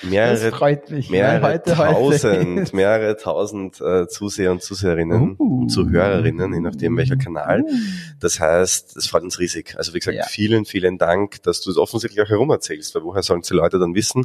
mehrere, 0.02 0.82
mehrere 1.08 1.42
heute, 1.42 1.74
tausend, 1.74 2.60
heute. 2.60 2.76
mehrere 2.76 3.16
tausend 3.16 3.80
äh, 3.80 4.08
Zuseher 4.08 4.50
und 4.50 4.62
Zuseherinnen 4.62 5.36
uh. 5.38 5.60
und 5.62 5.68
Zuhörerinnen, 5.68 6.52
je 6.52 6.60
nachdem 6.60 6.96
welcher 6.96 7.16
Kanal. 7.16 7.62
Uh. 7.62 7.70
Das 8.18 8.40
heißt, 8.40 8.96
es 8.96 9.06
freut 9.06 9.22
uns 9.22 9.38
riesig. 9.38 9.76
Also 9.78 9.94
wie 9.94 10.00
gesagt, 10.00 10.16
ja. 10.16 10.24
vielen, 10.24 10.64
vielen 10.64 10.98
Dank, 10.98 11.40
dass 11.44 11.60
du 11.60 11.70
es 11.70 11.76
offensichtlich 11.76 12.20
auch 12.20 12.28
herumerzählst, 12.28 12.96
weil 12.96 13.04
woher 13.04 13.22
sollen 13.22 13.42
die 13.42 13.54
Leute 13.54 13.78
dann 13.78 13.94
wissen? 13.94 14.24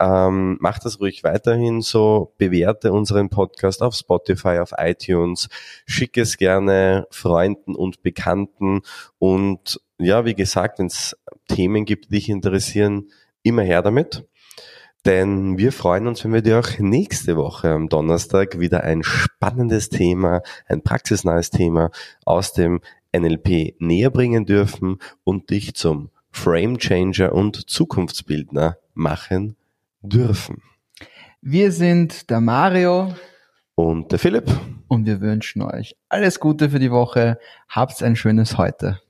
Ähm, 0.00 0.56
macht 0.60 0.86
das 0.86 0.98
ruhig 0.98 1.24
weiterhin 1.24 1.82
so, 1.82 2.32
bewerte 2.38 2.90
unseren 2.90 3.28
Podcast 3.28 3.82
auf 3.82 3.94
Spotify, 3.94 4.58
auf 4.60 4.72
iTunes, 4.78 5.50
schicke 5.84 6.22
es 6.22 6.38
gerne 6.38 7.06
Freunden 7.10 7.74
und 7.74 8.02
Bekannten. 8.02 8.80
Und 9.18 9.78
ja, 9.98 10.24
wie 10.24 10.34
gesagt, 10.34 10.78
wenn 10.78 10.86
es 10.86 11.18
Themen 11.48 11.84
gibt, 11.84 12.06
die 12.06 12.14
dich 12.14 12.30
interessieren, 12.30 13.10
immer 13.42 13.60
her 13.60 13.82
damit. 13.82 14.26
Denn 15.04 15.58
wir 15.58 15.72
freuen 15.72 16.06
uns, 16.06 16.24
wenn 16.24 16.32
wir 16.32 16.42
dir 16.42 16.60
auch 16.60 16.78
nächste 16.78 17.36
Woche 17.36 17.68
am 17.70 17.90
Donnerstag 17.90 18.58
wieder 18.58 18.82
ein 18.84 19.02
spannendes 19.02 19.90
Thema, 19.90 20.40
ein 20.66 20.82
praxisnahes 20.82 21.50
Thema 21.50 21.90
aus 22.24 22.54
dem 22.54 22.80
NLP 23.14 23.76
näher 23.80 24.10
bringen 24.10 24.46
dürfen 24.46 24.96
und 25.24 25.50
dich 25.50 25.74
zum 25.74 26.10
Frame 26.30 26.78
Changer 26.78 27.32
und 27.32 27.68
Zukunftsbildner 27.68 28.78
machen 28.94 29.56
dürfen. 30.02 30.62
Wir 31.40 31.72
sind 31.72 32.30
der 32.30 32.40
Mario 32.40 33.14
und 33.74 34.12
der 34.12 34.18
Philipp. 34.18 34.50
Und 34.88 35.06
wir 35.06 35.20
wünschen 35.20 35.62
euch 35.62 35.96
alles 36.08 36.40
Gute 36.40 36.70
für 36.70 36.78
die 36.78 36.90
Woche. 36.90 37.38
Habt 37.68 38.02
ein 38.02 38.16
schönes 38.16 38.58
Heute. 38.58 39.00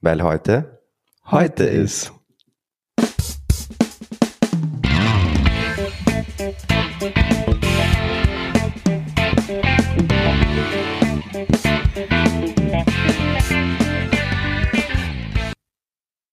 Weil 0.00 0.22
heute 0.22 0.80
heute, 1.24 1.64
heute 1.64 1.64
ist. 1.64 2.12